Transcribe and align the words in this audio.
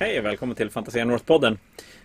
Hej 0.00 0.18
och 0.18 0.24
välkommen 0.24 0.56
till 0.56 0.70
Fantasia 0.70 1.04
North-podden. 1.04 1.58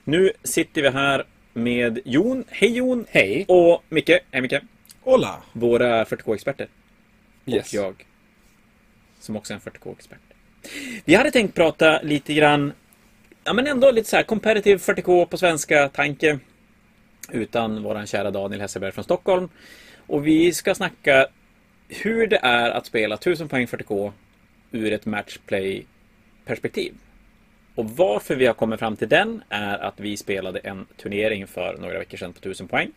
Nu 0.04 0.32
sitter 0.44 0.82
vi 0.82 0.90
här 0.90 1.26
med 1.54 2.00
Jon. 2.06 2.44
Hej 2.50 2.78
Jon! 2.78 3.06
Hej! 3.10 3.46
Och 3.47 3.84
Micke. 3.90 4.10
Hej 4.31 4.42
Micke! 4.42 4.54
Hola! 5.02 5.44
Våra 5.54 6.03
40K-experter. 6.03 6.67
Yes. 7.46 7.74
Och 7.74 7.79
jag. 7.79 8.06
Som 9.20 9.35
också 9.35 9.53
är 9.53 9.56
en 9.56 9.62
40K-expert. 9.62 10.20
Vi 11.06 11.16
hade 11.16 11.31
tänkt 11.31 11.56
prata 11.56 12.02
lite 12.02 12.34
grann, 12.34 12.74
ja 13.44 13.53
men 13.53 13.67
ändå 13.67 13.92
lite 13.92 14.10
så 14.10 14.16
här 14.16 14.24
competitive 14.24 14.78
40K 14.78 15.25
på 15.25 15.38
svenska 15.38 15.89
tanke. 15.89 16.39
Utan 17.31 17.84
våran 17.84 18.07
kära 18.07 18.31
Daniel 18.31 18.62
Hesselberg 18.62 18.91
från 18.91 19.03
Stockholm. 19.03 19.49
Och 20.07 20.27
vi 20.27 20.53
ska 20.53 20.75
snacka 20.75 21.27
hur 21.88 22.27
det 22.27 22.39
är 22.44 22.70
att 22.70 22.85
spela 22.85 23.16
1000 23.16 23.48
poäng 23.48 23.66
40K 23.66 24.12
ur 24.71 24.94
ett 24.94 25.05
matchplay-perspektiv. 25.05 26.94
Och 27.76 27.90
varför 27.90 28.36
vi 28.36 28.45
har 28.45 28.54
kommit 28.54 28.80
fram 28.80 28.95
till 28.95 29.09
den 29.09 29.44
är 29.50 29.77
att 29.77 30.00
vi 30.00 30.18
spelade 30.18 30.59
en 30.59 30.86
turnering 30.98 31.48
för 31.48 31.77
några 31.77 31.99
veckor 31.99 32.18
sedan 32.18 32.34
på 32.34 32.40
1000 32.40 32.68
poäng. 32.68 32.91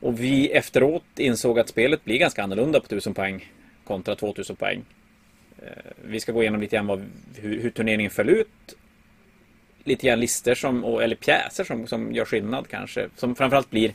Och 0.00 0.20
vi 0.20 0.50
efteråt 0.50 1.04
insåg 1.16 1.58
att 1.58 1.68
spelet 1.68 2.04
blir 2.04 2.18
ganska 2.18 2.42
annorlunda 2.42 2.80
på 2.80 2.86
1000 2.86 3.14
poäng 3.14 3.52
kontra 3.84 4.14
2000 4.14 4.56
poäng. 4.56 4.84
Eh, 5.62 5.92
vi 6.04 6.20
ska 6.20 6.32
gå 6.32 6.42
igenom 6.42 6.60
lite 6.60 6.76
grann 6.76 6.86
vad, 6.86 7.04
hur, 7.36 7.60
hur 7.60 7.70
turneringen 7.70 8.10
föll 8.10 8.28
ut. 8.28 8.76
Lite 9.84 10.06
grann 10.06 10.20
listor 10.20 10.54
som, 10.54 10.84
eller 10.84 11.16
pjäser 11.16 11.64
som, 11.64 11.86
som 11.86 12.12
gör 12.12 12.24
skillnad 12.24 12.68
kanske. 12.68 13.08
Som 13.16 13.34
framförallt 13.34 13.70
blir 13.70 13.94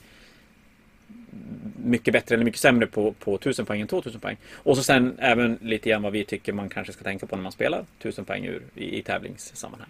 mycket 1.84 2.14
bättre 2.14 2.36
eller 2.36 2.46
mycket 2.46 2.60
sämre 2.60 2.88
på, 2.88 3.12
på 3.12 3.36
1000 3.36 3.66
poäng 3.66 3.82
än 3.82 3.88
2000 3.88 4.22
poäng. 4.22 4.38
Och 4.54 4.78
så 4.78 4.84
sen 4.84 5.16
även 5.20 5.60
lite 5.62 5.90
grann 5.90 6.02
vad 6.02 6.12
vi 6.12 6.26
tycker 6.26 6.54
man 6.54 6.70
kanske 6.70 6.94
ska 6.94 7.04
tänka 7.04 7.28
på 7.28 7.36
när 7.36 7.44
man 7.44 7.52
spelar 7.52 7.86
1000 8.00 8.26
poäng 8.26 8.46
ur, 8.46 8.64
i, 8.76 8.98
i 9.00 9.04
tävlingssammanhang. 9.04 9.90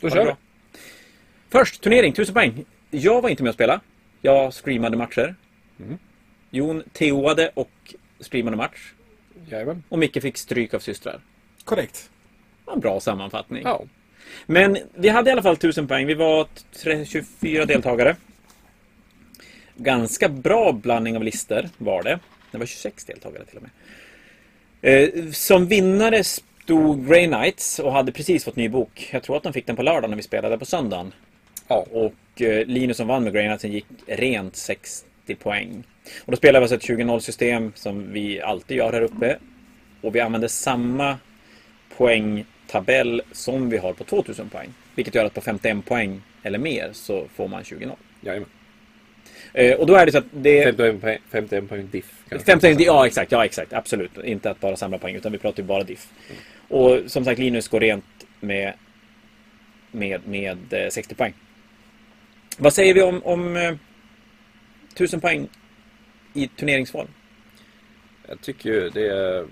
Då 0.00 0.10
kör 0.10 0.24
vi. 0.24 0.32
Först, 1.48 1.82
turnering, 1.82 2.12
1000 2.12 2.34
poäng. 2.34 2.64
Jag 2.90 3.22
var 3.22 3.28
inte 3.30 3.42
med 3.42 3.50
och 3.50 3.54
spela. 3.54 3.80
Jag 4.22 4.54
streamade 4.54 4.96
matcher. 4.96 5.34
Mm. 5.80 5.98
Jon 6.50 6.82
TOade 6.92 7.50
och 7.54 7.94
streamade 8.20 8.56
match. 8.56 8.92
Jajamän. 9.48 9.82
Och 9.88 9.98
Micke 9.98 10.22
fick 10.22 10.36
stryk 10.36 10.74
av 10.74 10.78
systrar. 10.78 11.20
Korrekt. 11.64 12.10
En 12.72 12.80
bra 12.80 13.00
sammanfattning. 13.00 13.62
Ja. 13.64 13.84
Men 14.46 14.78
vi 14.94 15.08
hade 15.08 15.30
i 15.30 15.32
alla 15.32 15.42
fall 15.42 15.54
1000 15.54 15.88
poäng. 15.88 16.06
Vi 16.06 16.14
var 16.14 16.46
tre- 16.82 17.04
24 17.04 17.64
deltagare. 17.64 18.16
Ganska 19.76 20.28
bra 20.28 20.72
blandning 20.72 21.16
av 21.16 21.24
listor 21.24 21.68
var 21.78 22.02
det. 22.02 22.18
Det 22.50 22.58
var 22.58 22.66
26 22.66 23.04
deltagare 23.04 23.44
till 23.44 23.56
och 23.56 23.62
med. 23.62 23.70
Eh, 24.82 25.30
som 25.30 25.66
vinnare 25.66 26.24
stod 26.24 27.08
Grey 27.08 27.26
Knights 27.26 27.78
och 27.78 27.92
hade 27.92 28.12
precis 28.12 28.44
fått 28.44 28.56
ny 28.56 28.68
bok. 28.68 29.08
Jag 29.12 29.22
tror 29.22 29.36
att 29.36 29.42
de 29.42 29.52
fick 29.52 29.66
den 29.66 29.76
på 29.76 29.82
lördagen 29.82 30.10
när 30.10 30.16
vi 30.16 30.22
spelade 30.22 30.58
på 30.58 30.64
söndagen. 30.64 31.12
Ja. 31.68 31.86
Och 31.92 32.42
eh, 32.42 32.66
Linus 32.66 32.96
som 32.96 33.06
vann 33.06 33.24
med 33.24 33.32
Grey 33.32 33.46
Knightsen 33.46 33.72
gick 33.72 33.86
rent 34.06 34.56
60 34.56 35.34
poäng. 35.34 35.84
Och 36.24 36.30
då 36.30 36.36
spelade 36.36 36.58
vi 36.66 36.74
alltså 36.74 36.92
ett 36.92 36.98
20-0 36.98 37.18
system 37.18 37.72
som 37.74 38.12
vi 38.12 38.40
alltid 38.40 38.76
gör 38.76 38.92
här 38.92 39.02
uppe. 39.02 39.38
Och 40.00 40.14
vi 40.14 40.20
använde 40.20 40.48
samma 40.48 41.18
poängtabell 41.96 43.22
som 43.32 43.70
vi 43.70 43.76
har 43.76 43.92
på 43.92 44.04
2000 44.04 44.48
poäng. 44.48 44.68
Vilket 44.94 45.14
gör 45.14 45.24
att 45.24 45.34
på 45.34 45.40
51 45.40 45.84
poäng 45.84 46.22
eller 46.42 46.58
mer 46.58 46.90
så 46.92 47.24
får 47.34 47.48
man 47.48 47.62
20-0. 47.62 47.92
Jajamän. 48.20 48.48
Eh, 49.56 49.76
och 49.76 49.86
då 49.86 49.94
är 49.94 50.06
det 50.06 50.12
så 50.12 50.18
att 50.18 50.24
det... 50.30 50.64
51 50.64 51.00
poäng, 51.00 51.18
51 51.30 51.68
poäng 51.68 51.88
diff. 51.90 52.24
kanske. 52.28 52.52
51, 52.52 52.80
ja 52.80 53.06
exakt, 53.06 53.32
ja 53.32 53.44
exakt, 53.44 53.72
absolut. 53.72 54.18
Inte 54.24 54.50
att 54.50 54.60
bara 54.60 54.76
samla 54.76 54.98
poäng 54.98 55.14
utan 55.14 55.32
vi 55.32 55.38
pratar 55.38 55.62
ju 55.62 55.66
bara 55.66 55.82
diff. 55.82 56.08
Och 56.68 57.00
som 57.06 57.24
sagt 57.24 57.38
Linus 57.38 57.68
går 57.68 57.80
rent 57.80 58.04
med, 58.40 58.72
med, 59.90 60.20
med 60.26 60.72
eh, 60.72 60.88
60 60.88 61.14
poäng. 61.14 61.34
Vad 62.58 62.72
säger 62.72 62.94
vi 62.94 63.02
om, 63.02 63.22
om 63.22 63.56
eh, 63.56 63.74
1000 64.94 65.20
poäng 65.20 65.48
i 66.34 66.48
turneringsform? 66.48 67.08
Jag 68.28 68.40
tycker 68.40 68.70
ju 68.70 68.90
det 68.90 69.08
är... 69.08 69.46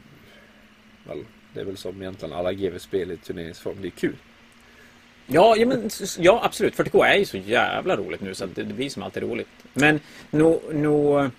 Väl, 1.06 1.24
det 1.54 1.60
är 1.60 1.64
väl 1.64 1.76
som 1.76 2.02
egentligen 2.02 2.34
alla 2.34 2.52
GV-spel 2.52 3.10
i 3.10 3.16
turneringsform. 3.16 3.76
Det 3.80 3.88
är 3.88 3.90
kul. 3.90 4.16
Ja, 5.26 5.56
ja, 5.56 5.66
men, 5.66 5.90
ja 6.18 6.40
absolut. 6.44 6.76
40K 6.76 7.04
är 7.06 7.14
ju 7.18 7.24
så 7.24 7.36
jävla 7.36 7.96
roligt 7.96 8.20
nu 8.20 8.34
så 8.34 8.44
att 8.44 8.54
det, 8.54 8.62
det 8.64 8.74
blir 8.74 8.90
som 8.90 9.02
alltid 9.02 9.22
roligt. 9.22 9.48
Men 9.74 10.00
nog 10.30 10.60
no, 10.72 11.30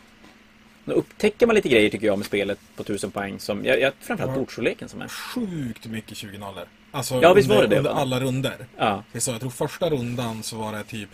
no 0.85 0.93
upptäcker 0.93 1.47
man 1.47 1.55
lite 1.55 1.69
grejer 1.69 1.89
tycker 1.89 2.07
jag 2.07 2.17
med 2.17 2.25
spelet 2.27 2.59
på 2.75 2.81
1000 2.83 3.11
poäng. 3.11 3.39
Som, 3.39 3.65
jag, 3.65 3.79
jag, 3.79 3.93
framförallt 3.99 4.31
Ja. 4.35 4.39
bordsstorleken 4.39 4.89
som 4.89 5.01
är. 5.01 5.07
Sjukt 5.07 5.85
mycket 5.85 6.17
20 6.17 6.37
nollor. 6.37 6.63
Alltså 6.91 7.19
Ja, 7.21 7.33
visst 7.33 7.49
var 7.49 7.61
det 7.61 7.67
det, 7.67 7.77
under 7.77 7.91
va? 7.93 7.99
alla 7.99 8.19
runder. 8.19 8.55
Ja, 8.77 9.03
Det 9.11 9.21
så, 9.21 9.31
jag 9.31 9.39
tror 9.39 9.49
första 9.49 9.89
rundan 9.89 10.43
så 10.43 10.55
var 10.57 10.71
det 10.73 10.83
typ 10.83 11.09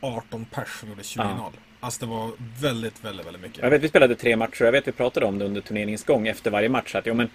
18 0.00 0.44
pers 0.44 0.68
som 0.80 0.88
gjorde 0.88 1.02
20 1.02 1.22
Ja. 1.22 1.36
noll. 1.36 1.52
Alltså 1.80 2.00
det 2.06 2.10
var 2.12 2.30
väldigt, 2.60 3.04
väldigt, 3.04 3.26
väldigt 3.26 3.42
mycket. 3.42 3.62
Jag 3.62 3.70
vet 3.70 3.82
vi 3.82 3.88
spelade 3.88 4.14
tre 4.14 4.36
matcher 4.36 4.64
jag 4.64 4.72
vet 4.72 4.88
vi 4.88 4.92
pratade 4.92 5.26
om 5.26 5.38
det 5.38 5.44
under 5.44 5.60
turneringens 5.60 6.04
gång 6.04 6.28
efter 6.28 6.50
varje 6.50 6.68
match. 6.68 6.94
Att, 6.94 7.06
jo, 7.06 7.14
men, 7.14 7.28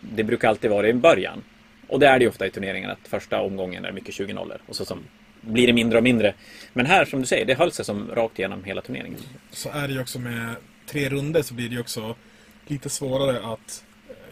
det 0.00 0.24
brukar 0.24 0.48
alltid 0.48 0.70
vara 0.70 0.88
i 0.88 0.92
början. 0.94 1.42
Och 1.92 2.00
det 2.00 2.06
är 2.06 2.18
det 2.18 2.22
ju 2.22 2.28
ofta 2.28 2.46
i 2.46 2.50
turneringen 2.50 2.90
att 2.90 2.98
första 3.08 3.40
omgången 3.40 3.84
är 3.84 3.92
mycket 3.92 4.14
20 4.14 4.32
nollor 4.32 4.58
och 4.66 4.76
så 4.76 4.84
som, 4.84 4.98
blir 5.40 5.66
det 5.66 5.72
mindre 5.72 5.98
och 5.98 6.04
mindre. 6.04 6.34
Men 6.72 6.86
här 6.86 7.04
som 7.04 7.20
du 7.20 7.26
säger, 7.26 7.44
det 7.46 7.54
höll 7.54 7.72
sig 7.72 7.84
som 7.84 8.10
rakt 8.14 8.38
igenom 8.38 8.64
hela 8.64 8.80
turneringen. 8.82 9.18
Så 9.50 9.68
är 9.70 9.88
det 9.88 9.94
ju 9.94 10.00
också 10.00 10.18
med 10.18 10.54
tre 10.86 11.08
runder 11.08 11.42
så 11.42 11.54
blir 11.54 11.68
det 11.68 11.74
ju 11.74 11.80
också 11.80 12.14
lite 12.66 12.88
svårare 12.88 13.52
att 13.52 13.84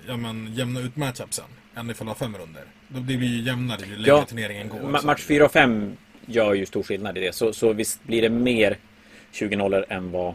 ja, 0.09 0.17
men, 0.17 0.55
jämna 0.55 0.81
ut 0.81 0.97
matchupsen 0.97 1.45
än 1.77 1.91
ifall 1.91 2.07
du 2.07 2.11
har 2.11 2.15
fem 2.15 2.37
runder. 2.39 2.63
Då 2.89 3.01
blir 3.01 3.19
det 3.19 3.25
ju 3.27 3.43
jämnare 3.43 3.81
ju 3.81 3.97
längre 3.97 4.09
Ja, 4.09 4.25
turneringen 4.25 4.69
går. 4.69 4.79
Ma- 4.79 5.07
match 5.07 5.23
4 5.23 5.45
och 5.45 5.53
5 5.53 5.97
gör 6.27 6.55
ju 6.55 6.67
stor 6.67 6.83
skillnad 6.83 7.19
i 7.19 7.21
det. 7.21 7.35
Så, 7.35 7.53
så 7.53 7.73
visst 7.73 8.05
blir 8.05 8.23
det 8.23 8.29
mer 8.31 8.77
20 9.33 9.57
nollor 9.57 9.85
än 9.89 10.11
vad, 10.11 10.35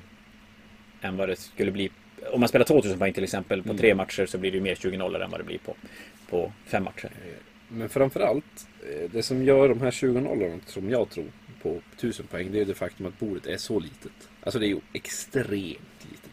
än 1.02 1.18
vad 1.18 1.30
det 1.30 1.36
skulle 1.36 1.72
bli. 1.72 1.90
Om 2.32 2.40
man 2.40 2.50
spelar 2.50 2.66
2000 2.66 3.00
poäng 3.00 3.14
till 3.14 3.24
exempel 3.24 3.64
på 3.64 3.70
Mm. 3.70 3.78
tre 3.78 3.96
matcher 3.96 4.26
så 4.26 4.38
blir 4.38 4.52
det 4.52 4.58
ju 4.58 4.64
mer 4.64 4.76
20 4.76 4.98
nollor 4.98 5.22
än 5.22 5.32
vad 5.32 5.40
det 5.40 5.44
blir 5.44 5.58
på, 5.58 5.76
på 6.30 6.52
fem 6.66 6.84
matcher. 6.84 7.10
Men 7.68 7.90
framförallt, 7.90 8.68
eh, 8.90 9.10
det 9.12 9.24
som 9.24 9.44
gör 9.44 9.70
de 9.70 9.82
här 9.82 9.92
20 9.92 10.22
nollorna 10.22 10.60
som 10.66 10.90
jag 10.90 11.10
tror 11.10 11.26
på 11.62 11.82
1000 11.96 12.28
poäng, 12.28 12.52
det 12.52 12.62
är 12.62 12.66
det 12.66 12.74
faktum 12.74 13.06
att 13.06 13.20
bordet 13.20 13.46
är 13.48 13.58
så 13.58 13.80
litet. 13.80 14.12
Alltså 14.44 14.60
det 14.60 14.66
är 14.66 14.70
ju 14.70 14.80
extremt 14.94 16.06
litet. 16.12 16.32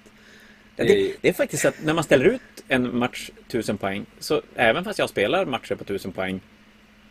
Ja, 0.76 0.84
det, 0.84 1.16
det 1.20 1.28
är 1.28 1.32
faktiskt 1.32 1.64
att 1.64 1.84
när 1.84 1.94
man 1.94 2.04
ställer 2.04 2.24
ut 2.24 2.40
en 2.68 2.98
match 2.98 3.30
1000 3.46 3.78
poäng 3.78 4.06
så 4.18 4.42
även 4.54 4.84
fast 4.84 4.98
jag 4.98 5.08
spelar 5.08 5.46
matcher 5.46 5.74
på 5.74 5.82
1000 5.84 6.12
poäng 6.12 6.40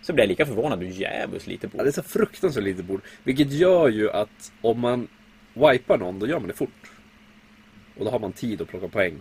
så 0.02 0.14
blir 0.14 0.24
jag 0.24 0.30
lika 0.30 0.46
förvånad 0.46 0.80
hur 0.84 0.90
jävligt 0.90 1.48
lite 1.48 1.68
Ja, 1.68 1.78
bord. 1.78 1.86
det 1.86 1.90
är 1.90 1.92
så 1.92 2.04
fruktansvärt 2.04 2.64
litet 2.64 2.86
bord. 2.86 3.02
Vilket 3.24 3.52
gör 3.52 3.90
ju 3.90 4.12
att 4.12 4.52
om 4.62 4.80
man 4.80 5.08
wipar 5.54 5.98
någon, 5.98 6.20
då 6.20 6.28
gör 6.28 6.40
man 6.40 6.48
det 6.48 6.54
fort. 6.54 6.92
Och 7.98 8.06
då 8.06 8.12
har 8.12 8.20
man 8.20 8.32
tid 8.34 8.62
att 8.62 8.68
plocka 8.68 8.88
poäng 8.88 9.20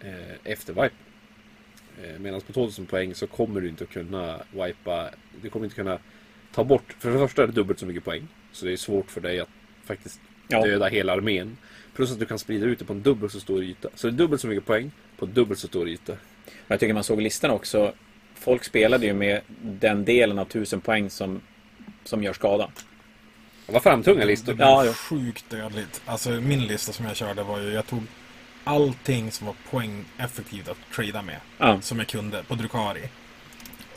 eh, 0.00 0.36
efter 0.52 0.72
wipe. 0.72 0.94
Eh, 2.02 2.18
Medan 2.20 2.40
på 2.40 2.52
2000 2.52 2.86
poäng 2.86 3.14
så 3.14 3.26
kommer 3.26 3.60
du 3.60 3.68
inte 3.68 3.84
att 3.84 3.90
kunna 3.90 4.40
wipa. 4.50 5.10
Du 5.42 5.50
kommer 5.50 5.66
inte 5.66 5.76
kunna 5.76 5.98
ta 6.54 6.64
bort. 6.64 6.96
För 6.98 7.10
det 7.10 7.18
första 7.18 7.42
är 7.42 7.46
det 7.46 7.52
dubbelt 7.52 7.78
så 7.78 7.86
mycket 7.86 8.04
poäng. 8.04 8.28
Så 8.52 8.66
det 8.66 8.72
är 8.72 8.76
svårt 8.76 9.10
för 9.10 9.20
dig 9.20 9.40
att 9.40 9.48
faktiskt 9.84 10.20
Ja. 10.48 10.66
döda 10.66 10.86
hela 10.86 11.12
armén. 11.12 11.56
Plus 11.94 12.12
att 12.12 12.18
du 12.18 12.26
kan 12.26 12.38
sprida 12.38 12.66
ut 12.66 12.78
det 12.78 12.84
på 12.84 12.92
en 12.92 13.02
dubbelt 13.02 13.32
så 13.32 13.40
stor 13.40 13.62
yta. 13.62 13.88
Så 13.94 14.06
det 14.06 14.14
är 14.14 14.16
dubbelt 14.18 14.40
så 14.40 14.46
mycket 14.48 14.66
poäng 14.66 14.90
på 15.16 15.26
dubbelt 15.26 15.60
så 15.60 15.66
stor 15.68 15.88
yta. 15.88 16.12
Jag 16.68 16.80
tycker 16.80 16.94
man 16.94 17.04
såg 17.04 17.20
listan 17.22 17.50
också. 17.50 17.92
Folk 18.34 18.64
spelade 18.64 19.06
ju 19.06 19.12
med 19.14 19.40
den 19.62 20.04
delen 20.04 20.38
av 20.38 20.46
1000 20.46 20.80
poäng 20.80 21.10
som, 21.10 21.40
som 22.04 22.22
gör 22.22 22.32
skada. 22.32 22.70
Det 23.66 23.72
var 23.72 23.80
framtunga 23.80 24.20
Det 24.20 24.26
listor. 24.26 24.54
blev 24.54 24.68
Ja, 24.68 24.84
jo. 24.86 24.92
sjukt 24.92 25.50
dödligt. 25.50 26.02
Alltså 26.06 26.30
min 26.30 26.66
lista 26.66 26.92
som 26.92 27.06
jag 27.06 27.16
körde 27.16 27.42
var 27.42 27.60
ju, 27.60 27.68
jag 27.72 27.86
tog 27.86 28.02
allting 28.64 29.30
som 29.30 29.46
var 29.46 29.54
poängeffektivt 29.70 30.68
att 30.68 30.76
trada 30.94 31.22
med. 31.22 31.40
Ja. 31.58 31.80
Som 31.80 31.98
jag 31.98 32.08
kunde 32.08 32.42
på 32.42 32.54
Drukari. 32.54 33.08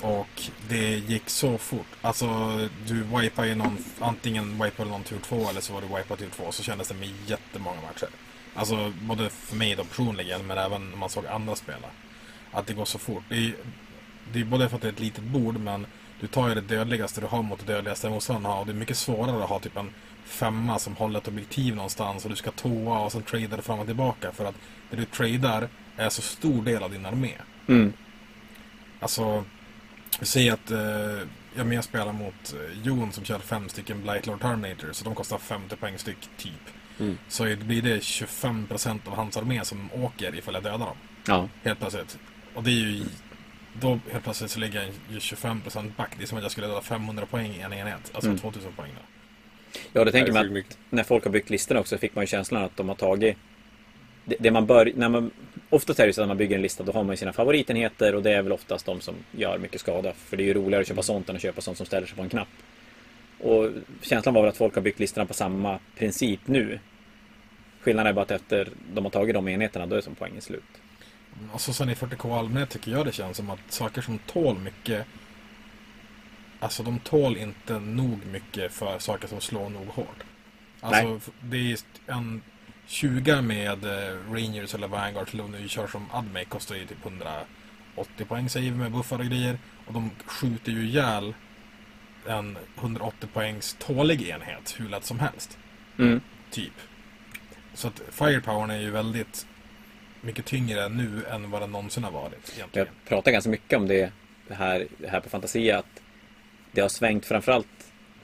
Och 0.01 0.41
det 0.69 0.89
gick 0.89 1.29
så 1.29 1.57
fort. 1.57 1.87
Alltså 2.01 2.27
du 2.87 3.03
wipade 3.03 3.47
ju 3.47 3.55
någon, 3.55 3.77
antingen 3.99 4.63
wipade 4.63 4.89
någon 4.89 5.03
tur 5.03 5.19
två 5.19 5.49
eller 5.49 5.61
så 5.61 5.73
var 5.73 5.81
du 5.81 5.87
wipad 5.87 6.19
tur 6.19 6.29
två. 6.35 6.51
Så 6.51 6.63
kändes 6.63 6.87
det 6.87 6.93
med 6.93 7.09
jättemånga 7.27 7.81
matcher. 7.81 8.09
Alltså 8.55 8.93
både 9.01 9.29
för 9.29 9.55
mig 9.55 9.75
då 9.75 9.83
personligen 9.83 10.47
men 10.47 10.57
även 10.57 10.89
när 10.89 10.97
man 10.97 11.09
såg 11.09 11.25
andra 11.25 11.55
spela. 11.55 11.87
Att 12.51 12.67
det 12.67 12.73
går 12.73 12.85
så 12.85 12.99
fort. 12.99 13.23
Det 13.29 13.35
är, 13.35 13.55
det 14.33 14.39
är 14.39 14.45
både 14.45 14.69
för 14.69 14.75
att 14.75 14.81
det 14.81 14.87
är 14.87 14.91
ett 14.91 14.99
litet 14.99 15.23
bord 15.23 15.59
men 15.59 15.87
du 16.19 16.27
tar 16.27 16.49
ju 16.49 16.55
det 16.55 16.61
dödligaste 16.61 17.21
du 17.21 17.27
har 17.27 17.43
mot 17.43 17.59
det 17.65 17.73
dödligaste 17.73 18.09
motståndaren 18.09 18.53
har. 18.53 18.59
Och 18.59 18.65
det 18.65 18.71
är 18.71 18.75
mycket 18.75 18.97
svårare 18.97 19.43
att 19.43 19.49
ha 19.49 19.59
typ 19.59 19.77
en 19.77 19.89
femma 20.27 20.79
som 20.79 20.95
håller 20.95 21.19
ett 21.19 21.27
objektiv 21.27 21.75
någonstans 21.75 22.23
och 22.23 22.29
du 22.29 22.35
ska 22.35 22.51
toa 22.51 22.99
och 22.99 23.11
sen 23.11 23.23
tradar 23.23 23.61
fram 23.61 23.79
och 23.79 23.85
tillbaka. 23.85 24.31
För 24.31 24.45
att 24.45 24.55
det 24.89 24.95
du 24.95 25.05
tradar 25.05 25.69
är 25.97 26.09
så 26.09 26.21
stor 26.21 26.63
del 26.63 26.83
av 26.83 26.91
din 26.91 27.05
armé. 27.05 27.33
Mm. 27.67 27.93
Alltså, 28.99 29.43
vi 30.19 30.25
säger 30.25 30.53
att 30.53 30.71
eh, 30.71 31.67
jag 31.73 31.83
spelar 31.83 32.13
mot 32.13 32.53
eh, 32.53 32.81
Jon 32.83 33.11
som 33.11 33.25
kör 33.25 33.39
fem 33.39 33.69
stycken 33.69 34.01
Blightlord 34.01 34.41
Terminator 34.41 34.89
så 34.91 35.03
de 35.03 35.15
kostar 35.15 35.37
50 35.37 35.75
poäng 35.75 35.97
styck 35.97 36.29
typ. 36.37 36.51
Mm. 36.99 37.17
Så 37.27 37.43
blir 37.43 37.81
det 37.81 37.99
25% 37.99 38.99
av 39.07 39.15
hans 39.15 39.37
armé 39.37 39.65
som 39.65 39.89
åker 39.93 40.35
ifall 40.35 40.53
jag 40.53 40.63
dödar 40.63 40.85
dem. 40.85 40.97
Ja. 41.27 41.49
Helt 41.63 41.79
plötsligt. 41.79 42.17
Och 42.53 42.63
det 42.63 42.69
är 42.69 42.73
ju 42.73 43.05
Då 43.79 43.99
helt 44.11 44.23
plötsligt 44.23 44.51
så 44.51 44.59
ligger 44.59 44.81
jag 44.83 44.93
ju 45.09 45.19
25% 45.19 45.91
back. 45.97 46.11
Det 46.17 46.23
är 46.23 46.27
som 46.27 46.37
att 46.37 46.43
jag 46.43 46.51
skulle 46.51 46.67
döda 46.67 46.81
500 46.81 47.25
poäng 47.25 47.51
i 47.51 47.59
en 47.59 47.73
enhet. 47.73 48.11
Alltså 48.13 48.29
Mm. 48.29 48.39
2000 48.39 48.73
poäng 48.73 48.91
då. 48.95 49.16
Ja, 49.93 50.03
det 50.03 50.11
tänker 50.11 50.31
man 50.33 50.57
att 50.57 50.77
när 50.89 51.03
folk 51.03 51.23
har 51.23 51.31
byggt 51.31 51.49
listorna 51.49 51.79
också 51.79 51.97
fick 51.97 52.15
man 52.15 52.23
ju 52.23 52.27
känslan 52.27 52.63
att 52.63 52.77
de 52.77 52.89
har 52.89 52.95
tagit 52.95 53.37
det, 54.27 54.35
det 54.39 54.51
man 54.51 54.65
bör, 54.65 54.91
när 54.95 55.09
man, 55.09 55.31
oftast 55.69 55.99
är 55.99 56.07
det 56.07 56.13
så 56.13 56.21
att 56.21 56.23
när 56.23 56.27
man 56.27 56.37
bygger 56.37 56.55
en 56.55 56.61
lista 56.61 56.83
då 56.83 56.91
har 56.91 57.03
man 57.03 57.13
ju 57.13 57.17
sina 57.17 57.33
favoritenheter 57.33 58.15
och 58.15 58.23
det 58.23 58.31
är 58.31 58.41
väl 58.41 58.51
oftast 58.51 58.85
de 58.85 59.01
som 59.01 59.15
gör 59.31 59.57
mycket 59.57 59.81
skada. 59.81 60.13
För 60.13 60.37
det 60.37 60.43
är 60.43 60.45
ju 60.45 60.53
roligare 60.53 60.81
att 60.81 60.87
köpa 60.87 61.01
sånt 61.01 61.29
än 61.29 61.35
att 61.35 61.41
köpa 61.41 61.61
sånt 61.61 61.77
som 61.77 61.85
ställer 61.85 62.07
sig 62.07 62.15
på 62.15 62.21
en 62.21 62.29
knapp. 62.29 62.47
Och 63.39 63.69
känslan 64.01 64.33
var 64.33 64.41
väl 64.41 64.49
att 64.49 64.57
folk 64.57 64.75
har 64.75 64.81
byggt 64.81 64.99
listorna 64.99 65.25
på 65.25 65.33
samma 65.33 65.79
princip 65.97 66.39
nu. 66.45 66.79
Skillnaden 67.81 68.09
är 68.09 68.13
bara 68.13 68.21
att 68.21 68.31
efter 68.31 68.69
de 68.93 69.05
har 69.05 69.11
tagit 69.11 69.33
de 69.33 69.47
enheterna 69.47 69.85
då 69.85 69.95
är 69.95 70.01
som 70.01 70.15
poängen 70.15 70.41
slut. 70.41 70.63
Och 71.53 71.61
så 71.61 71.73
sen 71.73 71.89
i 71.89 71.93
40K 71.93 72.39
allmänhet 72.39 72.69
tycker 72.69 72.91
jag 72.91 73.05
det 73.05 73.11
känns 73.11 73.37
som 73.37 73.49
att 73.49 73.59
saker 73.69 74.01
som 74.01 74.17
tål 74.17 74.59
mycket 74.59 75.05
Alltså 76.59 76.83
de 76.83 76.99
tål 76.99 77.37
inte 77.37 77.79
nog 77.79 78.25
mycket 78.25 78.71
för 78.73 78.99
saker 78.99 79.27
som 79.27 79.41
slår 79.41 79.69
nog 79.69 79.87
hårt. 79.87 80.23
Alltså 80.79 81.15
f- 81.17 81.29
det 81.41 81.57
är 81.71 81.77
en 82.07 82.41
20 82.85 83.41
med 83.41 83.85
eh, 83.85 84.15
Rangers 84.31 84.73
eller 84.75 84.87
Vanguard 84.87 85.29
till 85.29 85.41
om 85.41 85.51
du 85.51 85.69
kör 85.69 85.87
som 85.87 86.05
Admec 86.11 86.47
kostar 86.47 86.75
ju 86.75 86.85
typ 86.85 87.05
180 87.05 88.25
poäng 88.27 88.49
säger 88.49 88.71
vi 88.71 88.77
med 88.77 88.91
buffar 88.91 89.19
och 89.19 89.25
grejer. 89.25 89.57
Och 89.85 89.93
de 89.93 90.11
skjuter 90.25 90.71
ju 90.71 90.83
ihjäl 90.85 91.33
en 92.27 92.57
180 92.79 93.29
poängs 93.33 93.75
tålig 93.79 94.21
enhet 94.29 94.75
hur 94.77 94.89
lätt 94.89 95.05
som 95.05 95.19
helst. 95.19 95.57
Mm. 95.99 96.21
Typ. 96.51 96.73
Så 97.73 97.87
att 97.87 98.01
firepowern 98.11 98.69
är 98.69 98.79
ju 98.79 98.91
väldigt 98.91 99.47
mycket 100.21 100.45
tyngre 100.45 100.89
nu 100.89 101.25
än 101.31 101.51
vad 101.51 101.61
den 101.61 101.71
någonsin 101.71 102.03
har 102.03 102.11
varit. 102.11 102.53
Egentligen. 102.55 102.87
Jag 102.87 103.09
pratar 103.09 103.31
ganska 103.31 103.49
mycket 103.49 103.77
om 103.79 103.87
det 103.87 104.11
det 104.47 104.53
här, 104.53 104.87
det 104.97 105.07
här 105.09 105.19
på 105.19 105.29
Fantasia 105.29 105.79
att 105.79 106.01
det 106.77 106.81
har 106.81 106.89
svängt 106.89 107.25
framförallt 107.25 107.67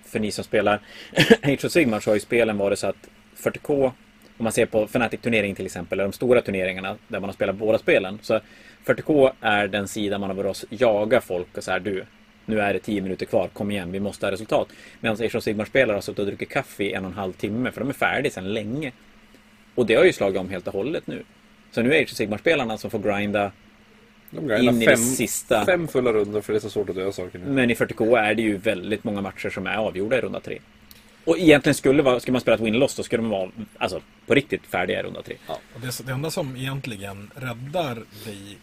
för 0.06 0.20
ni 0.20 0.32
som 0.32 0.44
spelar 0.44 0.80
Age 1.44 1.66
of 1.66 1.72
Sigmar 1.72 2.00
så 2.00 2.10
har 2.10 2.16
ju 2.16 2.20
spelen 2.20 2.58
varit 2.58 2.80
så 2.80 2.88
att 2.88 3.10
40K 3.38 3.92
om 4.38 4.44
man 4.44 4.52
ser 4.52 4.66
på 4.66 4.84
Fnatic-turnering 4.88 5.56
till 5.56 5.66
exempel, 5.66 6.00
eller 6.00 6.04
de 6.04 6.14
stora 6.14 6.42
turneringarna 6.42 6.98
där 7.08 7.20
man 7.20 7.30
har 7.30 7.34
spelat 7.34 7.56
båda 7.56 7.78
spelen. 7.78 8.20
Så 8.22 8.40
40K 8.86 9.32
är 9.42 9.68
den 9.68 9.88
sida 9.88 10.20
man 10.20 10.30
har 10.30 10.36
varit 10.36 10.64
och 10.64 10.68
jaga 10.70 11.22
folk 11.22 11.58
och 11.58 11.64
så 11.64 11.72
här 11.72 11.80
du, 11.80 12.06
nu 12.46 12.60
är 12.60 12.74
det 12.74 12.80
10 12.80 13.02
minuter 13.02 13.26
kvar, 13.26 13.48
kom 13.48 13.72
igen, 13.72 13.92
vi 13.92 14.00
måste 14.00 14.26
ha 14.26 14.32
resultat. 14.32 14.68
Medan 15.00 15.26
Age 15.26 15.36
of 15.36 15.44
Sigmar-spelare 15.44 15.96
har 15.96 16.02
suttit 16.02 16.20
och 16.20 16.26
druckit 16.26 16.50
kaffe 16.50 16.84
i 16.84 16.94
en 16.94 17.06
och 17.06 17.12
en 17.12 17.18
halv 17.18 17.34
timme, 17.34 17.72
för 17.72 17.82
de 17.82 17.90
är 17.90 17.94
färdiga 17.94 18.32
sedan 18.32 18.54
länge. 18.54 18.92
Och 19.76 19.86
det 19.86 19.96
har 19.96 20.04
ju 20.04 20.14
slagit 20.14 20.40
om 20.40 20.50
helt 20.50 20.68
och 20.68 20.74
hållet 20.74 21.08
nu. 21.08 21.24
Så 21.72 21.82
nu 21.82 21.94
är 21.94 22.02
Age 22.02 22.12
of 22.12 22.18
Sigmar-spelarna 22.18 22.78
som 22.78 22.92
får 22.92 23.00
grinda 23.00 23.52
in 24.38 24.82
i 24.82 24.86
fem, 24.86 24.86
det 24.86 24.98
sista. 24.98 25.66
fem 25.66 25.88
fulla 25.88 26.14
runder 26.14 26.42
för 26.42 26.54
det 26.54 26.58
är 26.58 26.62
så 26.62 26.70
svårt 26.70 26.90
att 26.90 26.96
döda 26.96 27.12
saker 27.12 27.40
nu. 27.40 27.46
Men 27.46 27.72
i 27.72 27.74
40K 27.74 28.20
är 28.20 28.36
det 28.36 28.42
ju 28.42 28.58
väldigt 28.58 29.04
många 29.04 29.22
matcher 29.22 29.50
som 29.50 29.68
är 29.68 29.76
avgjorda 29.76 30.18
i 30.18 30.22
runda 30.22 30.40
tre. 30.40 30.60
Och 31.26 31.38
egentligen 31.38 31.74
skulle, 31.76 32.04
vara, 32.04 32.20
skulle 32.20 32.34
man 32.34 32.42
spela 32.42 32.56
ett 32.56 32.62
win-loss 32.62 32.96
då 32.98 33.04
skulle 33.04 33.24
de 33.24 33.30
vara 33.30 33.52
alltså, 33.78 34.02
på 34.28 34.34
riktigt 34.34 34.66
färdiga 34.66 35.00
i 35.00 35.04
runda 35.04 35.22
tre. 35.22 35.36
Och 35.48 35.82
det, 35.82 36.06
det 36.06 36.12
enda 36.12 36.32
som 36.32 36.56
egentligen 36.56 37.32
räddar 37.36 37.96
dig 38.26 38.58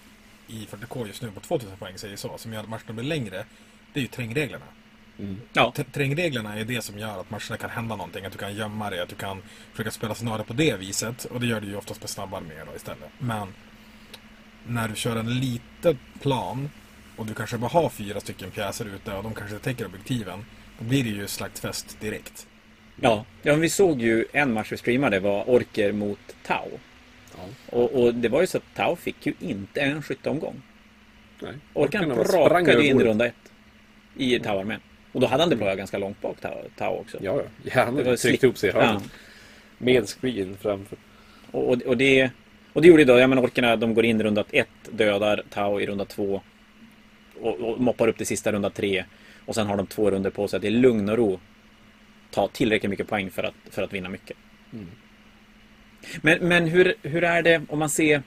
i 0.46 0.67
40K 0.70 1.06
just 1.06 1.22
nu 1.22 1.31
på 1.31 1.40
2000 1.40 1.76
poäng, 1.76 1.99
säger 1.99 2.16
så, 2.16 2.38
som 2.38 2.52
gör 2.52 2.61
att 2.61 2.69
matcherna 2.69 2.93
blir 2.93 3.05
längre, 3.05 3.44
det 3.93 4.00
är 4.00 4.02
ju 4.02 4.06
terrängreglerna. 4.08 4.64
Ja, 5.52 5.73
Ter- 5.76 5.84
Terrängreglerna 5.93 6.58
är 6.58 6.64
det 6.64 6.82
som 6.82 6.99
gör 6.99 7.20
att 7.20 7.31
matcherna 7.31 7.56
kan 7.56 7.70
hända 7.70 7.96
någonting. 7.96 8.25
Att 8.25 8.32
du 8.32 8.38
kan 8.38 8.55
gömma 8.55 8.90
dig, 8.90 9.00
att 9.00 9.08
du 9.08 9.14
kan 9.14 9.43
försöka 9.73 9.90
spela 9.90 10.14
scenario 10.14 10.44
på 10.44 10.52
det 10.52 10.76
viset. 10.78 11.25
Och 11.25 11.40
det 11.40 11.46
gör 11.46 11.61
du 11.61 11.66
ju 11.66 11.76
oftast 11.76 12.00
med 12.00 12.11
snabba 12.11 12.37
arméer 12.37 12.66
då 12.70 12.76
istället. 12.76 13.08
Men 13.19 13.49
när 14.67 14.89
du 14.89 14.95
kör 14.95 15.17
en 15.17 15.41
liten 15.41 15.99
plan 16.23 16.71
och 17.17 17.27
du 17.27 17.35
kanske 17.35 17.59
bara 17.59 17.69
har 17.71 17.89
fyra 17.89 18.21
stycken 18.21 18.51
pjäser 18.51 18.87
ute 18.95 19.12
och 19.15 19.23
de 19.23 19.35
kanske 19.35 19.59
täcker 19.59 19.87
objektiven. 19.87 20.45
Då 20.79 20.85
blir 20.85 21.05
det 21.05 21.11
ju 21.11 21.27
slaktfest 21.27 22.01
direkt. 22.01 22.47
ja. 23.01 23.25
ja 23.43 23.53
men 23.53 23.61
vi 23.61 23.69
såg 23.69 24.01
ju 24.03 24.25
en 24.33 24.53
match 24.53 24.73
vi 24.73 24.77
streamade 24.77 25.21
var 25.21 25.51
Orker 25.51 25.93
mot 25.93 26.19
Tau. 26.47 26.69
Ja. 27.37 27.43
Och, 27.67 27.93
och 28.03 28.15
det 28.15 28.29
var 28.29 28.41
ju 28.41 28.47
så 28.47 28.59
att 28.59 28.75
Tau 28.75 28.97
fick 28.97 29.27
ju 29.27 29.35
inte 29.41 29.81
en 29.81 30.03
skytteomgång. 30.03 30.62
Nej. 31.43 31.53
Orkan 31.75 32.65
ju 32.67 32.87
in 32.87 33.01
i 33.01 33.05
runda 33.05 33.27
ett. 33.27 33.35
I 34.17 34.39
Tau-armén. 34.39 34.81
Och 35.12 35.21
då 35.21 35.27
hade 35.27 35.43
han 35.43 35.51
deployat 35.51 35.77
ganska 35.79 35.99
långt 35.99 36.21
bak 36.21 36.41
Tau, 36.41 36.55
Tau 36.77 36.97
också. 37.01 37.19
Ja, 37.21 37.37
ja. 37.37 37.43
ja 37.75 37.85
han 37.85 37.95
Det 37.95 38.03
var 38.03 38.05
hade 38.05 38.17
tryckt 38.17 38.43
slick- 38.43 38.45
ihop 38.47 38.59
sig 38.59 38.71
i. 38.71 38.73
Ja. 38.77 39.03
Med 39.79 40.09
screen 40.09 40.57
framför. 40.61 40.99
Och, 41.51 41.69
och, 41.69 41.83
och, 41.83 41.97
det, 41.97 42.31
och 42.72 42.82
det 42.82 42.88
gjorde 42.88 43.05
då, 43.05 43.19
ja 43.19 43.26
men 43.26 43.38
orkerna 43.38 43.76
de 43.76 43.94
går 43.94 44.05
in 44.05 44.20
i 44.20 44.25
runda 44.25 44.44
ett, 44.52 44.69
dödar 44.90 45.43
Tau 45.50 45.81
i 45.81 45.87
runda 45.87 46.05
två. 46.05 46.40
Och, 47.40 47.61
och 47.61 47.81
moppar 47.81 48.08
upp 48.08 48.17
till 48.17 48.26
sista 48.26 48.52
runda 48.52 48.70
tre. 48.70 49.05
Och 49.46 49.55
sen 49.55 49.67
har 49.67 49.76
de 49.76 49.87
två 49.87 50.11
runder 50.11 50.31
på 50.31 50.49
sig 50.49 50.56
att 50.56 50.64
i 50.64 50.70
lugn 50.70 51.08
och 51.08 51.17
ro 51.17 51.40
ta 52.31 52.49
tillräckligt 52.49 52.90
mycket 52.90 53.08
poäng 53.08 53.31
för 53.31 53.43
att, 53.43 53.55
för 53.70 53.82
att 53.82 53.93
vinna 53.93 54.08
mycket. 54.08 54.37
Mm. 54.72 54.87
Men, 56.22 56.49
men 56.49 56.67
hur, 56.67 56.94
hur 57.02 57.25
är 57.25 57.43
det 57.43 57.62
om 57.69 57.78
man 57.78 57.90
ser 57.90 58.22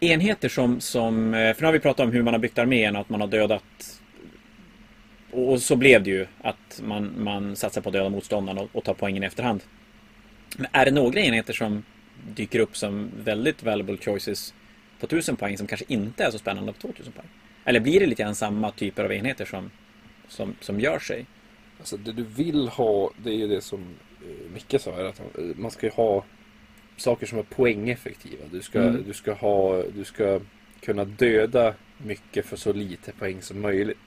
enheter 0.00 0.48
som, 0.48 0.80
som... 0.80 1.34
eh, 1.34 1.54
För 1.54 1.62
nu 1.62 1.66
har 1.66 1.72
vi 1.72 1.78
pratat 1.80 2.06
om 2.06 2.12
hur 2.12 2.22
man 2.22 2.34
har 2.34 2.38
byggt 2.38 2.58
armén 2.58 2.96
och 2.96 3.00
att 3.00 3.08
man 3.08 3.20
har 3.20 3.28
dödat... 3.28 4.00
Och, 5.30 5.52
och 5.52 5.62
så 5.62 5.76
blev 5.76 6.02
det 6.02 6.10
ju 6.10 6.26
att 6.42 6.80
man, 6.84 7.12
man 7.18 7.56
satsar 7.56 7.80
på 7.80 7.88
att 7.88 7.92
döda 7.92 8.08
motståndaren 8.08 8.58
och, 8.58 8.68
och 8.72 8.84
tar 8.84 8.94
poängen 8.94 9.22
i 9.22 9.26
efterhand. 9.26 9.62
Men 10.56 10.66
är 10.72 10.84
det 10.84 10.90
några 10.90 11.20
enheter 11.20 11.52
som 11.52 11.82
dyker 12.34 12.58
upp 12.60 12.76
som 12.76 13.10
väldigt 13.24 13.62
valuable 13.62 13.96
choices 13.96 14.54
på 15.00 15.06
1000 15.06 15.36
poäng 15.36 15.58
som 15.58 15.66
kanske 15.66 15.84
inte 15.88 16.24
är 16.24 16.30
så 16.30 16.38
spännande 16.38 16.72
på 16.72 16.78
2000 16.80 17.12
poäng? 17.12 17.26
Eller 17.64 17.80
blir 17.80 18.00
det 18.00 18.06
lite 18.06 18.22
grann 18.22 18.34
samma 18.34 18.70
typer 18.70 19.04
av 19.04 19.12
enheter 19.12 19.44
som, 19.44 19.70
som, 20.28 20.54
som 20.60 20.80
gör 20.80 20.98
sig? 20.98 21.26
Alltså 21.78 21.96
det 21.96 22.12
du 22.12 22.22
vill 22.24 22.68
ha, 22.68 23.10
det 23.24 23.30
är 23.30 23.34
ju 23.34 23.48
det 23.48 23.60
som 23.60 23.80
eh, 24.22 24.52
Micke 24.54 24.80
sa 24.80 25.08
att 25.08 25.20
eh, 25.20 25.24
man 25.56 25.70
ska 25.70 25.86
ju 25.86 25.92
ha 25.92 26.24
saker 26.96 27.26
som 27.26 27.38
är 27.38 27.42
poängeffektiva. 27.42 28.44
Du 28.50 28.62
ska, 28.62 28.80
Mm. 28.80 29.04
du 29.06 29.12
ska 29.12 29.32
ha, 29.32 29.82
du 29.94 30.04
ska 30.04 30.40
kunna 30.80 31.04
döda 31.04 31.74
mycket 31.98 32.46
för 32.46 32.56
så 32.56 32.72
lite 32.72 33.12
poäng 33.12 33.42
som 33.42 33.60
möjligt. 33.60 33.98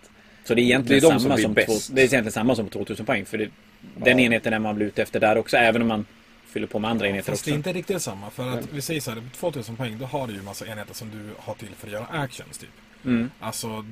Så 0.43 0.53
det 0.53 0.61
är 0.61 0.63
egentligen, 0.63 1.01
Det 1.01 1.07
är 1.07 1.11
de 1.11 1.19
som 1.19 1.29
samma, 1.29 1.37
som 1.41 1.53
bäst. 1.53 1.87
två, 1.89 1.95
det 1.95 2.01
är 2.01 2.05
egentligen 2.05 2.31
samma 2.31 2.55
som 2.55 2.65
på 2.65 2.71
2000 2.71 3.05
poäng. 3.05 3.25
För 3.25 3.37
det, 3.37 3.49
den 3.95 4.17
Ja. 4.19 4.23
enheten 4.25 4.53
är 4.53 4.59
man 4.59 4.75
blir 4.75 4.85
ute 4.87 5.01
efter 5.01 5.19
där 5.19 5.37
också, 5.37 5.57
även 5.57 5.81
om 5.81 5.87
man 5.87 6.05
fyller 6.57 6.67
på 6.67 6.79
med 6.79 6.91
andra 6.91 7.07
enheter 7.07 7.31
Fast 7.31 7.41
också. 7.41 7.49
det 7.49 7.53
är 7.53 7.57
inte 7.57 7.73
riktigt 7.73 8.01
samma. 8.01 8.29
För 8.29 8.47
att 8.49 8.55
Nej. 8.55 8.65
vi 8.71 8.81
säger 8.81 9.01
så 9.01 9.11
här, 9.11 9.21
på 9.21 9.37
2000 9.51 9.75
poäng 9.75 9.97
då 9.99 10.05
har 10.05 10.27
du 10.27 10.33
ju 10.33 10.41
massa 10.41 10.67
enheter 10.67 10.93
som 10.93 11.09
du 11.11 11.29
har 11.39 11.53
till 11.53 11.75
för 11.75 11.87
att 11.87 11.93
göra 11.93 12.05
actions 12.05 12.57
typ. 12.57 12.69
Mm. 13.05 13.31
Alltså 13.39 13.85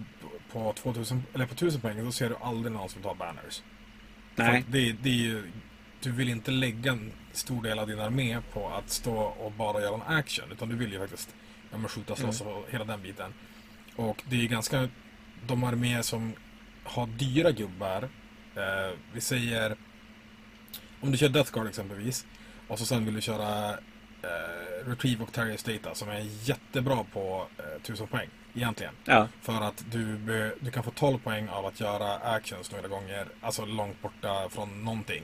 på 0.52 0.74
2000, 0.74 1.24
eller 1.34 1.46
på 1.46 1.54
1000 1.54 1.82
poäng 1.82 2.06
då 2.06 2.12
ser 2.12 2.30
du 2.30 2.36
aldrig 2.42 2.74
någon 2.74 2.90
som 2.90 3.02
tar 3.02 3.16
banners. 3.16 3.62
Nej. 4.36 4.64
Det, 4.70 4.92
det 5.02 5.10
är 5.10 5.14
ju, 5.14 5.52
du 6.02 6.12
vill 6.12 6.30
inte 6.30 6.52
lägga 6.52 6.92
en 6.92 7.12
stor 7.34 7.64
del 7.64 7.80
av 7.80 7.88
din 7.88 8.00
armé 8.00 8.38
på 8.54 8.70
att 8.70 8.90
stå 8.90 9.18
och 9.18 9.52
bara 9.52 9.82
göra 9.82 9.96
en 9.96 10.16
action. 10.18 10.52
Utan 10.52 10.70
du 10.70 10.76
vill 10.76 10.92
ju 10.94 11.00
faktiskt 11.00 11.36
ja, 11.72 11.78
men 11.78 11.90
skjuta, 11.90 12.16
slåss 12.16 12.42
Mm. 12.42 12.54
och 12.54 12.66
hela 12.70 12.86
den 12.86 13.02
biten. 13.02 13.34
Och 13.96 14.24
det 14.30 14.36
är 14.36 14.40
ju 14.40 14.48
ganska, 14.48 14.90
de 15.48 15.64
arméer 15.64 16.02
som 16.02 16.34
har 16.84 17.08
dyra 17.08 17.52
gubbar. 17.52 18.10
Eh, 18.56 18.98
vi 19.14 19.22
säger, 19.22 19.76
om 21.02 21.12
du 21.12 21.18
kör 21.18 21.30
Death 21.30 21.52
Guard 21.54 21.68
exempelvis. 21.68 22.26
Och 22.68 22.80
så 22.80 22.86
sen 22.86 23.06
vill 23.06 23.14
du 23.14 23.22
köra 23.22 23.70
eh, 24.22 24.88
Retrieve 24.90 25.24
och 25.24 25.34
Terriers 25.34 25.64
Data 25.64 25.96
som 25.96 26.10
är 26.10 26.26
jättebra 26.44 27.06
på 27.14 27.48
eh, 27.58 27.82
1000 27.82 28.08
poäng. 28.08 28.30
Egentligen. 28.58 28.94
Ja. 29.06 29.28
För 29.42 29.62
att 29.62 29.84
du, 29.92 30.18
du 30.60 30.72
kan 30.72 30.84
få 30.84 30.92
12 30.92 31.18
poäng 31.20 31.50
av 31.50 31.66
att 31.66 31.80
göra 31.80 32.14
actions 32.16 32.72
några 32.72 32.88
gånger, 32.88 33.28
alltså 33.42 33.66
långt 33.66 34.02
borta 34.02 34.50
från 34.50 34.84
någonting. 34.84 35.24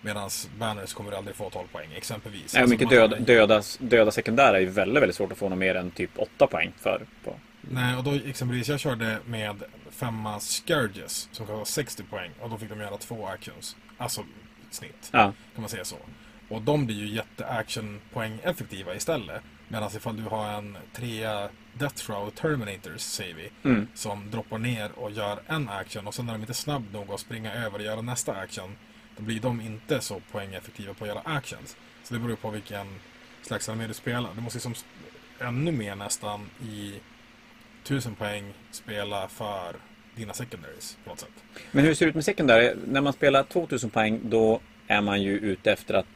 Medan 0.00 0.30
banners 0.58 0.94
kommer 0.94 1.10
du 1.10 1.16
aldrig 1.16 1.36
få 1.36 1.50
12 1.50 1.66
poäng, 1.72 1.88
exempelvis. 1.96 2.54
Nej, 2.54 2.62
Alltså, 2.62 2.74
mycket 2.74 2.90
döda, 2.90 3.16
döda, 3.18 3.62
döda 3.78 4.10
sekundära 4.10 4.56
är 4.56 4.60
ju 4.60 4.66
väldigt, 4.66 5.02
väldigt 5.02 5.16
svårt 5.16 5.32
att 5.32 5.38
få 5.38 5.48
något 5.48 5.58
mer 5.58 5.74
än 5.74 5.90
typ 5.90 6.10
8 6.16 6.46
poäng 6.46 6.72
för. 6.78 7.06
På. 7.24 7.34
Nej, 7.60 7.96
och 7.96 8.04
då 8.04 8.14
exempelvis 8.14 8.68
jag 8.68 8.80
körde 8.80 9.18
med 9.26 9.62
femma 9.90 10.40
Scourges 10.40 11.28
som 11.32 11.46
kostar 11.46 11.64
60 11.64 12.02
poäng 12.02 12.30
och 12.40 12.50
då 12.50 12.58
fick 12.58 12.68
de 12.68 12.80
göra 12.80 12.96
två 12.96 13.26
actions. 13.26 13.76
Alltså 13.98 14.24
snitt, 14.70 15.08
Ja. 15.12 15.32
kan 15.54 15.62
man 15.62 15.68
säga 15.68 15.84
så. 15.84 15.96
Och 16.48 16.62
de 16.62 16.86
blir 16.86 16.96
ju 16.96 17.06
jätte-action-poäng 17.14 18.38
effektiva 18.42 18.94
istället. 18.94 19.42
Medan 19.68 19.90
ifall 19.96 20.16
du 20.16 20.22
har 20.22 20.48
en 20.52 20.76
trea 20.92 21.48
Death 21.78 21.96
Shroud 21.96 22.34
Terminators, 22.34 23.00
säger 23.00 23.34
vi, 23.34 23.50
Mm. 23.70 23.86
som 23.94 24.30
droppar 24.30 24.58
ner 24.58 24.92
och 24.98 25.10
gör 25.10 25.38
en 25.46 25.68
action 25.68 26.06
och 26.06 26.14
sen 26.14 26.28
är 26.28 26.32
de 26.32 26.40
inte 26.40 26.54
snabb 26.54 26.84
nog 26.92 27.10
att 27.12 27.20
springa 27.20 27.54
över 27.54 27.78
och 27.78 27.84
göra 27.84 28.00
nästa 28.02 28.32
action. 28.32 28.76
Då 29.16 29.22
blir 29.22 29.40
de 29.40 29.60
inte 29.60 30.00
så 30.00 30.20
poängeffektiva 30.32 30.94
på 30.94 31.04
att 31.04 31.08
göra 31.08 31.20
actions. 31.24 31.76
Så 32.02 32.14
det 32.14 32.20
beror 32.20 32.36
på 32.36 32.50
vilken 32.50 32.86
slags 33.42 33.68
armé 33.68 33.86
du 33.86 33.94
spelar. 33.94 34.30
Du 34.34 34.40
måste 34.40 34.56
liksom 34.56 34.74
ännu 35.40 35.72
mer 35.72 35.94
nästan 35.96 36.50
i 36.62 36.94
1000 37.84 38.14
poäng 38.14 38.52
spela 38.70 39.28
för 39.28 39.76
dina 40.16 40.32
secondaries 40.34 40.96
på 41.04 41.10
något 41.10 41.20
sätt. 41.20 41.44
Men 41.70 41.84
hur 41.84 41.94
ser 41.94 42.06
det 42.06 42.08
ut 42.10 42.14
med 42.14 42.24
sekundära? 42.24 42.74
När 42.86 43.00
man 43.00 43.12
spelar 43.12 43.42
2000 43.42 43.90
poäng 43.90 44.20
då 44.24 44.60
är 44.86 45.00
man 45.00 45.22
ju 45.22 45.38
ute 45.38 45.72
efter 45.72 45.94
att 45.94 46.06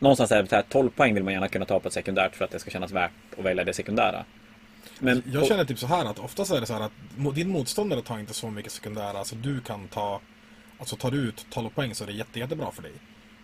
Någonstans 0.00 0.32
är 0.32 0.42
det 0.42 0.48
så 0.48 0.54
här 0.56 0.62
12 0.68 0.90
poäng 0.90 1.14
vill 1.14 1.24
man 1.24 1.32
gärna 1.32 1.48
kunna 1.48 1.64
ta 1.64 1.80
på 1.80 1.88
ett 1.88 1.94
sekundärt 1.94 2.36
för 2.36 2.44
att 2.44 2.50
det 2.50 2.58
ska 2.58 2.70
kännas 2.70 2.92
värt 2.92 3.10
att 3.38 3.44
välja 3.44 3.64
det 3.64 3.72
sekundära. 3.72 4.24
Men 4.98 5.22
Jag 5.26 5.46
känner 5.46 5.64
typ 5.64 5.78
så 5.78 5.86
här 5.86 6.04
att 6.04 6.18
oftast 6.18 6.52
är 6.52 6.60
det 6.60 6.66
så 6.66 6.72
här 6.74 6.80
att 6.80 7.34
din 7.34 7.48
motståndare 7.48 8.02
tar 8.02 8.18
inte 8.18 8.34
så 8.34 8.50
mycket 8.50 8.72
sekundära. 8.72 9.18
Alltså 9.18 9.36
du 9.36 9.60
kan 9.60 9.88
ta... 9.88 10.20
Alltså 10.78 10.96
tar 10.96 11.10
du 11.10 11.16
ut 11.16 11.46
12 11.50 11.68
poäng 11.68 11.94
så 11.94 12.04
är 12.04 12.06
det 12.08 12.12
jätte, 12.12 12.38
jättebra 12.38 12.70
för 12.70 12.82
dig. 12.82 12.92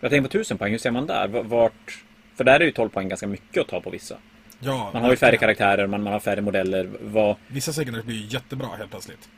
jag 0.01 0.11
tänker 0.11 0.29
på 0.29 0.37
1000 0.37 0.57
poäng, 0.57 0.71
hur 0.71 0.79
ser 0.79 0.91
man 0.91 1.07
där? 1.07 1.27
Vart... 1.27 2.03
För 2.35 2.43
där 2.43 2.59
är 2.59 2.65
ju 2.65 2.71
12 2.71 2.89
poäng 2.89 3.09
ganska 3.09 3.27
mycket 3.27 3.61
att 3.61 3.67
ta 3.67 3.81
på 3.81 3.89
vissa. 3.89 4.17
Ja, 4.59 4.89
Man 4.93 5.03
har 5.03 5.09
ju 5.11 5.17
färre 5.17 5.37
karaktärer, 5.37 5.87
man, 5.87 6.03
man 6.03 6.13
har 6.13 6.19
färre 6.19 6.41
modeller. 6.41 6.89
Vad... 7.01 7.35
Vissa 7.47 7.73
sekundärer 7.73 8.03
blir 8.03 8.15
ju 8.15 8.25
jättebra 8.27 8.67
helt 8.77 8.91
plötsligt. 8.91 9.29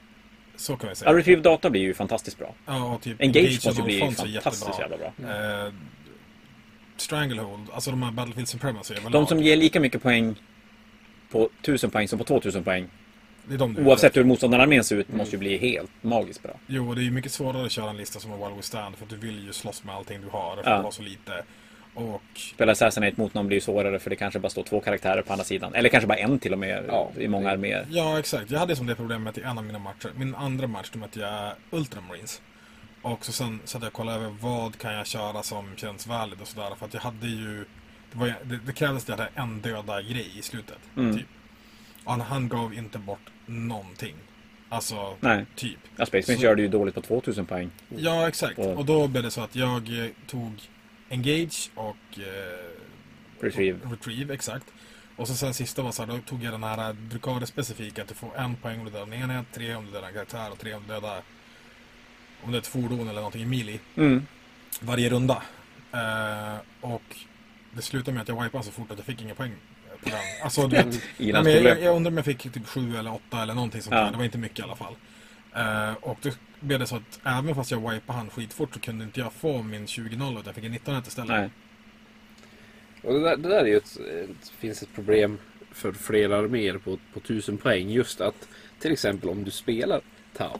Så 0.55 0.77
kan 0.77 0.87
vi 0.87 0.91
Ja, 0.91 0.95
säga. 0.95 1.13
Retrieve 1.13 1.41
Data 1.41 1.69
blir 1.69 1.81
ju 1.81 1.93
fantastiskt 1.93 2.37
bra. 2.37 2.53
Ja, 2.65 2.93
och 2.93 3.01
typ 3.01 3.21
Engage 3.21 3.65
måste 3.65 3.81
ju 3.81 3.83
bli 3.85 3.99
fantastiskt 3.99 4.79
jävla 4.79 4.97
bra. 4.97 5.07
Eh, 5.07 5.73
Stranglehold, 7.01 7.67
alltså 7.73 7.91
de 7.91 8.03
här 8.03 8.11
Battlefield 8.11 8.47
Supremacy 8.47 8.93
De 9.11 9.27
som 9.27 9.39
ger 9.39 9.55
lika 9.57 9.79
mycket 9.79 10.01
poäng 10.03 10.35
på 11.31 11.49
1000 11.61 11.89
poäng 11.91 12.07
som 12.07 12.19
på 12.19 12.25
2000 12.25 12.63
poäng. 12.63 12.87
det 13.45 13.53
är 13.53 13.57
de 13.57 13.73
du 13.73 13.85
Oavsett 13.85 14.17
hur 14.17 14.23
motståndararmén 14.23 14.83
ser 14.83 14.95
ut, 14.95 15.13
måste 15.13 15.35
ju 15.35 15.39
bli 15.39 15.57
helt 15.57 15.91
magiskt 16.01 16.43
bra. 16.43 16.53
Jo, 16.67 16.93
det 16.93 17.01
är 17.01 17.03
ju 17.03 17.11
mycket 17.11 17.31
svårare 17.31 17.65
att 17.65 17.71
köra 17.71 17.89
en 17.89 17.97
lista 17.97 18.19
som 18.19 18.31
är 18.31 18.37
Wild 18.37 18.55
Withstand 18.55 18.95
för 18.97 19.03
att 19.03 19.09
du 19.09 19.15
vill 19.17 19.45
ju 19.45 19.53
slåss 19.53 19.83
med 19.83 19.95
allting 19.95 20.21
du 20.21 20.27
har, 20.29 20.55
för 20.55 20.69
Ja. 20.71 20.77
du 20.77 20.83
har 20.83 20.91
så 20.91 21.01
lite. 21.01 21.43
Och 21.93 22.21
Spela 22.35 22.71
Assassinate 22.71 23.21
mot 23.21 23.33
någon 23.33 23.47
blir 23.47 23.57
ju 23.57 23.61
svårare 23.61 23.99
för 23.99 24.09
det 24.09 24.15
kanske 24.15 24.39
bara 24.39 24.49
står 24.49 24.63
två 24.63 24.81
karaktärer 24.81 25.21
på 25.21 25.33
andra 25.33 25.45
sidan. 25.45 25.73
Eller 25.73 25.89
kanske 25.89 26.07
bara 26.07 26.17
en 26.17 26.39
till 26.39 26.53
och 26.53 26.59
med 26.59 26.83
Ja. 26.87 27.11
i 27.17 27.27
många 27.27 27.49
arméer. 27.51 27.85
Ja, 27.89 28.19
exakt. 28.19 28.51
Jag 28.51 28.59
hade 28.59 28.75
som 28.75 28.87
det 28.87 28.95
problemet 28.95 29.37
i 29.37 29.41
en 29.41 29.57
av 29.57 29.63
mina 29.63 29.79
matcher. 29.79 30.09
Min 30.15 30.35
andra 30.35 30.67
match, 30.67 30.89
då 30.93 30.99
mötte 30.99 31.19
jag 31.19 31.51
Ultramarines. 31.71 32.41
Och 33.01 33.25
så 33.25 33.31
sen 33.31 33.59
så 33.65 33.77
hade 33.77 33.85
jag 33.85 33.93
kollat 33.93 34.15
över 34.15 34.35
vad 34.41 34.77
kan 34.77 34.93
jag 34.93 35.07
köra 35.07 35.43
som 35.43 35.75
känns 35.75 36.07
valid 36.07 36.41
och 36.41 36.47
sådär. 36.47 36.75
För 36.79 36.85
att 36.85 36.93
jag 36.93 37.01
hade 37.01 37.27
ju... 37.27 37.65
Det, 38.11 38.17
var, 38.19 38.27
det, 38.43 38.59
det 38.65 38.73
krävdes 38.73 39.03
att 39.03 39.09
jag 39.09 39.17
hade 39.17 39.29
en 39.35 39.61
döda 39.61 40.01
grej 40.01 40.31
i 40.39 40.41
slutet. 40.41 40.77
Mm. 40.97 41.17
Typ. 41.17 41.27
Och 42.03 42.11
han, 42.11 42.21
han 42.21 42.49
gav 42.49 42.73
inte 42.73 42.97
bort 42.99 43.29
någonting. 43.45 44.15
Alltså, 44.69 45.15
Nej. 45.19 45.45
typ. 45.55 45.77
Ja, 45.95 46.05
Space 46.05 46.55
det 46.55 46.61
ju 46.61 46.67
dåligt 46.67 46.95
på 46.95 47.01
2000 47.01 47.45
poäng. 47.45 47.69
Ja, 47.97 48.27
exakt. 48.27 48.59
Och- 48.59 48.77
Och 48.77 48.85
då 48.85 49.07
blev 49.07 49.23
det 49.23 49.31
så 49.31 49.41
att 49.41 49.55
jag 49.55 50.05
eh, 50.05 50.11
tog 50.27 50.61
Engage 51.09 51.69
och... 51.75 51.95
Eh, 52.19 52.69
Retrieve. 53.41 53.79
Retrieve, 53.91 54.33
exakt. 54.33 54.65
Och 55.15 55.27
så 55.27 55.33
sen 55.35 55.53
sista 55.53 55.81
var 55.81 55.91
så 55.91 56.05
här, 56.05 56.11
då 56.13 56.19
tog 56.19 56.43
jag 56.43 56.53
den 56.53 56.63
här 56.63 56.93
Drukare-specifika 56.93 58.01
att 58.01 58.07
du 58.07 58.13
får 58.15 58.37
en 58.37 58.55
poäng 58.55 58.79
om 58.79 58.85
du 58.85 58.91
dödar 58.91 59.05
en 59.07 59.13
enhet, 59.13 59.45
tre 59.53 59.75
om 59.75 59.85
du 59.85 59.91
dödar 59.91 60.07
en 60.07 60.13
karaktär 60.13 60.51
och 60.51 60.59
tre 60.59 60.73
om 60.73 60.81
du 60.87 60.93
dödar 60.93 61.21
om 62.43 62.51
det 62.51 62.57
är 62.57 62.59
ett 62.59 62.67
fordon 62.67 62.99
eller 63.07 63.13
någonting 63.13 63.41
i 63.41 63.45
mili 63.45 63.79
Mm. 63.95 64.25
varje 64.81 65.09
runda. 65.09 65.43
Eh, 65.91 66.57
och 66.81 67.15
det 67.73 67.81
slutade 67.81 68.11
med 68.15 68.21
att 68.21 68.27
jag 68.27 68.43
wipade 68.43 68.63
så 68.63 68.71
fort 68.71 68.91
att 68.91 68.97
jag 68.97 69.05
fick 69.05 69.21
inga 69.21 69.35
poäng 69.35 69.51
på 70.03 70.09
den. 70.09 70.19
Alltså 70.43 70.67
du 70.67 70.75
vet, 70.75 70.85
nej, 71.17 71.33
men 71.43 71.45
jag, 71.63 71.81
jag, 71.81 71.95
undrar 71.95 72.11
om 72.11 72.17
jag 72.17 72.25
fick 72.25 72.41
typ 72.53 72.67
sju 72.67 72.95
eller 72.97 73.13
åtta 73.13 73.41
eller 73.41 73.53
någonting 73.53 73.81
sånt 73.81 73.95
Ja. 73.95 74.01
där. 74.03 74.11
Det 74.11 74.17
var 74.17 74.23
inte 74.25 74.37
mycket 74.37 74.59
i 74.59 74.61
alla 74.61 74.75
fall. 74.75 74.95
Eh, 75.55 75.93
och 76.01 76.17
då 76.21 76.29
blev 76.59 76.79
det 76.79 76.87
så 76.87 76.95
att 76.95 77.19
även 77.23 77.55
fast 77.55 77.71
jag 77.71 77.91
wipade 77.91 78.17
han 78.19 78.29
skitfort 78.29 78.73
så 78.73 78.79
kunde 78.79 79.03
inte 79.03 79.19
jag 79.19 79.33
få 79.33 79.63
min 79.63 79.85
20-0 79.85 80.31
utan 80.31 80.43
jag 80.45 80.55
fick 80.55 80.63
en 80.65 80.71
19 80.71 80.97
istället. 81.07 81.29
Nej. 81.29 81.49
Och 83.01 83.13
det 83.13 83.19
där, 83.19 83.37
det 83.37 83.49
där 83.49 83.59
är 83.61 83.65
ju 83.65 83.77
ett, 83.77 83.97
ett, 83.99 84.49
finns 84.59 84.83
ett 84.83 84.93
problem 84.95 85.37
för 85.71 85.91
flera 85.91 86.37
arméer 86.37 86.77
på, 86.77 86.97
på 87.13 87.19
1000 87.19 87.57
poäng. 87.57 87.89
Just 87.89 88.21
att 88.21 88.47
till 88.79 88.91
exempel 88.91 89.29
om 89.29 89.43
du 89.43 89.51
spelar 89.51 90.01
Tau 90.37 90.57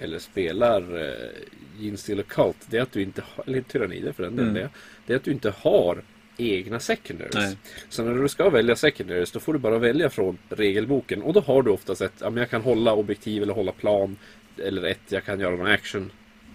eller 0.00 0.18
spelar 0.18 1.06
eh, 1.08 1.30
Ginsteel 1.78 2.22
Cult. 2.22 2.56
Det 2.70 2.76
är 2.78 2.82
att 2.82 2.92
du 2.92 3.02
inte 3.02 3.22
har, 3.34 3.44
eller 3.46 3.60
Tyrannider 3.60 4.12
för 4.12 4.22
den 4.22 4.36
delen. 4.36 4.50
Mm. 4.50 4.62
Det, 4.62 4.70
det 5.06 5.12
är 5.12 5.16
att 5.16 5.24
du 5.24 5.32
inte 5.32 5.50
har 5.50 6.02
egna 6.36 6.80
secondaries. 6.80 7.34
Nej. 7.34 7.56
Så 7.88 8.04
när 8.04 8.22
du 8.22 8.28
ska 8.28 8.50
välja 8.50 8.76
secondaries 8.76 9.32
då 9.32 9.40
får 9.40 9.52
du 9.52 9.58
bara 9.58 9.78
välja 9.78 10.10
från 10.10 10.38
regelboken. 10.48 11.22
Och 11.22 11.32
då 11.32 11.40
har 11.40 11.62
du 11.62 11.70
oftast 11.70 12.00
ett, 12.00 12.12
ja 12.20 12.30
men 12.30 12.38
jag 12.40 12.50
kan 12.50 12.62
hålla 12.62 12.92
objektiv 12.92 13.42
eller 13.42 13.54
hålla 13.54 13.72
plan. 13.72 14.16
Eller 14.56 14.82
ett, 14.82 15.00
jag 15.08 15.24
kan 15.24 15.40
göra 15.40 15.56
någon 15.56 15.66
action. 15.66 16.12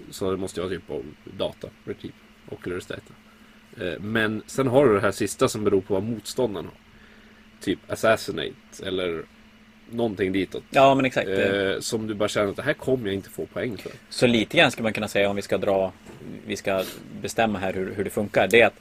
Så 0.09 0.31
det 0.31 0.37
måste 0.37 0.61
jag 0.61 0.69
typ 0.69 0.87
på 0.87 1.03
data, 1.37 1.67
retrieve, 1.85 2.15
oculars 2.49 2.85
data. 2.85 3.13
Eh, 3.77 3.99
Men 3.99 4.43
sen 4.45 4.67
har 4.67 4.87
du 4.87 4.93
det 4.93 4.99
här 4.99 5.11
sista 5.11 5.47
som 5.47 5.63
beror 5.63 5.81
på 5.81 5.93
vad 5.93 6.03
motståndaren 6.03 6.65
har. 6.65 6.75
Typ 7.61 7.79
assassinate 7.87 8.53
eller 8.83 9.23
någonting 9.93 10.31
ditåt. 10.31 10.63
Ja, 10.69 10.95
men 10.95 11.05
exakt. 11.05 11.29
Eh, 11.29 11.79
som 11.79 12.07
du 12.07 12.13
bara 12.13 12.29
känner 12.29 12.49
att 12.49 12.55
det 12.55 12.63
här 12.63 12.73
kommer 12.73 13.05
jag 13.05 13.13
inte 13.13 13.29
få 13.29 13.45
poäng 13.45 13.77
för. 13.77 13.91
Så 14.09 14.27
lite 14.27 14.57
grann 14.57 14.71
ska 14.71 14.83
man 14.83 14.93
kunna 14.93 15.07
säga 15.07 15.29
om 15.29 15.35
vi 15.35 15.41
ska 15.41 15.57
dra, 15.57 15.91
vi 16.47 16.55
ska 16.55 16.83
bestämma 17.21 17.59
här 17.59 17.73
hur, 17.73 17.93
hur 17.95 18.03
det 18.03 18.09
funkar. 18.09 18.47
Det 18.47 18.61
är 18.61 18.67
att 18.67 18.79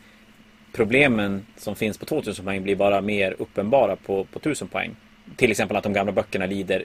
problemen 0.73 1.47
som 1.57 1.77
finns 1.77 1.99
på 1.99 2.07
2000 2.07 2.45
poäng 2.45 2.63
blir 2.63 2.77
bara 2.77 3.01
mer 3.01 3.37
uppenbara 3.39 3.97
på, 3.97 4.25
på 4.25 4.39
1000 4.39 4.69
poäng. 4.69 4.97
Till 5.37 5.51
exempel 5.51 5.77
att 5.77 5.85
de 5.85 5.93
gamla 5.93 6.13
böckerna 6.13 6.47
lider 6.47 6.85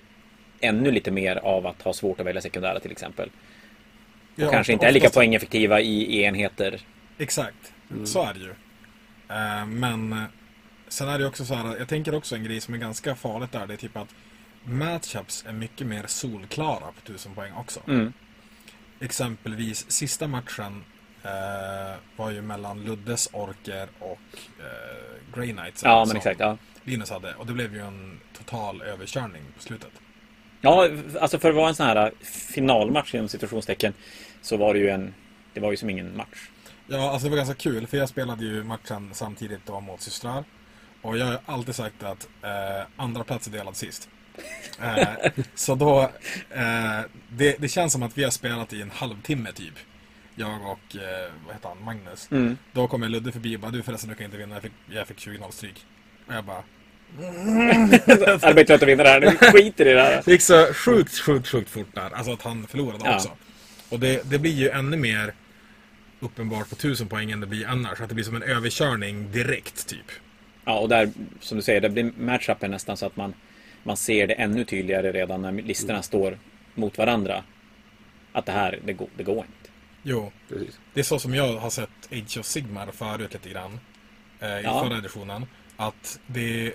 ännu 0.59 0.91
lite 0.91 1.11
mer 1.11 1.35
av 1.35 1.67
att 1.67 1.81
ha 1.81 1.93
svårt 1.93 2.19
att 2.19 2.25
välja 2.25 2.41
sekundära 2.41 2.79
till 2.79 2.91
exempel. 2.91 3.29
Ja, 4.35 4.45
Och 4.45 4.51
kanske 4.51 4.73
inte 4.73 4.87
är 4.87 4.91
lika 4.91 5.09
poängeffektiva 5.09 5.81
i, 5.81 6.03
i 6.03 6.23
enheter. 6.23 6.79
Exakt, 7.17 7.73
så 8.05 8.23
är 8.23 8.33
det 8.33 8.39
ju. 8.39 8.53
Eh, 9.29 9.65
men 9.65 10.25
sen 10.87 11.09
är 11.09 11.19
det 11.19 11.27
också 11.27 11.45
så 11.45 11.53
här, 11.53 11.77
jag 11.77 11.87
tänker 11.87 12.15
också 12.15 12.35
en 12.35 12.43
grej 12.43 12.61
som 12.61 12.73
är 12.73 12.77
ganska 12.77 13.15
farligt 13.15 13.51
där. 13.51 13.67
Det 13.67 13.73
är 13.73 13.77
typ 13.77 13.97
att 13.97 14.15
matchups 14.63 15.45
är 15.47 15.53
mycket 15.53 15.87
mer 15.87 16.03
solklara 16.07 16.79
på 16.79 16.99
1000 17.03 17.35
poäng 17.35 17.53
också. 17.53 17.79
Mm. 17.87 18.13
Exempelvis 18.99 19.91
sista 19.91 20.27
matchen 20.27 20.83
eh, 21.23 21.95
var 22.15 22.31
ju 22.31 22.41
mellan 22.41 22.83
Luddes 22.83 23.29
orker 23.33 23.87
och 23.99 24.19
eh, 24.59 25.35
Grey 25.35 25.53
Knights. 25.53 25.83
Ja, 25.83 26.05
men 26.07 26.17
exakt. 26.17 26.39
Ja. 26.39 26.57
Linus 26.83 27.09
hade. 27.09 27.33
Och 27.33 27.45
det 27.45 27.53
blev 27.53 27.73
ju 27.75 27.81
en 27.81 28.19
total 28.37 28.81
överkörning 28.81 29.43
på 29.55 29.63
slutet. 29.63 29.91
ja, 30.61 30.89
alltså 31.21 31.39
för 31.39 31.49
att 31.49 31.55
vara 31.55 31.69
en 31.69 31.75
sån 31.75 31.85
här 31.85 32.11
finalmatch 32.53 33.15
inom 33.15 33.27
situationstecken 33.27 33.93
så 34.41 34.57
var 34.57 34.73
det 34.73 34.79
ju 34.79 34.89
en, 34.89 35.13
det 35.53 35.59
var 35.59 35.71
ju 35.71 35.77
som 35.77 35.89
ingen 35.89 36.17
match. 36.17 36.49
Ja, 36.87 37.11
alltså 37.11 37.25
det 37.25 37.29
var 37.29 37.37
ganska 37.37 37.55
kul 37.55 37.87
för 37.87 37.97
jag 37.97 38.09
spelade 38.09 38.45
ju 38.45 38.63
matchen 38.63 39.09
samtidigt 39.13 39.65
då 39.65 39.79
mot 39.79 40.01
systrar. 40.01 40.43
Och 41.07 41.17
jag 41.17 41.25
har 41.25 41.39
alltid 41.45 41.75
sagt 41.75 42.03
att 42.03 42.27
eh, 42.43 42.87
andra 42.97 43.23
plats 43.23 43.47
är 43.47 43.51
delad 43.51 43.75
sist. 43.75 44.09
Eh, 44.81 45.07
så 45.55 45.75
då, 45.75 46.01
eh, 46.49 46.99
det, 47.29 47.55
det 47.59 47.67
känns 47.67 47.93
som 47.93 48.03
att 48.03 48.17
vi 48.17 48.23
har 48.23 48.31
spelat 48.31 48.73
i 48.73 48.81
en 48.81 48.91
halvtimme 48.91 49.51
typ. 49.51 49.73
Jag 50.35 50.49
och, 50.61 50.95
eh, 50.95 51.31
vad 51.45 51.55
heter 51.55 51.69
han, 51.69 51.83
Magnus. 51.83 52.27
Mm. 52.31 52.57
Då 52.73 52.87
kommer 52.87 53.09
Ludde 53.09 53.31
förbi 53.31 53.55
och 53.55 53.59
bara, 53.59 53.71
du 53.71 53.83
förresten 53.83 54.09
du 54.09 54.15
kan 54.15 54.25
inte 54.25 54.37
vinna, 54.37 54.55
jag 54.55 54.61
fick, 54.63 54.71
jag 54.89 55.07
fick 55.07 55.17
20-0 55.17 55.51
stryk. 55.51 55.85
Och 56.27 56.33
jag 56.33 56.45
bara, 56.45 56.63
Arbetar 58.47 58.73
att 58.75 58.83
vinna 58.83 59.03
det 59.03 59.09
här, 59.09 59.19
nu 59.19 59.31
skiter 59.31 59.85
i 59.85 59.93
det 59.93 60.01
här. 60.01 60.21
det 60.25 60.31
gick 60.31 60.41
så 60.41 60.73
sjukt, 60.73 61.19
sjukt, 61.19 61.47
sjukt 61.47 61.69
fort 61.69 61.95
där. 61.95 62.09
Alltså 62.15 62.33
att 62.33 62.41
han 62.41 62.67
förlorade 62.67 63.03
Ja. 63.05 63.15
också. 63.15 63.31
Och 63.89 63.99
det, 63.99 64.29
det 64.29 64.39
blir 64.39 64.51
ju 64.53 64.69
ännu 64.69 64.97
mer 64.97 65.33
uppenbart 66.19 66.69
på 66.69 66.75
1000 66.75 67.07
poäng 67.07 67.31
än 67.31 67.39
det 67.39 67.47
blir 67.47 67.67
annars. 67.67 68.01
Att 68.01 68.09
det 68.09 68.15
blir 68.15 68.25
som 68.25 68.35
en 68.35 68.43
överkörning 68.43 69.31
direkt 69.31 69.87
typ. 69.87 70.11
Ja, 70.67 70.79
och 70.79 70.89
där, 70.89 71.09
som 71.39 71.57
du 71.57 71.63
säger, 71.63 71.81
det 71.81 71.89
blir 71.89 72.11
matchupen 72.17 72.71
nästan 72.71 72.97
så 72.97 73.05
att 73.05 73.15
man, 73.15 73.33
man 73.83 73.97
ser 73.97 74.27
det 74.27 74.33
ännu 74.33 74.65
tydligare 74.65 75.11
redan 75.11 75.41
när 75.41 75.51
listorna 75.51 76.01
står 76.01 76.37
mot 76.75 76.97
varandra. 76.97 77.43
Att 78.31 78.45
det 78.45 78.51
här, 78.51 78.79
det 78.85 78.93
går, 78.93 79.07
det 79.17 79.23
går 79.23 79.37
inte. 79.37 79.69
Jo, 80.03 80.31
Precis. 80.49 80.79
det 80.93 80.99
är 80.99 81.03
så 81.03 81.19
som 81.19 81.35
jag 81.35 81.57
har 81.57 81.69
sett 81.69 81.89
Age 82.11 82.37
of 82.39 82.45
Sigmar 82.45 82.87
förut 82.91 83.33
lite 83.33 83.49
grann. 83.49 83.79
Eh, 84.39 84.47
I 84.47 84.61
Ja. 84.63 84.83
förra 84.83 84.97
editionen. 84.97 85.45
Att 85.77 86.19
det 86.27 86.67
är 86.67 86.73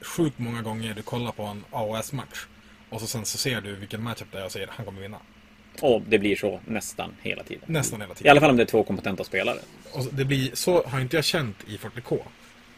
sjukt 0.00 0.38
många 0.38 0.62
gånger 0.62 0.94
du 0.94 1.02
kollar 1.02 1.32
på 1.32 1.42
en 1.42 1.64
AOS-match. 1.70 2.46
Och 2.90 3.00
så 3.00 3.06
sen 3.06 3.24
så 3.24 3.38
ser 3.38 3.60
du 3.60 3.74
vilken 3.76 4.02
matchup 4.02 4.28
det 4.32 4.38
är 4.38 4.44
och 4.44 4.52
säger 4.52 4.68
han 4.70 4.86
kommer 4.86 5.00
vinna. 5.00 5.18
Och 5.82 6.02
det 6.08 6.18
blir 6.18 6.36
så 6.36 6.60
nästan 6.66 7.10
hela 7.22 7.42
tiden. 7.42 7.64
Nästan 7.66 8.00
hela 8.00 8.12
I 8.12 8.16
tiden. 8.16 8.30
alla 8.30 8.40
fall 8.40 8.50
om 8.50 8.56
det 8.56 8.62
är 8.62 8.66
två 8.66 8.82
kompetenta 8.82 9.24
spelare. 9.24 9.58
Och 9.92 10.04
det 10.12 10.24
blir, 10.24 10.50
så 10.54 10.82
har 10.86 11.00
inte 11.00 11.16
jag 11.16 11.24
känt 11.24 11.56
i 11.68 11.76
40K. 11.76 12.18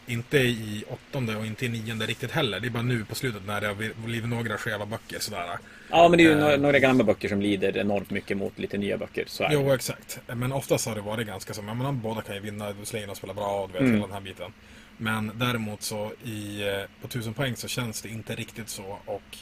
Inte 0.09 0.37
i 0.37 0.83
åttonde 0.89 1.35
och 1.35 1.45
inte 1.45 1.65
i 1.65 1.69
nionde 1.69 2.05
riktigt 2.05 2.31
heller. 2.31 2.59
Det 2.59 2.67
är 2.67 2.69
bara 2.69 2.83
nu 2.83 3.05
på 3.05 3.15
slutet 3.15 3.41
när 3.47 3.61
det 3.61 3.67
har 3.67 4.05
blivit 4.05 4.29
några 4.29 4.57
skeva 4.57 4.85
böcker 4.85 5.19
sådär. 5.19 5.57
Ja, 5.89 6.07
men 6.09 6.17
det 6.17 6.23
är 6.23 6.35
ju 6.35 6.53
Eh. 6.53 6.59
några, 6.59 6.79
gamla 6.79 7.03
böcker 7.03 7.29
som 7.29 7.41
lider 7.41 7.77
enormt 7.77 8.09
mycket 8.09 8.37
mot 8.37 8.59
lite 8.59 8.77
nya 8.77 8.97
böcker. 8.97 9.23
Så 9.27 9.43
är. 9.43 9.49
Jo, 9.51 9.73
exakt. 9.73 10.19
Men 10.27 10.51
oftast 10.51 10.87
har 10.87 10.95
det 10.95 11.01
varit 11.01 11.27
ganska 11.27 11.53
ja 11.67 11.73
men 11.73 12.01
båda 12.01 12.21
kan 12.21 12.35
ju 12.35 12.41
vinna, 12.41 12.73
Slayer 12.83 13.13
spelar 13.13 13.33
bra 13.33 13.61
och 13.61 13.67
du 13.67 13.73
vet 13.73 13.81
Mm. 13.81 13.93
hela 13.93 14.05
den 14.07 14.13
här 14.13 14.21
biten. 14.21 14.51
Men 14.97 15.31
däremot 15.35 15.81
så 15.81 16.11
i, 16.23 16.61
eh, 16.67 16.81
på 17.01 17.07
1000 17.07 17.33
poäng 17.33 17.55
så 17.55 17.67
känns 17.67 18.01
det 18.01 18.09
inte 18.09 18.35
riktigt 18.35 18.69
så 18.69 18.97
och 19.05 19.37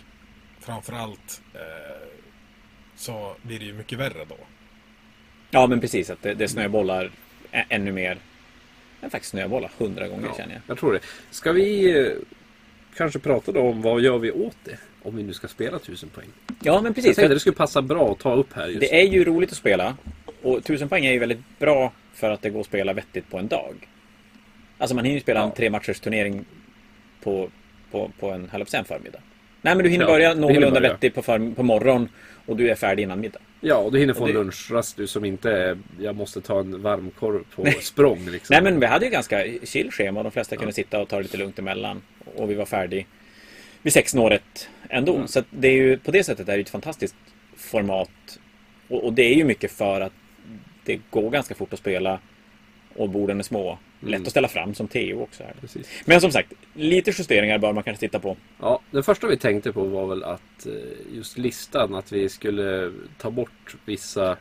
framförallt 0.60 1.42
eh, 1.54 2.08
så 2.96 3.36
blir 3.42 3.60
det 3.60 3.66
ju 3.66 3.74
mycket 3.74 4.00
värre 4.00 4.26
då. 4.30 4.38
Ja, 5.52 5.68
men 5.68 5.80
precis. 5.82 6.10
Att 6.10 6.22
det, 6.22 6.34
det 6.34 6.48
snöbollar 6.48 7.12
ännu 7.52 7.92
mer. 7.92 8.18
Än 9.02 9.10
faktiskt 9.10 9.32
snöbollar 9.32 9.72
hundra 9.78 10.08
gånger 10.08 10.30
känner 10.38 10.54
jag. 10.54 10.62
Jag 10.68 10.78
tror 10.78 10.94
det. 10.94 11.00
Ska 11.32 11.52
vi 11.52 11.98
eh, 12.00 12.12
kanske 12.96 13.20
prata 13.20 13.52
då 13.52 13.60
om 13.62 13.82
vad 13.82 14.02
gör 14.02 14.18
vi 14.18 14.32
åt 14.32 14.58
det? 14.64 14.78
Om 15.04 15.16
vi 15.16 15.24
nu 15.24 15.34
ska 15.34 15.48
spela 15.48 15.78
1000 15.78 16.10
poäng. 16.10 16.28
Ja, 16.64 16.76
men 16.76 16.86
Jag 16.86 16.96
precis. 16.96 17.16
tänkte 17.16 17.34
det 17.34 17.40
skulle 17.40 17.56
passa 17.56 17.82
bra 17.82 18.12
att 18.12 18.20
ta 18.20 18.34
upp 18.34 18.54
här 18.54 18.68
just. 18.68 18.80
Det 18.80 19.00
är 19.02 19.06
ju 19.08 19.24
roligt 19.24 19.52
att 19.52 19.58
spela. 19.58 19.98
Och 20.42 20.58
1000 20.58 20.90
poäng 20.90 21.06
är 21.06 21.12
ju 21.12 21.20
väldigt 21.20 21.60
bra 21.60 21.92
för 22.14 22.30
att 22.30 22.42
det 22.42 22.50
går 22.50 22.60
att 22.60 22.66
spela 22.66 22.94
vettigt 22.94 23.30
på 23.30 23.38
en 23.38 23.48
dag. 23.48 23.74
Alltså 24.78 24.96
man 24.96 25.06
hinner 25.06 25.16
ju 25.16 25.22
spela 25.22 25.40
en 25.42 25.48
Ja. 25.50 25.56
tre 25.56 25.70
matchers 25.70 26.00
turnering 26.00 26.46
på, 27.24 27.50
på 27.92 28.12
på, 28.20 28.30
en, 28.32 28.50
höll 28.50 28.62
jag 28.72 28.80
en 28.80 28.86
förmiddag. 28.86 29.20
Nej 29.62 29.76
men 29.76 29.84
du 29.84 29.90
hinner 29.90 30.06
Ja, 30.06 30.12
börja 30.12 30.34
någorlunda 30.34 30.80
vettigt 30.80 31.16
på, 31.16 31.22
för, 31.22 31.56
på 31.56 31.64
morgon 31.64 32.10
och 32.46 32.58
du 32.58 32.70
är 32.70 32.76
färdig 32.76 33.04
innan 33.04 33.20
middag. 33.20 33.40
Ja, 33.68 33.76
och 33.78 33.92
du 33.92 34.00
hinner 34.00 34.14
få 34.14 34.22
Och 34.22 34.30
en 34.30 34.36
det- 34.36 34.40
lunchrast 34.40 34.98
du 34.98 35.08
som 35.08 35.26
inte 35.26 35.52
är 35.52 35.78
jag 36.00 36.16
måste 36.16 36.42
ta 36.42 36.60
en 36.60 36.82
varmkorv 36.82 37.44
på 37.56 37.66
språng 37.82 38.26
liksom. 38.30 38.54
Nej 38.54 38.62
men 38.64 38.80
vi 38.80 38.86
hade 38.86 39.06
ju 39.06 39.12
ganska 39.12 39.46
chill 39.64 39.92
schema. 39.92 40.24
De 40.24 40.32
flesta 40.32 40.56
kunde 40.56 40.74
sitta 40.74 41.02
och 41.02 41.08
ta 41.08 41.16
det 41.18 41.24
lite 41.24 41.38
lugnt 41.38 41.60
emellan. 41.60 42.02
Och 42.36 42.50
vi 42.52 42.54
var 42.56 42.66
färdig 42.66 43.08
vid 43.82 43.94
sexsnåret 43.94 44.70
ändå. 44.90 45.16
Mm. 45.16 45.28
Så 45.28 45.44
det 45.50 45.68
är 45.68 45.72
ju 45.72 45.98
på 45.98 46.12
det 46.12 46.24
sättet 46.24 46.50
är 46.50 46.56
det 46.56 46.62
ett 46.62 46.70
fantastiskt 46.70 47.16
format. 47.58 48.40
Och, 48.88 49.04
och 49.04 49.14
det 49.14 49.24
är 49.24 49.36
ju 49.36 49.44
mycket 49.44 49.72
för 49.72 50.02
att 50.02 50.14
det 50.84 51.00
går 51.10 51.30
ganska 51.30 51.56
fort 51.56 51.74
att 51.74 51.80
spela. 51.80 52.20
Och 52.96 53.10
borden 53.10 53.40
är 53.40 53.44
små. 53.44 53.78
Lätt 54.00 54.10
Mm. 54.10 54.22
att 54.24 54.30
ställa 54.32 54.48
fram 54.48 54.74
som 54.76 54.88
Teo 54.88 55.22
också. 55.22 55.44
Men 56.06 56.22
som 56.22 56.32
sagt, 56.32 56.54
lite 56.74 57.12
justeringar 57.12 57.58
bör 57.58 57.74
man 57.74 57.84
kanske 57.84 58.08
titta 58.08 58.20
på. 58.20 58.38
Ja, 58.60 58.80
det 58.92 59.04
första 59.04 59.28
vi 59.28 59.38
tänkte 59.38 59.72
på 59.72 59.84
var 59.84 60.08
väl 60.08 60.24
att 60.24 60.66
eh, 60.66 61.16
just 61.16 61.38
listan, 61.38 61.96
att 61.96 62.12
vi 62.12 62.30
skulle 62.30 62.94
ta 63.18 63.32
bort 63.32 63.76
vissa 63.86 64.38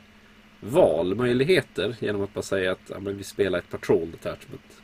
valmöjligheter 0.60 1.96
genom 2.00 2.22
att 2.22 2.34
bara 2.34 2.42
säga 2.42 2.72
att 2.72 2.80
ja, 2.90 2.96
vi 2.98 3.24
spelar 3.24 3.58
ett 3.58 3.70
patrol 3.70 4.10
detachment. 4.10 4.82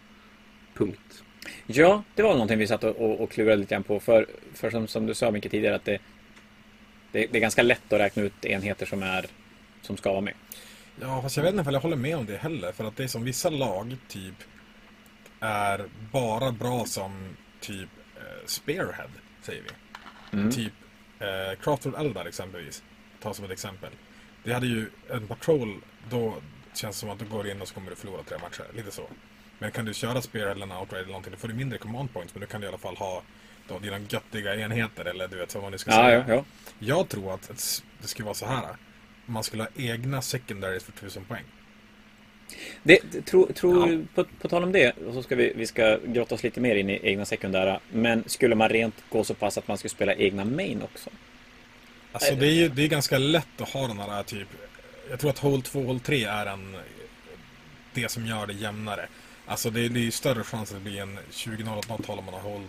Punkt. 0.75 1.23
Ja, 1.67 2.03
det 2.15 2.23
var 2.23 2.33
någonting 2.33 2.59
vi 2.59 2.67
satt 2.67 2.85
och, 2.85 2.97
och, 2.97 3.21
och 3.21 3.31
klurade 3.31 3.57
lite 3.57 3.75
grann 3.75 3.83
på. 3.83 4.01
För, 4.01 4.27
för 4.55 4.71
som, 4.71 4.87
som 4.87 5.07
du 5.07 5.15
sa 5.15 5.31
mycket 5.31 5.51
tidigare 5.51 5.75
att 5.75 5.85
det, 5.85 5.99
det, 7.13 7.27
det 7.27 7.39
är 7.39 7.41
ganska 7.41 7.63
lätt 7.63 7.93
att 7.93 8.01
räkna 8.01 8.23
ut 8.23 8.45
enheter 8.45 8.87
som, 8.87 9.03
är, 9.03 9.27
som 9.83 9.97
ska 9.97 10.11
vara 10.11 10.21
med. 10.21 10.35
Ja, 11.01 11.23
fast 11.23 11.37
jag 11.37 11.45
vet 11.45 11.55
inte 11.55 11.69
om 11.69 11.75
jag 11.75 11.81
håller 11.81 11.97
med 11.97 12.17
om 12.17 12.27
det 12.27 12.37
heller. 12.37 12.73
För 12.73 12.85
att 12.85 12.97
det 12.97 13.05
är 13.05 13.09
som 13.09 13.25
vissa 13.25 13.51
lag, 13.51 13.97
typ, 14.09 14.35
är 15.41 15.85
bara 16.13 16.53
bra 16.53 16.85
som 16.85 17.37
typ 17.61 17.89
eh, 18.17 18.47
spearhead, 18.47 19.09
säger 19.43 19.63
vi. 19.63 19.69
Mm. 20.39 20.51
Typ 20.53 20.73
eh, 21.19 21.59
Craftworld 21.61 21.97
Eldar 21.97 22.27
exempelvis. 22.27 22.83
Ta 23.23 23.35
som 23.35 23.45
ett 23.45 23.51
exempel. 23.51 23.91
Det 24.45 24.53
hade 24.53 24.67
ju 24.67 24.91
en 25.11 25.27
patrol, 25.27 25.81
då 26.11 26.35
känns 26.75 26.97
det 26.97 27.01
som 27.01 27.11
att 27.11 27.19
du 27.19 27.25
går 27.25 27.49
in 27.49 27.61
och 27.63 27.69
så 27.69 27.75
kommer 27.75 27.91
du 27.91 27.97
förlora 27.97 28.23
tre 28.23 28.39
matcher. 28.39 28.65
Lite 28.75 28.91
så. 28.91 29.03
Men 29.59 29.71
kan 29.71 29.85
du 29.85 29.95
köra 29.95 30.23
spearhead 30.23 30.53
eller 30.53 30.67
en 30.67 30.73
outrider 30.73 30.99
eller 30.99 31.09
någonting, 31.09 31.33
då 31.33 31.39
får 31.39 31.49
du 31.49 31.55
mindre 31.55 31.79
command 31.79 32.13
points. 32.13 32.35
Men 32.35 32.41
du 32.41 32.47
kan 32.47 32.65
i 32.65 32.67
alla 32.67 32.79
fall 32.79 32.97
ha 32.97 33.23
då, 33.69 33.79
dina 33.79 33.99
göttiga 33.99 34.55
enheter 34.57 35.05
eller 35.05 35.29
du 35.29 35.37
vet 35.37 35.55
vad 35.55 35.63
man 35.63 35.73
nu 35.73 35.79
ska 35.79 35.91
Ja, 35.91 35.97
säga. 35.97 36.25
ja, 36.29 36.35
ja. 36.35 36.45
Jag 36.79 37.09
tror 37.09 37.35
att 37.35 37.51
det 38.03 38.09
skulle 38.09 38.25
vara 38.25 38.35
så 38.35 38.47
här. 38.47 38.77
Man 39.31 39.45
skulle 39.45 39.63
ha 39.63 39.71
egna 39.77 40.23
secondaries 40.23 40.85
för 40.85 40.93
1000 40.93 41.25
poäng. 41.25 41.45
Det, 42.83 42.99
det, 43.13 43.23
tro, 43.23 43.53
tro, 43.53 43.91
Ja. 43.91 43.99
på, 44.15 44.25
på 44.41 44.49
tal 44.49 44.65
om 44.65 44.73
det, 44.73 44.93
så 45.13 45.23
ska 45.23 45.37
vi, 45.37 45.53
vi 45.57 45.67
ska 45.67 45.99
grotta 46.07 46.35
oss 46.35 46.43
lite 46.43 46.61
mer 46.61 46.77
in 46.77 46.91
i 46.91 47.01
egna 47.03 47.25
sekundära. 47.25 47.81
Men 47.93 48.25
skulle 48.27 48.55
man 48.55 48.69
rent 48.69 48.95
gå 49.09 49.25
så 49.25 49.35
pass 49.35 49.59
att 49.59 49.69
man 49.69 49.79
skulle 49.79 49.91
spela 49.91 50.15
egna 50.15 50.45
main 50.45 50.83
också? 50.83 51.11
Alltså 52.13 52.35
det 52.35 52.47
är 52.47 52.53
ju 52.53 52.69
det 52.69 52.83
är 52.83 52.89
ganska 52.89 53.19
lätt 53.19 53.61
att 53.61 53.69
ha 53.69 53.87
den 53.89 53.99
här 53.99 54.23
typ 54.23 54.49
Jag 55.11 55.21
tror 55.21 55.31
att 55.31 55.39
Hold 55.39 55.65
2 55.65 55.83
Hold 55.83 56.03
3 56.03 56.25
är 56.25 56.47
en 56.47 56.77
Det 57.95 58.11
som 58.11 58.27
gör 58.27 58.47
det 58.47 58.53
jämnare 58.53 59.09
Alltså 59.47 59.71
det, 59.71 59.89
det 59.89 60.01
är 60.01 60.03
ju 60.03 60.11
större 60.11 60.45
chans 60.45 60.71
att 60.71 60.85
det 60.85 60.91
blir 60.91 61.01
en 61.01 61.19
20-0 61.31 61.79
åt 61.79 61.89
något 61.89 62.07
håll 62.07 62.19
om 62.19 62.25
man 62.25 62.35
har 62.35 62.41
Hold 62.41 62.65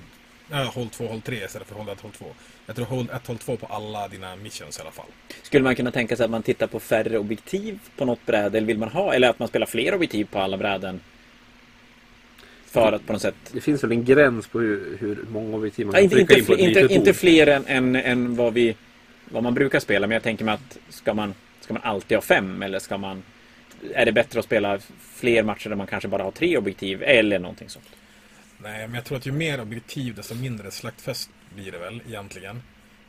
Ja, 0.52 0.64
Hold 0.64 0.92
2 0.92 1.08
Hold 1.08 1.24
3 1.24 1.46
istället 1.46 1.68
för 1.68 1.76
Hold 1.76 1.90
1 1.90 2.02
Hold 2.02 2.14
2 2.14 2.26
Jag 2.66 2.76
tror 2.76 2.86
Hold 2.86 3.10
1 3.12 3.28
Hold 3.28 3.40
2 3.40 3.58
på 3.58 3.66
alla 3.66 4.08
dina 4.08 4.36
missions 4.36 4.78
i 4.78 4.82
alla 4.82 4.92
fall 4.92 5.06
Skulle 5.44 5.64
man 5.64 5.76
kunna 5.76 5.92
tänka 5.92 6.16
sig 6.16 6.24
att 6.24 6.32
man 6.32 6.44
tittar 6.44 6.68
på 6.68 6.80
färre 6.80 7.18
objektiv 7.18 7.80
på 7.98 8.06
något 8.06 8.26
bräde? 8.26 8.58
Eller 8.58 8.68
vill 8.68 8.78
man 8.78 8.90
ha? 8.90 9.14
Eller 9.14 9.30
att 9.30 9.40
man 9.40 9.48
spelar 9.48 9.66
fler 9.66 9.96
objektiv 9.96 10.28
på 10.32 10.40
alla 10.40 10.58
bräden? 10.58 11.00
För 12.66 12.92
att 12.92 13.08
på 13.08 13.14
något 13.14 13.22
sätt... 13.22 13.36
Det 13.52 13.62
finns 13.62 13.84
väl 13.84 13.92
en 13.92 14.06
gräns 14.06 14.48
på 14.48 14.60
hur, 14.60 14.98
hur 15.00 15.26
många 15.32 15.58
objektiv 15.58 15.86
man 15.86 15.96
Ja, 15.96 16.10
kan 16.10 16.20
inte, 16.20 16.34
trycka 16.34 16.54
inte, 16.54 16.64
in 16.64 16.74
på 16.74 16.74
fler, 16.74 16.84
ett 16.84 16.92
inte, 16.92 16.96
inte 16.96 17.14
fler 17.14 17.48
än, 17.48 17.66
än, 17.68 17.96
än 17.96 18.36
vad, 18.36 18.54
vi, 18.54 18.76
vad 19.30 19.44
man 19.44 19.54
brukar 19.54 19.80
spela. 19.80 20.08
Men 20.08 20.16
jag 20.16 20.24
tänker 20.24 20.46
mig 20.46 20.54
att 20.54 20.78
ska 20.90 21.14
man, 21.14 21.34
ska 21.60 21.74
man 21.74 21.84
alltid 21.84 22.18
ha 22.18 22.22
fem? 22.22 22.62
Eller 22.62 22.80
ska 22.80 22.98
man... 22.98 23.24
Är 23.94 24.06
det 24.06 24.12
bättre 24.12 24.40
att 24.40 24.46
spela 24.46 24.80
fler 25.16 25.44
matcher 25.44 25.70
där 25.70 25.76
man 25.76 25.88
kanske 25.88 26.10
bara 26.10 26.24
har 26.24 26.32
tre 26.32 26.58
objektiv? 26.58 27.04
Eller 27.04 27.40
någonting 27.40 27.70
sånt? 27.70 27.86
Nej, 28.64 28.88
men 28.88 28.96
jag 28.96 29.06
tror 29.06 29.18
att 29.18 29.26
ju 29.26 29.32
mer 29.32 29.62
objektiv 29.62 30.16
desto 30.16 30.36
mindre 30.36 30.72
slaktfest 30.72 31.30
blir 31.56 31.72
det 31.72 31.78
väl 31.78 32.02
egentligen. 32.08 32.62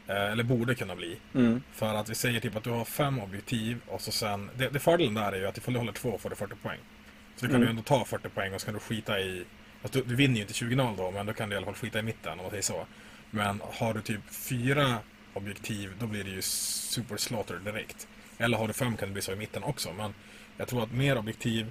Eh, 0.06 0.16
Eller 0.32 0.44
borde 0.44 0.74
kunna 0.74 0.96
bli. 0.96 1.16
Mm. 1.34 1.62
För 1.72 1.94
att 1.94 2.08
vi 2.10 2.14
säger 2.14 2.40
typ 2.40 2.56
att 2.56 2.64
du 2.64 2.70
har 2.70 2.84
fem 2.84 3.18
objektiv 3.18 3.78
och 3.86 4.00
så 4.00 4.12
sen 4.12 4.50
Det, 4.56 4.68
det 4.68 4.78
fördelen 4.78 5.14
där 5.14 5.32
är 5.32 5.36
ju 5.36 5.46
att 5.46 5.58
ifall 5.58 5.74
du 5.74 5.78
håller 5.80 5.92
två 5.92 6.18
får 6.18 6.30
du 6.30 6.36
40 6.36 6.54
poäng. 6.62 6.78
Så 7.36 7.46
då 7.46 7.52
kan 7.52 7.56
Mm. 7.56 7.60
du 7.66 7.70
ändå 7.70 7.82
ta 7.82 8.04
40 8.04 8.28
poäng 8.28 8.54
och 8.54 8.60
så 8.60 8.64
kan 8.64 8.74
du 8.74 8.80
skita 8.80 9.20
i 9.20 9.44
alltså, 9.82 9.98
du, 9.98 10.04
du 10.08 10.14
vinner 10.16 10.34
ju 10.36 10.40
inte 10.42 10.52
20-0 10.54 10.96
då 10.96 11.10
men 11.10 11.26
då 11.26 11.32
kan 11.32 11.48
du 11.48 11.54
i 11.54 11.56
alla 11.56 11.66
fall 11.66 11.74
skita 11.74 11.98
i 11.98 12.02
mitten 12.02 12.32
om 12.32 12.38
man 12.38 12.50
säger 12.50 12.62
så. 12.62 12.86
Men 13.30 13.60
har 13.72 13.94
du 13.94 14.02
typ 14.02 14.20
fyra 14.30 14.98
objektiv 15.34 15.90
då 16.00 16.06
blir 16.06 16.24
det 16.24 16.30
ju 16.30 16.42
super 16.42 17.16
slaughter 17.16 17.58
direkt. 17.64 18.08
Eller 18.38 18.58
har 18.58 18.66
du 18.68 18.72
fem 18.72 18.96
kan 18.96 19.08
det 19.08 19.12
bli 19.12 19.22
så 19.22 19.32
i 19.32 19.36
mitten 19.36 19.62
också 19.62 19.92
men 19.92 20.14
Jag 20.56 20.68
tror 20.68 20.82
att 20.82 20.92
mer 20.92 21.18
objektiv 21.18 21.66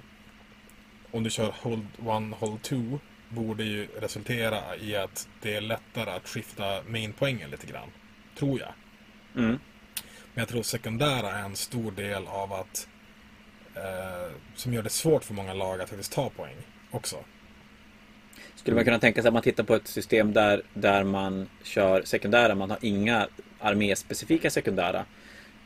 Om 1.10 1.22
du 1.22 1.30
kör 1.30 1.54
hold 1.62 1.86
one, 1.98 2.36
hold 2.36 2.62
two 2.62 2.98
Borde 3.34 3.64
ju 3.64 3.88
resultera 4.00 4.76
i 4.76 4.96
att 4.96 5.28
det 5.42 5.56
är 5.56 5.60
lättare 5.60 6.10
att 6.10 6.28
skifta 6.28 6.82
mainpoängen 6.86 7.50
lite 7.50 7.66
grann 7.66 7.88
Tror 8.38 8.60
jag 8.60 8.72
Mm. 9.36 9.50
men 10.34 10.42
jag 10.42 10.48
tror 10.48 10.62
sekundära 10.62 11.30
är 11.30 11.44
en 11.44 11.56
stor 11.56 11.92
del 11.92 12.26
av 12.26 12.52
att 12.52 12.88
eh, 13.74 14.34
som 14.54 14.74
gör 14.74 14.82
det 14.82 14.90
svårt 14.90 15.24
för 15.24 15.34
många 15.34 15.54
lag 15.54 15.80
att 15.80 15.88
faktiskt 15.88 16.12
ta 16.12 16.30
poäng 16.30 16.56
också. 16.90 17.16
Skulle 18.54 18.74
man 18.74 18.84
kunna 18.84 18.98
tänka 18.98 19.22
sig 19.22 19.28
att 19.28 19.34
man 19.34 19.42
tittar 19.42 19.64
på 19.64 19.74
ett 19.74 19.88
system 19.88 20.32
där, 20.32 20.62
där 20.74 21.04
man 21.04 21.48
kör 21.62 22.02
sekundära, 22.04 22.54
man 22.54 22.70
har 22.70 22.78
inga 22.82 23.28
arméspecifika 23.60 24.50
sekundära. 24.50 25.04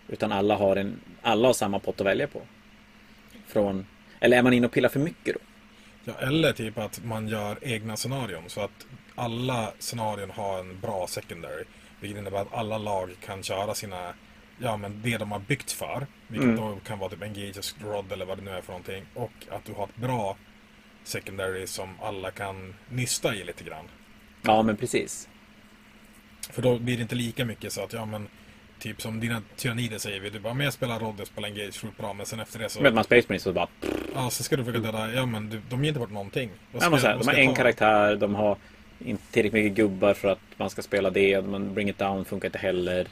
Utan 0.08 0.32
alla 0.32 0.56
har, 0.56 0.76
en, 0.76 1.00
alla 1.22 1.48
har 1.48 1.54
samma 1.54 1.78
pott 1.78 2.00
att 2.00 2.06
välja 2.06 2.26
på. 2.26 2.42
Från, 3.46 3.86
eller 4.20 4.36
är 4.38 4.42
man 4.42 4.52
inne 4.52 4.66
och 4.66 4.72
pillar 4.72 4.88
för 4.88 5.00
mycket 5.00 5.34
då? 5.34 5.40
Ja, 6.08 6.14
eller 6.20 6.52
typ 6.52 6.78
att 6.78 7.04
man 7.04 7.28
gör 7.28 7.58
egna 7.62 7.96
scenarion 7.96 8.42
så 8.46 8.60
att 8.60 8.86
alla 9.14 9.72
scenarion 9.78 10.30
har 10.30 10.58
en 10.58 10.80
bra 10.80 11.06
secondary. 11.06 11.64
Vilket 12.00 12.18
innebär 12.18 12.40
att 12.42 12.54
alla 12.54 12.78
lag 12.78 13.16
kan 13.24 13.42
köra 13.42 13.74
sina, 13.74 14.14
ja 14.58 14.76
men 14.76 15.02
det 15.02 15.16
de 15.18 15.32
har 15.32 15.38
byggt 15.38 15.72
för. 15.72 16.06
Vilket 16.28 16.44
Mm. 16.48 16.56
då 16.56 16.78
kan 16.86 16.98
vara 16.98 17.10
typ 17.10 17.22
Engage 17.22 17.74
Rod 17.84 18.12
eller 18.12 18.24
vad 18.24 18.38
det 18.38 18.44
nu 18.44 18.50
är 18.50 18.60
för 18.60 18.72
någonting. 18.72 19.04
Och 19.14 19.32
att 19.50 19.64
du 19.64 19.72
har 19.72 19.84
ett 19.84 19.96
bra 19.96 20.36
secondary 21.04 21.66
som 21.66 22.00
alla 22.00 22.30
kan 22.30 22.74
nysta 22.88 23.34
i 23.34 23.44
lite 23.44 23.64
grann. 23.64 23.84
Ja, 24.42 24.62
men 24.62 24.76
precis. 24.76 25.28
För 26.50 26.62
då 26.62 26.78
blir 26.78 26.96
det 26.96 27.02
inte 27.02 27.14
lika 27.14 27.44
mycket 27.44 27.72
så 27.72 27.82
att, 27.84 27.92
ja 27.92 28.04
men 28.04 28.28
Typ 28.78 29.02
som 29.02 29.20
dina 29.20 29.42
tyrannider 29.56 29.98
säger 29.98 30.20
vi, 30.20 30.30
du 30.30 30.38
bara, 30.38 30.54
men 30.54 30.64
jag 30.64 30.72
spelar 30.72 31.00
Rod, 31.00 31.14
jag 31.18 31.26
spelar 31.26 31.48
Engage, 31.48 31.80
sjukt 31.80 31.96
bra, 31.98 32.12
men 32.12 32.26
sen 32.26 32.40
efter 32.40 32.58
det 32.58 32.68
så... 32.68 32.80
Men 32.80 32.94
man 32.94 33.04
Space 33.04 33.26
Marines 33.28 33.42
så 33.42 33.52
bara... 33.52 33.68
Ja, 34.14 34.30
så 34.30 34.42
ska 34.42 34.56
du 34.56 34.64
försöka 34.64 34.80
döda, 34.92 35.12
ja 35.12 35.26
men 35.26 35.50
du, 35.50 35.60
de 35.70 35.84
ger 35.84 35.88
inte 35.88 36.00
bort 36.00 36.10
någonting. 36.10 36.50
Vad 36.72 36.82
Ja, 36.82 36.90
men 36.90 37.00
så 37.00 37.06
här, 37.06 37.18
de 37.18 37.26
har 37.26 37.32
ska 37.32 37.42
en 37.42 37.48
ta? 37.48 37.54
karaktär, 37.54 38.16
de 38.16 38.34
har 38.34 38.56
inte 38.98 39.22
tillräckligt 39.32 39.64
mycket 39.64 39.76
gubbar 39.76 40.14
för 40.14 40.28
att 40.28 40.38
man 40.56 40.70
ska 40.70 40.82
spela 40.82 41.10
det. 41.10 41.46
Man 41.46 41.74
Bring 41.74 41.88
It 41.88 41.98
Down 41.98 42.24
funkar 42.24 42.48
inte 42.48 42.58
heller. 42.58 43.08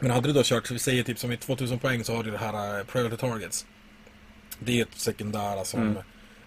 Men 0.00 0.10
hade 0.10 0.28
du 0.28 0.32
då 0.32 0.42
kört, 0.44 0.70
vi 0.70 0.78
säger 0.78 1.02
typ 1.02 1.18
som 1.18 1.32
i 1.32 1.36
2000 1.36 1.78
poäng 1.78 2.04
så 2.04 2.16
har 2.16 2.22
du 2.22 2.30
det 2.30 2.38
här 2.38 2.78
uh, 2.80 2.84
Priority 2.86 3.16
Targets. 3.16 3.66
Det 4.58 4.78
är 4.78 4.82
ett 4.82 4.94
sekundära 4.94 5.64
som 5.64 5.80
Mm. 5.82 6.02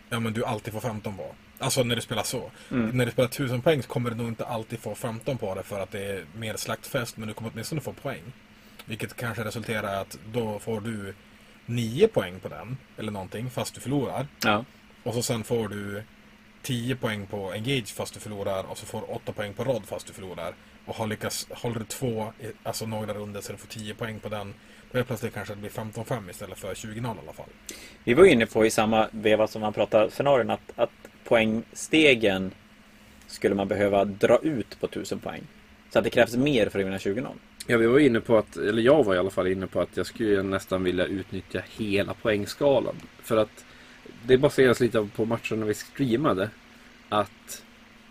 ja, 0.09 0.19
men 0.19 0.33
du 0.33 0.45
alltid 0.45 0.73
får 0.73 0.79
15 0.79 1.17
på. 1.17 1.35
Alltså 1.63 1.83
när 1.83 1.95
du 1.95 2.01
spelar 2.01 2.23
så. 2.23 2.51
Mm. 2.71 2.89
När 2.89 3.05
du 3.05 3.11
spelar 3.11 3.29
1000 3.29 3.61
poäng 3.61 3.83
så 3.83 3.89
kommer 3.89 4.09
du 4.09 4.15
nog 4.15 4.27
inte 4.27 4.45
alltid 4.45 4.79
få 4.79 4.95
15 4.95 5.37
på 5.37 5.55
det 5.55 5.63
för 5.63 5.79
att 5.79 5.91
det 5.91 6.05
är 6.05 6.25
mer 6.35 6.55
slaktfest. 6.57 7.17
Men 7.17 7.27
du 7.27 7.33
kommer 7.33 7.51
åtminstone 7.53 7.81
få 7.81 7.93
poäng. 7.93 8.23
Vilket 8.85 9.15
kanske 9.15 9.43
resulterar 9.43 9.93
i 9.93 9.97
att 9.97 10.17
då 10.33 10.59
får 10.59 10.81
du 10.81 11.15
9 11.65 12.07
poäng 12.07 12.39
på 12.39 12.47
den. 12.49 12.77
Eller 12.97 13.11
någonting 13.11 13.49
fast 13.49 13.75
du 13.75 13.81
förlorar. 13.81 14.27
Ja. 14.43 14.65
Och 15.03 15.13
så 15.13 15.21
sen 15.21 15.43
får 15.43 15.67
du 15.67 16.03
10 16.61 16.95
poäng 16.95 17.25
på 17.27 17.51
Engage 17.51 17.93
fast 17.93 18.13
du 18.13 18.19
förlorar. 18.19 18.63
Och 18.63 18.77
så 18.77 18.85
får 18.85 19.01
du 19.01 19.07
8 19.07 19.31
poäng 19.31 19.53
på 19.53 19.63
Rod 19.63 19.85
fast 19.85 20.07
du 20.07 20.13
förlorar. 20.13 20.53
Och 20.85 20.95
har 20.95 21.07
lyckats, 21.07 21.47
håller 21.49 21.79
du 21.79 21.85
två, 21.85 22.33
alltså 22.63 22.85
några 22.85 23.13
runder 23.13 23.41
så 23.41 23.51
du 23.51 23.57
får 23.57 23.67
10 23.67 23.93
poäng 23.93 24.19
på 24.19 24.29
den. 24.29 24.53
Då 24.91 24.99
är 24.99 25.03
plötsligt 25.03 25.33
kanske 25.33 25.53
det 25.53 25.59
blir 25.59 25.69
15-5 25.69 26.29
istället 26.29 26.57
för 26.57 26.73
20-0 26.73 26.95
i 26.95 27.19
alla 27.19 27.33
fall. 27.33 27.49
Vi 28.03 28.13
var 28.13 28.25
inne 28.25 28.45
på 28.45 28.65
i 28.65 28.69
samma 28.69 29.07
veva 29.11 29.47
som 29.47 29.61
man 29.61 29.73
pratade 29.73 30.11
scenarion 30.11 30.49
att, 30.49 30.71
att 30.75 30.91
poängstegen 31.33 32.51
skulle 33.27 33.55
man 33.55 33.67
behöva 33.67 34.05
dra 34.05 34.37
ut 34.37 34.79
på 34.79 34.85
1000 34.85 35.19
poäng. 35.19 35.41
Så 35.89 35.99
att 35.99 36.03
det 36.03 36.09
krävs 36.09 36.35
mer 36.35 36.69
för 36.69 36.79
att 36.79 36.85
vinna 36.85 36.97
20-0. 36.97 37.27
Ja, 37.67 37.77
vi 37.77 37.87
var 37.87 37.99
inne 37.99 38.19
på 38.19 38.37
att, 38.37 38.57
eller 38.57 38.81
jag 38.81 39.03
var 39.03 39.15
i 39.15 39.17
alla 39.17 39.29
fall 39.29 39.47
inne 39.47 39.67
på 39.67 39.81
att 39.81 39.97
jag 39.97 40.05
skulle 40.05 40.43
nästan 40.43 40.83
vilja 40.83 41.05
utnyttja 41.05 41.61
hela 41.77 42.13
poängskalan. 42.13 42.95
För 43.21 43.37
att 43.37 43.65
det 44.25 44.37
baseras 44.37 44.79
lite 44.79 45.07
på 45.15 45.25
matcherna 45.25 45.65
vi 45.65 45.73
streamade. 45.73 46.49
Att 47.09 47.63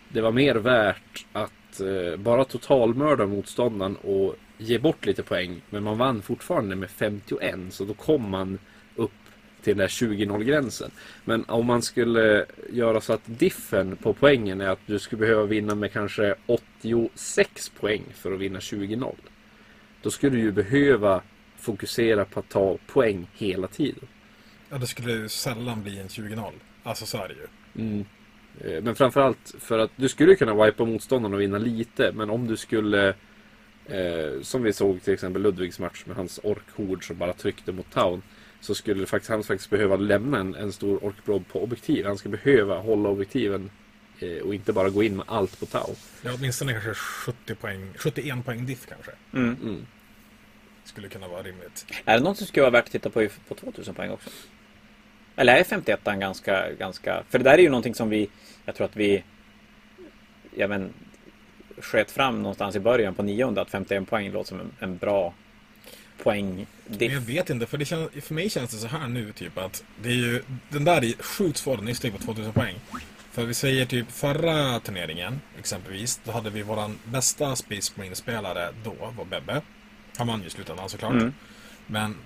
det 0.09 0.21
var 0.21 0.33
mer 0.33 0.55
värt 0.55 1.27
att 1.33 1.81
eh, 1.81 2.17
bara 2.17 2.45
totalmörda 2.45 3.27
motståndaren 3.27 3.97
och 3.97 4.37
ge 4.59 4.79
bort 4.79 5.07
lite 5.07 5.23
poäng. 5.23 5.63
Men 5.71 5.83
man 5.83 5.99
vann 5.99 6.23
fortfarande 6.23 6.77
med 6.77 6.91
51 6.91 7.55
så 7.71 7.85
då 7.85 7.95
kom 7.95 8.31
man 8.31 8.59
till 9.63 9.77
den 9.77 9.79
där 9.79 9.89
20-0 9.89 10.43
gränsen. 10.43 10.91
Men 11.25 11.45
om 11.45 11.67
man 11.67 11.83
skulle 11.83 12.47
göra 12.73 13.01
så 13.01 13.13
att 13.13 13.23
diffen 13.25 13.97
på 13.97 14.13
poängen 14.13 14.61
är 14.61 14.69
att 14.69 14.87
du 14.87 14.99
skulle 14.99 15.21
behöva 15.21 15.43
vinna 15.45 15.75
med 15.75 15.93
kanske 15.93 16.35
86 16.47 17.69
poäng 17.69 18.03
för 18.15 18.33
att 18.33 18.41
vinna 18.41 18.59
20-0. 18.59 19.15
Då 20.03 20.11
skulle 20.11 20.37
du 20.37 20.43
ju 20.43 20.53
behöva 20.53 21.23
fokusera 21.59 22.25
på 22.25 22.41
att 22.41 22.49
ta 22.49 22.79
poäng 22.87 23.27
hela 23.35 23.69
tiden. 23.69 24.09
Ja, 24.71 24.79
det 24.79 24.87
skulle 24.87 25.13
ju 25.13 25.29
sällan 25.29 25.83
bli 25.83 25.99
en 25.99 26.09
20-0. 26.09 26.53
Alltså 26.83 27.07
så 27.07 27.19
är 27.19 27.29
det 27.29 27.35
ju. 27.35 27.47
Mm. 27.85 28.05
Eh, 28.61 28.83
Men 28.83 28.95
framförallt 28.95 29.55
för 29.59 29.79
att 29.79 29.91
du 29.97 30.09
skulle 30.09 30.35
kunna 30.35 30.65
wipa 30.65 30.85
motståndaren 30.85 31.35
och 31.35 31.41
vinna 31.41 31.59
lite. 31.59 32.13
Men 32.15 32.31
om 32.31 32.47
du 32.47 32.57
skulle, 32.57 33.09
eh, 33.87 34.41
som 34.43 34.63
vi 34.63 34.73
såg 34.73 35.03
till 35.03 35.15
exempel 35.15 35.43
Ludvigs 35.43 35.79
match 35.79 36.03
med 36.07 36.17
hans 36.17 36.41
orkhord 36.43 37.07
som 37.07 37.19
bara 37.19 37.33
tryckte 37.33 37.73
mot 37.73 37.91
Town. 37.91 38.23
Så 38.63 38.75
skulle 38.75 39.07
faktiskt, 39.07 39.31
han 39.31 39.43
faktiskt 39.43 39.71
behöva 39.71 39.97
lämna 39.97 40.39
en, 40.41 40.55
en 40.55 40.73
stor 40.73 41.05
orkbrodd 41.05 41.49
på 41.49 41.63
objektiv. 41.63 42.07
Han 42.07 42.19
ska 42.19 42.29
behöva 42.29 42.79
hålla 42.79 43.09
objektiven 43.09 43.71
eh, 44.21 44.37
och 44.43 44.55
inte 44.55 44.73
bara 44.73 44.91
gå 44.91 45.03
in 45.03 45.17
med 45.17 45.25
allt 45.29 45.61
på 45.61 45.67
Town. 45.67 45.95
Ja, 46.23 46.31
åtminstone 46.39 46.73
kanske 46.73 46.95
70 46.95 47.55
poäng, 47.55 47.93
71 47.97 48.45
poäng 48.45 48.67
diff 48.67 48.87
kanske. 48.89 49.11
Mm. 49.33 49.57
Mm. 49.63 49.87
Skulle 50.85 51.09
kunna 51.09 51.29
vara 51.29 51.43
rimligt. 51.43 51.87
Är 52.05 52.19
det 52.19 52.25
något 52.25 52.39
som 52.39 52.47
skulle 52.47 52.63
vara 52.63 52.71
värt 52.71 52.85
att 52.85 52.91
titta 52.93 53.11
på 53.11 53.23
i- 53.23 53.31
på 53.49 53.55
2000 53.55 53.95
poäng 53.95 54.11
också? 54.11 54.31
Eller 55.37 55.57
är 55.57 55.65
51 55.65 56.05
ganska, 56.05 56.73
ganska... 56.73 57.23
För 57.31 57.39
det 57.39 57.45
där 57.45 57.55
är 57.59 57.63
ju 57.63 57.69
någonting 57.71 57.95
som 57.95 58.11
vi... 58.11 58.31
Jag 58.65 58.75
tror 58.75 58.85
att 58.85 58.97
vi... 58.97 59.25
Ja 60.57 60.69
men... 60.69 60.93
Sköt 61.79 62.11
fram 62.11 62.43
någonstans 62.43 62.77
i 62.77 62.81
början 62.81 63.15
på 63.15 63.23
900 63.23 63.63
att 63.63 63.71
51 63.71 64.09
poäng 64.09 64.33
låter 64.33 64.49
som 64.49 64.61
en, 64.61 64.73
en 64.79 64.97
bra 64.97 65.35
poäng 66.23 66.67
Men 66.87 67.13
jag 67.13 67.21
vet 67.21 67.51
inte, 67.51 67.67
för, 67.67 67.79
det 67.79 67.85
känns, 67.85 68.11
för 68.21 68.35
mig 68.35 68.51
känns 68.51 68.71
det 68.71 68.77
så 68.77 68.87
här 68.87 69.09
nu 69.09 69.33
typ 69.33 69.59
att 69.59 69.85
det 70.03 70.09
är 70.09 70.15
ju, 70.15 70.43
den 70.69 70.85
där 70.85 71.05
är 71.05 71.23
sjukt 71.23 71.59
svår, 71.59 71.77
den 71.77 71.89
är 71.89 71.95
steg 71.95 72.13
på 72.13 72.19
2000 72.19 72.53
poäng. 72.53 72.75
För 73.31 73.45
vi 73.45 73.55
säger 73.55 73.87
typ 73.87 74.11
förra 74.11 74.81
turneringen 74.81 75.41
exempelvis, 75.59 76.21
då 76.25 76.33
hade 76.33 76.51
vi 76.51 76.63
våran 76.63 76.99
bästa 77.05 77.57
Space 77.57 77.93
Marine-spelare 77.97 78.75
då, 78.85 79.13
var 79.17 79.25
Bebbe. 79.25 79.63
Han 80.17 80.27
vann 80.27 80.41
ju 80.41 80.47
i 80.47 80.51
slutändan 80.51 80.89
såklart. 80.89 81.13
Mm. 81.13 81.33
Men 81.87 82.17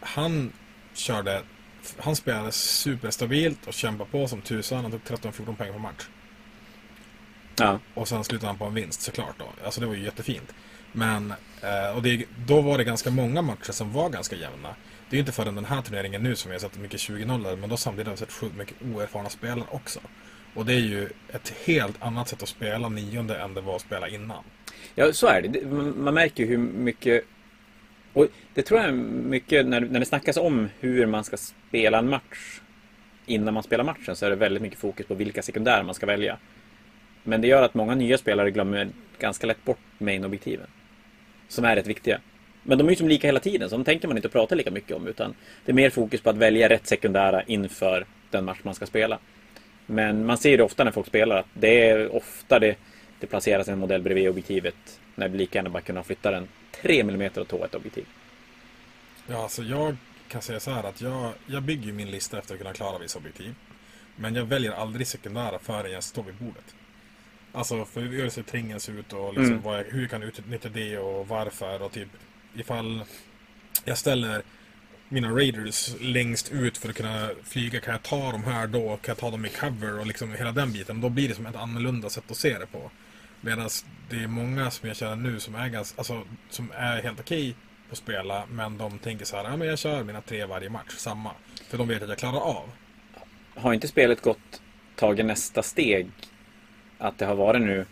han 0.00 0.52
körde, 0.94 1.42
han 1.98 2.16
spelade 2.16 2.52
superstabilt 2.52 3.66
och 3.66 3.74
kämpade 3.74 4.10
på 4.10 4.28
som 4.28 4.40
tusan. 4.40 4.82
Han 4.82 4.90
tog 4.90 5.00
13-14 5.00 5.56
poäng 5.56 5.72
per 5.72 5.78
match. 5.78 6.08
Ja. 7.56 7.78
Och 7.94 8.08
sen 8.08 8.24
slutade 8.24 8.46
han 8.46 8.58
på 8.58 8.64
en 8.64 8.74
vinst 8.74 9.02
såklart 9.02 9.34
då. 9.38 9.48
Alltså 9.64 9.80
det 9.80 9.86
var 9.86 9.94
ju 9.94 10.04
jättefint. 10.04 10.54
Men, 10.96 11.34
eh, 11.62 11.96
och 11.96 12.02
det, 12.02 12.24
då 12.46 12.60
var 12.60 12.78
det 12.78 12.84
ganska 12.84 13.10
många 13.10 13.42
matcher 13.42 13.72
som 13.72 13.92
var 13.92 14.08
ganska 14.10 14.36
jämna. 14.36 14.68
Det 15.10 15.14
är 15.14 15.18
ju 15.18 15.20
inte 15.20 15.32
förrän 15.32 15.54
den 15.54 15.64
här 15.64 15.82
turneringen 15.82 16.22
nu 16.22 16.36
som 16.36 16.50
vi 16.50 16.54
har 16.54 16.60
sett 16.60 16.78
mycket 16.78 17.00
20-0 17.00 17.56
men 17.56 17.70
då 17.70 17.76
samtidigt 17.76 18.06
har 18.06 18.14
vi 18.14 18.18
sett 18.18 18.32
sjukt 18.32 18.56
mycket 18.56 18.76
oerfarna 18.82 19.30
spelare 19.30 19.66
också. 19.70 20.00
Och 20.54 20.66
det 20.66 20.72
är 20.72 20.80
ju 20.80 21.08
ett 21.32 21.54
helt 21.64 22.02
annat 22.02 22.28
sätt 22.28 22.42
att 22.42 22.48
spela 22.48 22.88
nionde 22.88 23.36
än 23.36 23.54
det 23.54 23.60
var 23.60 23.76
att 23.76 23.82
spela 23.82 24.08
innan. 24.08 24.44
Ja, 24.94 25.12
så 25.12 25.26
är 25.26 25.42
det. 25.42 25.66
Man 25.96 26.14
märker 26.14 26.42
ju 26.42 26.48
hur 26.48 26.58
mycket... 26.58 27.24
Och 28.12 28.26
det 28.54 28.62
tror 28.62 28.80
jag 28.80 28.88
är 28.88 28.92
mycket 28.92 29.66
när, 29.66 29.80
när 29.80 30.00
det 30.00 30.06
snackas 30.06 30.36
om 30.36 30.68
hur 30.80 31.06
man 31.06 31.24
ska 31.24 31.36
spela 31.36 31.98
en 31.98 32.10
match. 32.10 32.60
Innan 33.26 33.54
man 33.54 33.62
spelar 33.62 33.84
matchen 33.84 34.16
så 34.16 34.26
är 34.26 34.30
det 34.30 34.36
väldigt 34.36 34.62
mycket 34.62 34.78
fokus 34.78 35.06
på 35.06 35.14
vilka 35.14 35.42
sekundärer 35.42 35.82
man 35.82 35.94
ska 35.94 36.06
välja. 36.06 36.38
Men 37.22 37.40
det 37.40 37.48
gör 37.48 37.62
att 37.62 37.74
många 37.74 37.94
nya 37.94 38.18
spelare 38.18 38.50
glömmer 38.50 38.88
ganska 39.18 39.46
lätt 39.46 39.64
bort 39.64 39.78
main-objektiven. 39.98 40.66
Som 41.48 41.64
är 41.64 41.76
rätt 41.76 41.86
viktiga. 41.86 42.20
Men 42.62 42.78
de 42.78 42.86
är 42.86 42.90
ju 42.90 42.96
som 42.96 43.08
lika 43.08 43.28
hela 43.28 43.40
tiden, 43.40 43.70
så 43.70 43.76
de 43.76 43.84
tänker 43.84 44.08
man 44.08 44.16
inte 44.16 44.28
prata 44.28 44.54
lika 44.54 44.70
mycket 44.70 44.96
om. 44.96 45.06
Utan 45.06 45.34
det 45.64 45.72
är 45.72 45.74
mer 45.74 45.90
fokus 45.90 46.20
på 46.20 46.30
att 46.30 46.36
välja 46.36 46.68
rätt 46.68 46.86
sekundära 46.86 47.42
inför 47.42 48.06
den 48.30 48.44
match 48.44 48.58
man 48.62 48.74
ska 48.74 48.86
spela. 48.86 49.18
Men 49.86 50.26
man 50.26 50.38
ser 50.38 50.56
det 50.56 50.62
ofta 50.62 50.84
när 50.84 50.90
folk 50.90 51.06
spelar 51.06 51.36
att 51.36 51.46
det 51.54 51.88
är 51.90 52.14
ofta 52.14 52.58
det, 52.58 52.76
det 53.20 53.26
placeras 53.26 53.68
en 53.68 53.78
modell 53.78 54.02
bredvid 54.02 54.28
objektivet 54.28 55.00
när 55.14 55.28
det 55.28 55.36
lika 55.38 55.58
gärna 55.58 55.70
bara 55.70 55.82
kunna 55.82 56.02
flytta 56.02 56.30
den 56.30 56.48
3 56.82 57.00
mm 57.00 57.30
och 57.36 57.48
ta 57.48 57.64
ett 57.64 57.74
objektiv. 57.74 58.04
Ja, 59.26 59.42
alltså 59.42 59.62
jag 59.62 59.96
kan 60.28 60.42
säga 60.42 60.60
så 60.60 60.70
här 60.70 60.84
att 60.84 61.00
jag, 61.00 61.32
jag 61.46 61.62
bygger 61.62 61.86
ju 61.86 61.92
min 61.92 62.10
lista 62.10 62.38
efter 62.38 62.54
att 62.54 62.60
kunna 62.60 62.72
klara 62.72 62.98
vissa 62.98 63.18
objektiv. 63.18 63.54
Men 64.16 64.34
jag 64.34 64.44
väljer 64.44 64.72
aldrig 64.72 65.06
sekundära 65.06 65.58
förrän 65.58 65.92
jag 65.92 66.02
står 66.02 66.22
vid 66.22 66.34
bordet. 66.34 66.74
Alltså 67.54 67.84
för 67.84 68.00
hur 68.00 68.28
ser 68.28 68.42
tringen 68.42 68.80
ser 68.80 68.92
ut 68.92 69.12
och 69.12 69.34
liksom 69.34 69.52
Mm. 69.52 69.62
vad 69.62 69.86
hur 69.86 70.00
jag 70.00 70.10
kan 70.10 70.22
utnyttja 70.22 70.68
det 70.68 70.98
och 70.98 71.28
varför 71.28 71.82
och 71.82 71.92
typ 71.92 72.08
ifall 72.54 73.02
jag 73.84 73.98
ställer 73.98 74.42
mina 75.08 75.30
raiders 75.30 75.94
längst 76.00 76.52
ut 76.52 76.78
för 76.78 76.88
att 76.88 76.96
kunna 76.96 77.30
flyga, 77.44 77.80
kan 77.80 77.92
jag 77.92 78.02
ta 78.02 78.32
dem 78.32 78.44
här 78.44 78.66
då? 78.66 78.88
Kan 78.88 78.98
jag 79.12 79.18
ta 79.18 79.30
dem 79.30 79.46
i 79.46 79.48
cover 79.48 79.98
och 79.98 80.06
liksom 80.06 80.32
hela 80.32 80.52
den 80.52 80.72
biten? 80.72 81.00
Då 81.00 81.08
blir 81.08 81.28
det 81.28 81.34
som 81.34 81.46
ett 81.46 81.56
annorlunda 81.56 82.10
sätt 82.10 82.30
att 82.30 82.36
se 82.36 82.58
det 82.58 82.66
på. 82.66 82.90
Medan 83.40 83.68
det 84.10 84.16
är 84.16 84.26
många 84.26 84.70
som 84.70 84.88
jag 84.88 84.96
känner 84.96 85.16
nu 85.16 85.40
som 85.40 85.54
är, 85.54 85.68
ganska, 85.68 85.98
alltså, 85.98 86.22
som 86.50 86.72
är 86.76 87.02
helt 87.02 87.20
okej 87.20 87.52
på 87.88 87.92
att 87.92 87.98
spela 87.98 88.46
men 88.50 88.78
de 88.78 88.98
tänker 88.98 89.24
så 89.24 89.36
här, 89.36 89.44
ja 89.44 89.56
men 89.56 89.68
jag 89.68 89.78
kör 89.78 90.04
mina 90.04 90.20
tre 90.20 90.44
varje 90.44 90.68
match, 90.70 90.94
samma. 90.96 91.30
För 91.68 91.78
de 91.78 91.88
vet 91.88 92.02
att 92.02 92.08
jag 92.08 92.18
klarar 92.18 92.40
av. 92.40 92.70
Har 93.54 93.74
inte 93.74 93.88
spelet 93.88 94.22
gått 94.22 94.60
tagit 94.96 95.26
nästa 95.26 95.62
steg? 95.62 96.10
Att 97.04 97.18
det 97.18 97.24
har 97.26 97.34
varit 97.34 97.62
nu 97.62 97.84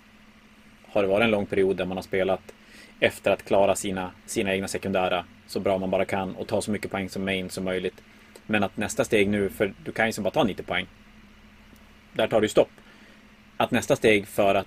har 0.92 1.02
det 1.02 1.08
varit 1.08 1.24
en 1.24 1.30
lång 1.30 1.46
period 1.46 1.76
där 1.76 1.84
man 1.84 1.96
har 1.96 2.02
spelat 2.02 2.40
efter 3.00 3.30
att 3.30 3.44
klara 3.44 3.74
sina, 3.74 4.10
sina 4.26 4.54
egna 4.54 4.68
sekundära 4.68 5.24
så 5.46 5.60
bra 5.60 5.78
man 5.78 5.90
bara 5.90 6.04
kan 6.04 6.36
och 6.36 6.46
ta 6.48 6.62
så 6.62 6.70
mycket 6.70 6.90
poäng 6.90 7.08
som 7.08 7.24
main 7.24 7.50
som 7.50 7.64
möjligt. 7.64 8.02
Men 8.46 8.62
att 8.64 8.76
nästa 8.76 9.04
steg 9.04 9.28
nu, 9.28 9.48
för 9.48 9.72
du 9.84 9.92
kan 9.92 10.06
ju 10.06 10.12
som 10.12 10.24
bara 10.24 10.30
ta 10.30 10.44
90 10.44 10.62
poäng. 10.62 10.86
Där 12.12 12.28
tar 12.28 12.40
du 12.40 12.48
stopp. 12.48 12.70
Att 13.56 13.70
nästa 13.70 13.96
steg 13.96 14.26
för 14.26 14.54
att 14.54 14.66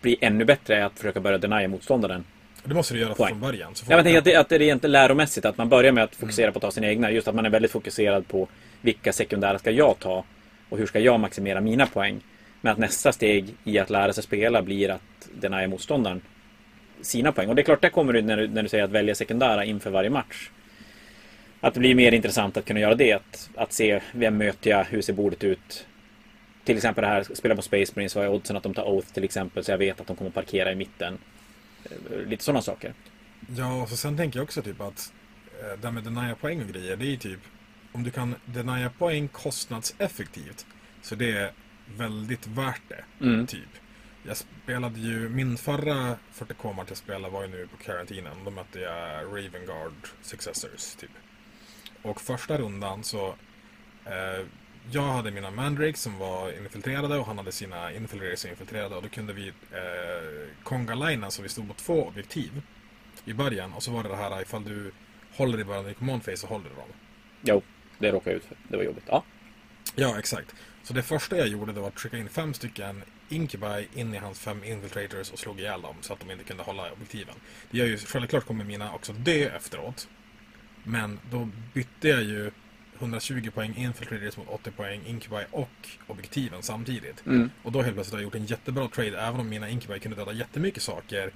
bli 0.00 0.16
ännu 0.20 0.44
bättre 0.44 0.76
är 0.76 0.84
att 0.84 0.98
försöka 0.98 1.20
börja 1.20 1.38
denia 1.38 1.68
motståndaren. 1.68 2.24
Det 2.64 2.74
måste 2.74 2.94
du 2.94 3.00
göra 3.00 3.14
Poäng. 3.14 3.28
från 3.30 3.40
början. 3.40 3.74
Så 3.74 3.84
får 3.84 3.92
Jag 3.92 3.98
man- 3.98 4.04
tänker 4.04 4.18
att 4.18 4.24
det, 4.24 4.36
att 4.36 4.48
det 4.48 4.54
är 4.56 4.62
egentligen 4.62 4.92
läromässigt 4.92 5.46
att 5.46 5.58
man 5.58 5.68
börjar 5.68 5.92
med 5.92 6.04
att 6.04 6.14
fokusera 6.16 6.52
på 6.52 6.58
att 6.58 6.62
ta 6.62 6.70
sina 6.70 6.86
egna. 6.86 7.10
Just 7.10 7.28
att 7.28 7.34
man 7.34 7.46
är 7.46 7.50
väldigt 7.50 7.70
fokuserad 7.70 8.28
på 8.28 8.48
vilka 8.80 9.12
sekundära 9.12 9.58
ska 9.58 9.70
jag 9.70 9.98
ta 9.98 10.24
och 10.68 10.78
hur 10.78 10.86
ska 10.86 10.98
jag 10.98 11.20
maximera 11.20 11.60
mina 11.60 11.86
poäng. 11.86 12.20
Men 12.62 12.72
att 12.72 12.78
nästa 12.78 13.12
steg 13.12 13.54
i 13.64 13.78
att 13.78 13.90
lära 13.90 14.12
sig 14.12 14.24
spela 14.24 14.62
blir 14.62 14.90
att 14.90 15.28
denia 15.34 15.68
motståndaren 15.68 16.20
sina 17.00 17.32
poäng. 17.32 17.48
Och 17.48 17.54
det 17.54 17.62
är 17.62 17.64
klart, 17.64 17.82
det 17.82 17.90
kommer 17.90 18.12
du 18.12 18.22
när, 18.22 18.36
du 18.36 18.48
när 18.48 18.62
du 18.62 18.68
säger 18.68 18.84
att 18.84 18.90
välja 18.90 19.14
sekundära 19.14 19.64
inför 19.64 19.90
varje 19.90 20.10
match. 20.10 20.50
Att 21.60 21.74
det 21.74 21.80
blir 21.80 21.94
mer 21.94 22.12
intressant 22.12 22.56
att 22.56 22.64
kunna 22.64 22.80
göra 22.80 22.94
det. 22.94 23.12
Att, 23.12 23.50
att 23.54 23.72
se 23.72 24.00
vem 24.12 24.36
möter 24.36 24.70
jag, 24.70 24.84
hur 24.84 25.02
ser 25.02 25.12
bordet 25.12 25.44
ut. 25.44 25.86
Till 26.64 26.76
exempel 26.76 27.02
det 27.02 27.08
här, 27.08 27.22
spela 27.34 27.56
på 27.56 27.62
Space 27.62 27.92
Marines, 27.96 28.12
så 28.12 28.18
har 28.18 28.24
jag 28.24 28.34
oddsen 28.34 28.56
att 28.56 28.62
de 28.62 28.74
tar 28.74 28.84
Oath 28.84 29.08
till 29.12 29.24
exempel. 29.24 29.64
Så 29.64 29.70
jag 29.70 29.78
vet 29.78 30.00
att 30.00 30.06
de 30.06 30.16
kommer 30.16 30.30
parkera 30.30 30.72
i 30.72 30.74
mitten. 30.74 31.18
Eh, 31.84 32.28
lite 32.28 32.44
sådana 32.44 32.62
saker. 32.62 32.94
Ja, 33.56 33.82
och 33.82 33.88
så 33.88 33.96
sen 33.96 34.16
tänker 34.16 34.38
jag 34.38 34.44
också 34.44 34.62
typ 34.62 34.80
att 34.80 35.12
eh, 35.60 35.80
det 35.80 35.86
här 35.86 35.92
med 35.92 36.04
denia 36.04 36.34
poäng 36.34 36.62
och 36.62 36.68
grejer, 36.68 36.96
det 36.96 37.04
är 37.04 37.10
ju 37.10 37.16
typ 37.16 37.40
om 37.92 38.02
du 38.02 38.10
kan 38.10 38.34
denia 38.44 38.90
poäng 38.98 39.28
kostnadseffektivt 39.28 40.66
så 41.02 41.14
det 41.14 41.30
är 41.30 41.50
väldigt 41.96 42.46
värt 42.46 42.82
det. 42.88 43.24
Mm. 43.24 43.46
Typ. 43.46 43.68
Jag 44.22 44.36
spelade 44.36 45.00
ju, 45.00 45.28
min 45.28 45.56
förra 45.56 46.16
40k-match 46.34 46.86
jag 46.88 46.96
spelade 46.96 47.32
var 47.34 47.42
ju 47.42 47.48
nu 47.48 47.66
på 47.66 47.76
karantinen. 47.76 48.36
Då 48.44 48.50
mötte 48.50 48.80
jag 48.80 49.24
Ravengard 49.24 50.08
Successors, 50.22 50.94
typ. 50.94 51.10
Och 52.02 52.20
första 52.20 52.58
rundan 52.58 53.04
så 53.04 53.34
eh, 54.04 54.46
jag 54.90 55.02
hade 55.02 55.30
mina 55.30 55.50
mandrakes 55.50 56.00
som 56.00 56.18
var 56.18 56.58
infiltrerade 56.58 57.18
och 57.18 57.26
han 57.26 57.38
hade 57.38 57.52
sina 57.52 57.92
infiltrators 57.92 58.38
som 58.38 58.50
infiltrerade 58.50 58.96
och 58.96 59.02
då 59.02 59.08
kunde 59.08 59.32
vi 59.32 59.48
eh, 59.48 60.48
konga 60.62 60.94
linen 60.94 61.30
så 61.30 61.42
vi 61.42 61.48
stod 61.48 61.68
på 61.68 61.74
två 61.74 62.06
objektiv 62.06 62.62
i 63.24 63.32
början 63.32 63.72
och 63.72 63.82
så 63.82 63.90
var 63.90 64.02
det 64.02 64.08
det 64.08 64.16
här 64.16 64.42
ifall 64.42 64.64
du 64.64 64.92
håller 65.36 65.60
i 65.60 65.64
början 65.64 65.90
i 65.90 65.94
command 65.94 66.24
phase 66.24 66.36
så 66.36 66.46
håller 66.46 66.68
du 66.68 66.74
dem. 66.74 66.88
Jo, 67.42 67.62
det 67.98 68.10
råkade 68.10 68.30
jag 68.30 68.36
ut 68.36 68.44
för. 68.44 68.56
Det 68.68 68.76
var 68.76 68.84
jobbigt. 68.84 69.04
Ja. 69.06 69.24
Ja, 69.94 70.18
exakt. 70.18 70.54
Så 70.82 70.92
det 70.92 71.02
första 71.02 71.36
jag 71.36 71.48
gjorde 71.48 71.72
det 71.72 71.80
var 71.80 71.88
att 71.88 72.00
skicka 72.00 72.18
in 72.18 72.28
fem 72.28 72.54
stycken 72.54 73.02
Incubi 73.28 73.88
in 73.94 74.14
i 74.14 74.18
hans 74.18 74.38
fem 74.38 74.64
infiltrators 74.64 75.30
och 75.30 75.38
slog 75.38 75.60
ihjäl 75.60 75.82
dem 75.82 75.96
så 76.00 76.12
att 76.12 76.20
de 76.20 76.30
inte 76.30 76.44
kunde 76.44 76.62
hålla 76.62 76.92
objektiven. 76.92 77.34
Det 77.70 77.78
gör 77.78 77.86
ju 77.86 77.98
självklart 77.98 78.46
kommer 78.46 78.64
mina 78.64 78.92
också 78.94 79.12
dö 79.12 79.48
efteråt. 79.56 80.08
Men 80.84 81.18
då 81.30 81.48
bytte 81.74 82.08
jag 82.08 82.22
ju 82.22 82.50
120 82.98 83.50
poäng 83.54 83.74
infiltrators 83.76 84.36
mot 84.36 84.48
80 84.48 84.70
poäng 84.70 85.00
Incubi 85.06 85.44
och 85.50 85.88
objektiven 86.06 86.62
samtidigt. 86.62 87.26
Mm. 87.26 87.50
Och 87.62 87.72
då 87.72 87.82
helt 87.82 87.94
plötsligt 87.94 88.12
har 88.12 88.18
jag 88.18 88.24
gjort 88.24 88.34
en 88.34 88.46
jättebra 88.46 88.88
trade 88.88 89.20
även 89.20 89.40
om 89.40 89.48
mina 89.48 89.68
Incubi 89.68 89.98
kunde 89.98 90.16
döda 90.16 90.32
jättemycket 90.32 90.82
saker 90.82 91.32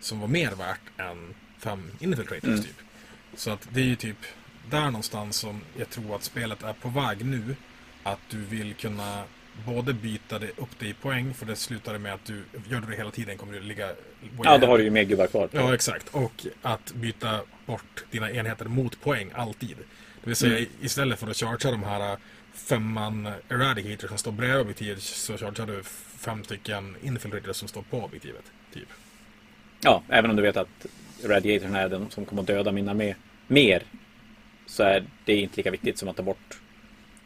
som 0.00 0.20
var 0.20 0.28
mer 0.28 0.50
värt 0.50 0.80
än 0.96 1.34
fem 1.58 1.90
infiltrators 2.00 2.44
Mm. 2.44 2.62
typ. 2.62 2.76
Så 3.34 3.50
att 3.50 3.68
det 3.72 3.80
är 3.80 3.84
ju 3.84 3.96
typ 3.96 4.18
där 4.70 4.84
någonstans 4.84 5.36
som 5.36 5.60
jag 5.76 5.90
tror 5.90 6.16
att 6.16 6.24
spelet 6.24 6.62
är 6.62 6.72
på 6.72 6.88
väg 6.88 7.24
nu. 7.24 7.56
Att 8.02 8.18
du 8.30 8.38
vill 8.38 8.74
kunna 8.74 9.24
både 9.66 9.92
byta 9.92 10.38
det 10.38 10.50
upp 10.58 10.78
det 10.78 10.86
i 10.86 10.92
poäng 10.94 11.34
för 11.34 11.46
det 11.46 11.56
slutar 11.56 11.98
med 11.98 12.14
att 12.14 12.24
du 12.24 12.44
gör 12.68 12.80
du 12.80 12.86
det 12.86 12.96
hela 12.96 13.10
tiden 13.10 13.38
kommer 13.38 13.52
du 13.52 13.60
ligga 13.60 13.88
ja, 14.42 14.58
då 14.58 14.66
har 14.66 14.78
du 14.78 14.84
ju 14.84 14.90
mer 14.90 15.04
gubbar 15.04 15.26
kvar. 15.26 15.48
Ja, 15.52 15.74
exakt. 15.74 16.08
Och 16.08 16.46
att 16.62 16.92
byta 16.92 17.40
bort 17.66 18.04
dina 18.10 18.30
enheter 18.30 18.64
mot 18.64 19.00
poäng 19.00 19.30
alltid. 19.34 19.76
Det 20.22 20.26
vill 20.30 20.36
säga 20.36 20.58
Mm. 20.58 20.70
istället 20.80 21.18
för 21.18 21.30
att 21.30 21.36
chargea 21.36 21.70
de 21.70 21.82
här 21.82 22.12
äh, 22.12 22.18
femman 22.54 23.28
eradicator 23.48 24.08
som 24.08 24.18
står 24.18 24.32
bredvid 24.32 24.60
objektivet 24.60 25.02
så 25.02 25.36
chargear 25.38 25.66
du 25.66 25.82
fem 26.18 26.44
stycken 26.44 26.96
infiltrators 27.02 27.56
som 27.56 27.68
står 27.68 27.82
på 27.82 27.98
objektivet. 28.04 28.44
Typ. 28.74 28.88
Ja, 29.80 30.02
även 30.08 30.30
om 30.30 30.36
du 30.36 30.42
vet 30.42 30.56
att 30.56 30.86
Radiatorn 31.24 31.74
är 31.74 31.88
den 31.88 32.10
som 32.10 32.24
kommer 32.24 32.42
att 32.42 32.48
döda 32.48 32.72
min 32.72 32.88
armé 32.88 33.14
mer. 33.46 33.82
Så 34.66 34.82
är 34.82 35.04
det 35.24 35.36
inte 35.36 35.56
lika 35.56 35.70
viktigt 35.70 35.98
som 35.98 36.08
att 36.08 36.16
ta 36.16 36.22
bort 36.22 36.57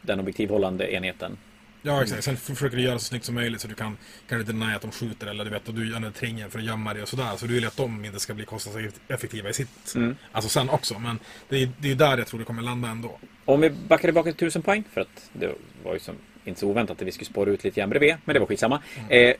den 0.03 0.19
objektivhållande 0.19 0.93
enheten. 0.93 1.37
Ja 1.85 2.01
exakt, 2.01 2.23
sen 2.23 2.37
försöker 2.37 2.77
du 2.77 2.83
göra 2.83 2.99
så 2.99 3.05
snyggt 3.05 3.25
som 3.25 3.35
möjligt 3.35 3.61
så 3.61 3.67
du 3.67 3.75
kan 3.75 3.97
kanske 4.27 4.51
deny 4.51 4.73
att 4.73 4.81
de 4.81 4.91
skjuter 4.91 5.27
eller 5.27 5.45
du 5.45 5.51
vet 5.51 5.67
och 5.67 5.73
du 5.73 5.85
använder 5.85 6.19
terrängen 6.19 6.49
för 6.49 6.59
att 6.59 6.65
gömma 6.65 6.93
dig 6.93 7.01
och 7.01 7.09
sådär. 7.09 7.35
Så 7.37 7.45
du 7.45 7.53
vill 7.53 7.67
att 7.67 7.77
de 7.77 8.05
inte 8.05 8.19
ska 8.19 8.33
bli 8.33 8.45
kostnadseffektiva 8.45 9.49
i 9.49 9.53
sitt. 9.53 9.95
Mm. 9.95 10.15
Alltså 10.31 10.49
sen 10.49 10.69
också, 10.69 10.99
men 10.99 11.19
det 11.49 11.63
är 11.63 11.91
är 11.91 11.95
där 11.95 12.17
jag 12.17 12.27
tror 12.27 12.39
det 12.39 12.45
kommer 12.45 12.61
landa 12.61 12.87
ändå. 12.87 13.19
Om 13.45 13.61
vi 13.61 13.69
backar 13.69 14.07
tillbaka 14.07 14.31
till 14.31 14.47
1000 14.47 14.61
poäng, 14.61 14.83
för 14.93 15.01
att 15.01 15.29
det 15.33 15.49
var 15.83 15.93
ju 15.93 15.99
som, 15.99 16.15
inte 16.45 16.59
så 16.59 16.67
oväntat 16.67 17.01
att 17.01 17.07
vi 17.07 17.11
skulle 17.11 17.25
spåra 17.25 17.49
ut 17.49 17.63
lite 17.63 17.79
grann 17.79 17.89
bredvid, 17.89 18.15
men 18.25 18.33
det 18.33 18.39
var 18.39 18.47
skitsamma. 18.47 18.81
Eh, 19.09 19.35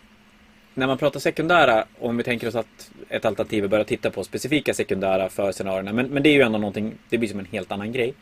när 0.73 0.87
man 0.87 0.97
pratar 0.97 1.19
sekundära, 1.19 1.85
om 1.99 2.17
vi 2.17 2.23
tänker 2.23 2.47
oss 2.47 2.55
att 2.55 2.91
ett 3.09 3.25
alternativ 3.25 3.63
är 3.63 3.65
att 3.65 3.71
börja 3.71 3.83
titta 3.83 4.11
på 4.11 4.23
specifika 4.23 4.73
sekundära 4.73 5.29
för 5.29 5.51
scenarierna, 5.51 5.93
men, 5.93 6.07
men 6.07 6.23
det 6.23 6.29
är 6.29 6.33
ju 6.33 6.41
ändå 6.41 6.57
någonting, 6.57 6.93
det 7.09 7.17
blir 7.17 7.29
som 7.29 7.39
en 7.39 7.45
helt 7.45 7.71
annan 7.71 7.91
grej. 7.91 8.13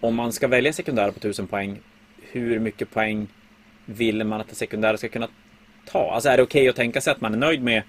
Om 0.00 0.14
man 0.14 0.32
ska 0.32 0.48
välja 0.48 0.72
sekundära 0.72 1.12
på 1.12 1.18
1000 1.18 1.46
poäng, 1.46 1.78
hur 2.20 2.58
mycket 2.58 2.90
poäng 2.90 3.28
vill 3.84 4.24
man 4.24 4.40
att 4.40 4.48
det 4.48 4.54
sekundära 4.54 4.96
ska 4.96 5.08
kunna 5.08 5.28
ta? 5.86 6.10
Alltså 6.12 6.28
är 6.28 6.36
det 6.36 6.42
okej 6.42 6.68
att 6.68 6.76
tänka 6.76 7.00
sig 7.00 7.10
att 7.10 7.20
man 7.20 7.34
är 7.34 7.38
nöjd 7.38 7.62
med 7.62 7.82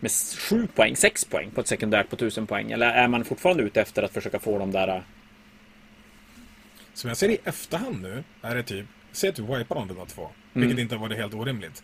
med 0.00 0.10
7 0.38 0.66
poäng, 0.66 0.96
6 0.96 1.24
poäng 1.24 1.50
på 1.50 1.60
ett 1.60 1.66
sekundärt 1.66 2.10
på 2.10 2.16
1000 2.16 2.46
poäng? 2.46 2.72
Eller 2.72 2.86
är 2.86 3.08
man 3.08 3.24
fortfarande 3.24 3.62
ute 3.62 3.80
efter 3.80 4.02
att 4.02 4.12
försöka 4.12 4.38
få 4.38 4.58
de 4.58 4.72
där 4.72 5.02
Som 6.94 7.08
jag 7.08 7.16
ser 7.16 7.28
i 7.28 7.38
efterhand 7.44 8.02
nu 8.02 8.24
är 8.42 8.54
det 8.54 8.62
typ, 8.62 8.86
säg 9.12 9.30
att 9.30 9.36
du 9.36 9.42
wipar 9.42 9.76
om 9.76 9.88
runda 9.88 10.04
två, 10.06 10.28
vilket 10.52 10.78
inte 10.78 10.94
har 10.94 11.02
varit 11.02 11.18
helt 11.18 11.34
orimligt. 11.34 11.82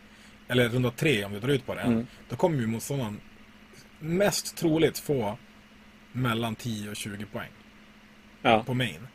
Eller 0.49 0.69
runda 0.69 0.91
tre 0.91 1.25
om 1.25 1.33
du 1.33 1.41
drar 1.41 1.49
ut 1.49 1.67
på 1.67 1.75
det. 1.75 1.81
Mm. 1.81 2.07
Då 2.29 2.37
kommer 2.37 2.61
ju 2.61 2.67
motståndaren 2.67 3.21
mest 3.99 4.57
troligt 4.57 4.99
få 4.99 5.39
mellan 6.13 6.55
10 6.55 6.91
och 6.91 6.97
20 6.97 7.27
poäng 7.27 7.51
Ja, 8.43 8.65
på 8.65 8.75
main. 8.75 9.09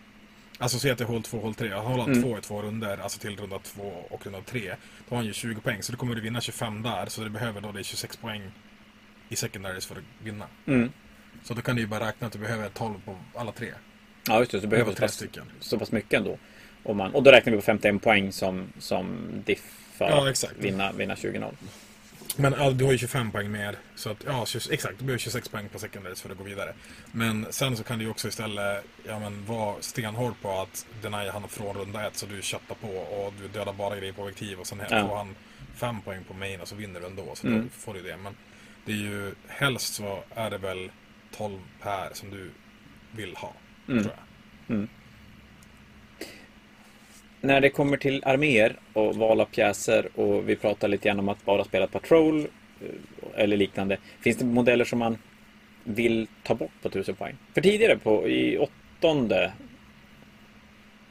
Alltså 0.62 0.88
det 0.88 1.02
är 1.02 1.06
håll 1.06 1.24
2, 1.24 1.40
håll 1.40 1.56
3. 1.56 1.74
Håller 1.74 2.02
han 2.04 2.12
Mm. 2.12 2.24
två 2.24 2.38
i 2.38 2.42
två 2.42 2.62
runder, 2.62 2.98
alltså 2.98 3.20
till 3.20 3.38
runda 3.38 3.60
2 3.60 3.82
och 4.10 4.26
runda 4.26 4.42
3. 4.42 4.76
Då 5.10 5.16
har 5.16 5.18
han 5.18 5.26
ju 5.26 5.34
20 5.34 5.62
poäng, 5.62 5.84
så 5.84 5.92
då 5.92 5.98
kommer 5.98 6.16
du 6.16 6.22
vinna 6.22 6.42
25 6.42 6.84
där. 6.84 7.06
Så 7.06 7.22
det 7.22 7.30
behöver 7.30 7.62
då 7.62 7.72
det 7.72 7.80
är 7.80 7.84
26 7.84 8.18
poäng 8.18 8.52
i 9.30 9.36
secondaries 9.36 9.86
för 9.86 9.96
att 9.96 10.02
vinna. 10.24 10.46
mm. 10.66 10.90
Så 11.44 11.54
då 11.54 11.62
kan 11.62 11.76
du 11.76 11.82
ju 11.82 11.88
bara 11.88 12.08
räkna 12.08 12.28
att 12.28 12.34
du 12.34 12.40
behöver 12.40 12.70
12 12.70 12.94
på 13.06 13.18
alla 13.36 13.52
tre. 13.52 13.74
ja 14.28 14.40
just 14.40 14.52
det. 14.52 14.58
Så 14.58 14.62
du 14.62 14.68
behöver 14.68 14.94
tre 14.94 15.08
stycken. 15.08 15.44
så 15.60 15.80
pass 15.80 15.92
mycket 15.92 16.14
ändå. 16.18 16.38
Och, 16.84 16.96
man, 16.96 17.14
och 17.16 17.24
då 17.24 17.32
räknar 17.32 17.52
vi 17.52 17.58
på 17.58 17.62
51 17.66 18.02
poäng 18.02 18.32
som, 18.32 18.68
som 18.80 19.28
diff 19.46 19.76
för 19.94 20.06
att 20.06 20.54
vinna, 20.58 20.92
vinna 20.92 21.16
20-0. 21.16 21.54
Men 22.38 22.78
du 22.78 22.86
har 22.86 22.92
ju 22.92 22.98
25 22.98 23.32
poäng 23.32 23.52
mer. 23.52 23.76
Så 23.96 24.10
att, 24.10 24.24
ja, 24.26 24.46
20, 24.46 24.74
exakt. 24.74 25.00
Du 25.00 25.06
behöver 25.06 25.20
26 25.20 25.50
poäng 25.50 25.70
på 25.70 25.80
secondaries 25.80 26.22
för 26.22 26.30
att 26.30 26.38
gå 26.38 26.44
vidare. 26.44 26.74
Men 27.12 27.46
sen 27.50 27.78
så 27.78 27.84
kan 27.84 27.98
du 28.00 28.06
ju 28.06 28.12
också 28.12 28.28
istället 28.28 28.84
ja, 29.08 29.20
men, 29.20 29.46
vara 29.46 29.76
stenhård 29.82 30.34
på 30.42 30.62
att 30.62 30.86
deny 31.02 31.30
han 31.30 31.48
från 31.48 31.76
runda 31.76 32.08
ett 32.08 32.16
så 32.16 32.26
du 32.26 32.42
chattar 32.42 32.76
på 32.76 32.88
och 32.88 33.34
du 33.42 33.48
dödar 33.48 33.74
bara 33.74 33.96
grejer 33.98 34.14
på 34.14 34.22
objektiv 34.22 34.60
och 34.60 34.68
sen 34.68 34.82
Ja. 34.90 35.08
får 35.08 35.16
han 35.16 35.36
5 35.76 36.02
poäng 36.02 36.24
på 36.24 36.34
main 36.34 36.62
och 36.62 36.68
så 36.68 36.76
vinner 36.76 37.00
du 37.00 37.06
ändå. 37.06 37.36
Så 37.36 37.48
Mm. 37.48 37.62
då 37.64 37.70
får 37.70 37.94
du 37.94 38.02
det. 38.02 38.18
Men 38.18 38.36
det 38.86 38.92
är 38.92 38.96
ju 38.98 39.36
helst 39.48 39.94
så 39.94 40.24
är 40.36 40.50
det 40.50 40.58
väl 40.58 40.92
12 41.38 41.60
per 41.82 42.10
som 42.14 42.30
du 42.32 42.52
vill 43.12 43.36
ha. 43.36 43.54
Mm. 43.88 44.04
Tror 44.04 44.16
jag. 44.68 44.88
När 47.42 47.62
det 47.62 47.70
kommer 47.70 47.98
till 47.98 48.24
arméer 48.26 48.76
och 48.94 49.16
val 49.16 49.42
av 49.42 49.46
pjäser 49.46 50.20
och 50.20 50.50
vi 50.50 50.56
pratar 50.56 50.88
lite 50.88 51.08
grann 51.08 51.20
om 51.20 51.30
att 51.30 51.46
bara 51.46 51.64
spela 51.64 51.88
patrol 51.88 52.40
eh, 52.40 53.42
eller 53.44 53.58
liknande. 53.58 53.98
Finns 54.22 54.38
det 54.38 54.46
modeller 54.46 54.86
som 54.86 55.00
man 55.00 55.18
vill 55.84 56.28
ta 56.44 56.56
bort 56.56 56.72
på 56.82 56.88
1000 56.88 57.16
poäng? 57.16 57.36
För 57.54 57.62
tidigare 57.62 57.98
på, 57.98 58.28
i 58.28 58.58
åttonde 58.58 59.52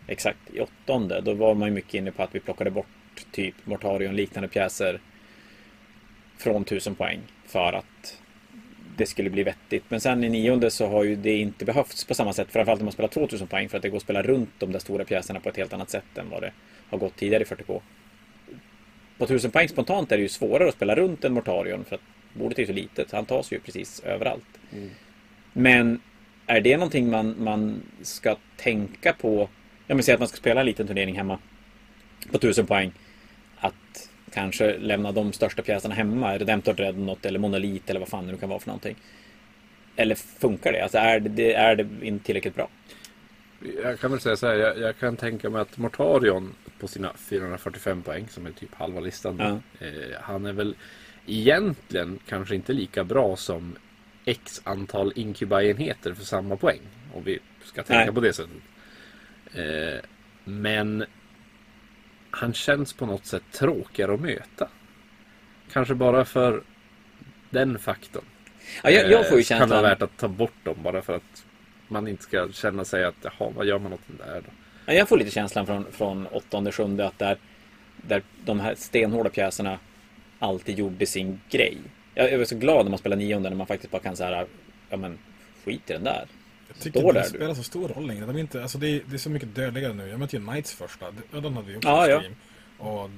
Exakt, 0.09 0.39
i 0.55 0.61
åttonde 0.61 1.21
då 1.21 1.35
var 1.35 1.55
man 1.55 1.69
ju 1.69 1.75
mycket 1.75 1.95
inne 1.95 2.13
på 2.13 2.23
att 2.23 2.35
vi 2.35 2.41
plockade 2.41 2.71
bort 2.71 2.87
typ 3.33 3.55
Mortarion 3.65 4.17
liknande 4.17 4.49
pjäser 4.49 5.01
från 6.39 6.63
1000 6.63 6.95
poäng 6.95 7.21
för 7.47 7.73
att 7.73 8.23
det 8.99 9.07
skulle 9.07 9.31
bli 9.31 9.43
vettigt. 9.43 9.85
Men 9.89 10.01
sen 10.01 10.25
i 10.25 10.29
nionde 10.29 10.71
så 10.71 10.87
har 10.87 11.05
ju 11.05 11.17
det 11.17 11.37
inte 11.37 11.65
behövts 11.65 12.05
på 12.05 12.15
samma 12.15 12.33
sätt. 12.33 12.49
Framförallt 12.51 12.81
om 12.81 12.85
man 12.85 12.93
spelar 12.93 13.09
2000 13.09 13.47
poäng 13.47 13.69
för 13.69 13.77
att 13.77 13.83
det 13.83 13.89
går 13.89 13.97
att 13.97 14.03
spela 14.03 14.23
runt 14.23 14.51
de 14.59 14.73
där 14.73 14.79
stora 14.79 15.05
pjäserna 15.05 15.41
på 15.41 15.49
ett 15.49 15.57
helt 15.57 15.73
annat 15.73 15.91
sätt 15.91 16.19
än 16.19 16.31
vad 16.31 16.43
det 16.43 16.53
har 16.91 16.99
gått 16.99 17.17
tidigare 17.17 17.43
i 17.43 17.47
40K. 17.47 17.81
På 19.19 19.25
1000 19.25 19.51
poäng 19.51 19.69
spontant 19.69 20.13
är 20.13 20.17
det 20.17 20.23
ju 20.23 20.29
svårare 20.29 20.69
att 20.69 20.75
spela 20.75 20.95
runt 20.95 21.25
en 21.25 21.33
Mortarion 21.33 21.85
för 21.85 21.95
att 21.95 22.03
bordet 22.33 22.59
är 22.59 22.63
ju 22.63 22.67
så 22.67 22.73
litet. 22.73 23.13
Han 23.13 23.27
tas 23.27 23.53
ju 23.53 23.61
precis 23.61 24.01
överallt. 24.01 24.61
Men 25.53 26.01
är 26.47 26.61
det 26.61 26.77
någonting 26.77 27.11
man, 27.11 27.35
man 27.39 27.83
ska 28.03 28.37
tänka 28.57 29.13
på? 29.13 29.49
Jag 29.87 29.97
vill 29.97 30.05
säga 30.05 30.15
att 30.15 30.21
man 30.21 30.29
ska 30.29 30.37
spela 30.37 30.61
en 30.61 30.67
liten 30.67 30.87
turnering 30.87 31.17
hemma 31.17 31.39
på 32.31 32.37
1000 32.37 32.67
poäng. 32.67 32.93
Kanske 34.35 34.79
lämna 34.79 35.13
de 35.13 35.33
största 35.33 35.63
pjäserna 35.63 35.95
hemma. 35.95 36.39
Redemptor 36.39 36.73
Dreadnought 36.73 37.27
eller 37.27 37.39
Monolit 37.39 37.91
eller 37.91 38.01
vad 38.01 38.09
fan 38.09 38.27
det 38.27 38.33
nu 38.33 38.39
kan 38.39 38.49
vara 38.49 38.61
för 38.61 38.69
någonting. 38.69 38.97
Eller 39.97 40.15
funkar 40.15 40.73
det? 40.73 40.83
Alltså 40.83 40.99
är 40.99 41.21
det, 41.21 41.55
är 41.55 41.77
det 41.77 41.87
inte 42.07 42.25
tillräckligt 42.25 42.55
bra? 42.55 42.69
Jag 43.83 44.01
kan 44.01 44.11
väl 44.11 44.21
säga 44.21 44.37
så 44.37 44.47
här, 44.47 44.55
jag, 44.55 44.79
jag 44.79 44.99
kan 44.99 45.17
tänka 45.17 45.51
mig 45.51 45.61
att 45.61 45.79
Mortarion 45.79 46.55
på 46.81 46.89
sina 46.89 47.13
445 47.17 48.03
poäng, 48.03 48.29
som 48.29 48.47
är 48.47 48.51
typ 48.51 48.75
halva 48.75 49.01
listan, 49.01 49.37
Ja. 49.39 49.87
eh, 49.87 50.21
han 50.21 50.47
är 50.47 50.53
väl 50.53 50.75
egentligen 51.27 52.19
kanske 52.29 52.55
inte 52.55 52.73
lika 52.73 53.05
bra 53.05 53.37
som 53.37 53.77
X 54.25 54.61
antal 54.65 55.13
Incubi-enheter 55.17 56.15
för 56.15 56.25
samma 56.25 56.57
poäng. 56.57 56.81
Om 57.15 57.25
vi 57.25 57.39
ska 57.65 57.83
tänka 57.83 58.05
Nej. 58.05 58.15
på 58.15 58.21
det 58.21 58.33
sättet. 58.33 58.53
Eh, 59.55 60.01
men 60.45 61.05
han 62.31 62.53
känns 62.55 62.93
på 62.93 63.07
något 63.07 63.27
sätt 63.27 63.43
tråkigare 63.53 64.15
att 64.15 64.21
möta. 64.21 64.69
Kanske 65.73 65.95
bara 65.95 66.25
för 66.25 66.63
den 67.51 67.79
faktorn. 67.79 68.25
Ja, 68.83 68.91
jag, 68.91 69.11
jag 69.11 69.29
får 69.29 69.39
ju 69.39 69.43
Eh, 69.43 69.59
Kan 69.59 69.69
det 69.69 69.75
vara 69.75 69.81
känslan... 69.81 69.83
värt 69.83 70.03
att 70.03 70.17
ta 70.17 70.29
bort 70.29 70.65
dem 70.65 70.77
bara 70.83 71.03
för 71.03 71.17
att 71.17 71.45
man 71.89 72.09
inte 72.09 72.23
ska 72.23 72.49
känna 72.53 72.85
sig 72.85 73.05
att 73.05 73.15
jaha, 73.23 73.51
vad 73.57 73.67
gör 73.67 73.79
man 73.79 73.93
åt 73.93 74.01
den 74.07 74.17
där 74.17 74.41
då? 74.41 74.51
Ja, 74.87 74.93
jag 74.93 75.09
får 75.09 75.19
lite 75.19 75.31
känslan 75.31 75.67
från, 75.67 75.87
från 75.93 76.27
åttonde, 76.27 76.73
sjunde 76.73 77.07
att 77.07 77.19
där, 77.19 77.37
där 77.97 78.23
de 78.45 78.61
här 78.61 78.75
stenhårda 78.75 79.31
pjäserna 79.31 79.79
alltid 80.39 80.79
gjorde 80.79 81.07
sin 81.07 81.41
grej. 81.51 81.79
Jag, 82.15 82.33
jag 82.33 82.39
var 82.39 82.45
så 82.45 82.57
glad 82.57 82.85
när 82.85 82.91
man 82.91 82.99
spelar 82.99 83.17
nionde 83.17 83.49
när 83.49 83.57
man 83.57 83.67
faktiskt 83.67 83.91
bara 83.91 84.03
kan 84.03 84.17
säga 84.17 84.47
ja 84.91 84.97
men 84.97 85.19
skit 85.65 85.91
i 85.91 85.93
den 85.93 86.05
där. 86.05 86.27
Tycker 86.81 87.01
Står 87.01 87.13
det 87.13 87.19
där, 87.19 87.25
du. 87.25 87.29
spelar 87.39 87.55
så 87.55 87.63
stor 87.63 87.89
roll 87.89 88.07
längre. 88.07 88.27
De 88.27 88.37
är 88.37 88.41
inte, 88.41 88.63
alltså 88.63 88.79
det, 88.79 88.89
är, 88.89 89.03
det 89.07 89.17
är 89.17 89.19
så 89.19 89.31
mycket 89.31 89.55
dödligare 89.55 89.93
nu. 89.95 90.09
Jag 90.09 90.19
mötte 90.19 90.37
ju 90.37 90.43
Knights 90.47 90.73
första. 90.73 91.07
Ja, 91.33 91.41
Den 91.41 91.55
hade 91.57 91.69
vi 91.69 91.77
också 91.77 91.89
Ja, 91.89 92.05
på 92.05 92.11
ja. 92.11 92.19
stream. 92.19 92.37
Och 92.79 93.11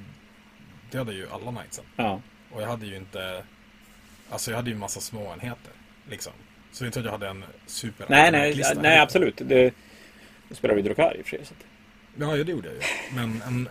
dödade 0.91 1.13
ju 1.17 1.27
alla 1.31 1.53
Knightsen. 1.53 1.85
Ja. 1.97 2.21
Och 2.51 2.63
jag 2.63 2.67
hade 2.67 2.87
ju 2.87 2.97
inte... 2.97 3.45
Alltså 4.31 4.51
jag 4.51 4.57
hade 4.57 4.71
ju 4.71 4.75
en 4.75 4.81
massa 4.81 5.01
små 5.01 5.33
enheter. 5.33 5.73
Liksom. 6.11 6.33
Så 6.73 6.85
det 6.85 6.87
är 6.87 6.89
inte 6.89 6.99
att 6.99 7.05
jag 7.05 7.13
hade 7.13 7.29
en 7.29 7.45
super 7.67 8.07
Nej, 8.09 8.31
nej, 8.33 8.63
nej 8.83 8.99
absolut. 8.99 9.37
Det, 9.37 9.75
det 10.49 10.55
spelar 10.55 10.75
vi 10.75 10.83
Drokar 10.83 11.17
i 11.19 11.23
och 11.23 11.27
för 11.27 11.37
sig. 11.37 11.57
Ja, 12.19 12.27
det 12.37 12.53
gjorde 12.53 12.69
jag 12.69 12.77
ju. 12.77 12.83
Men 13.15 13.43
en, 13.47 13.69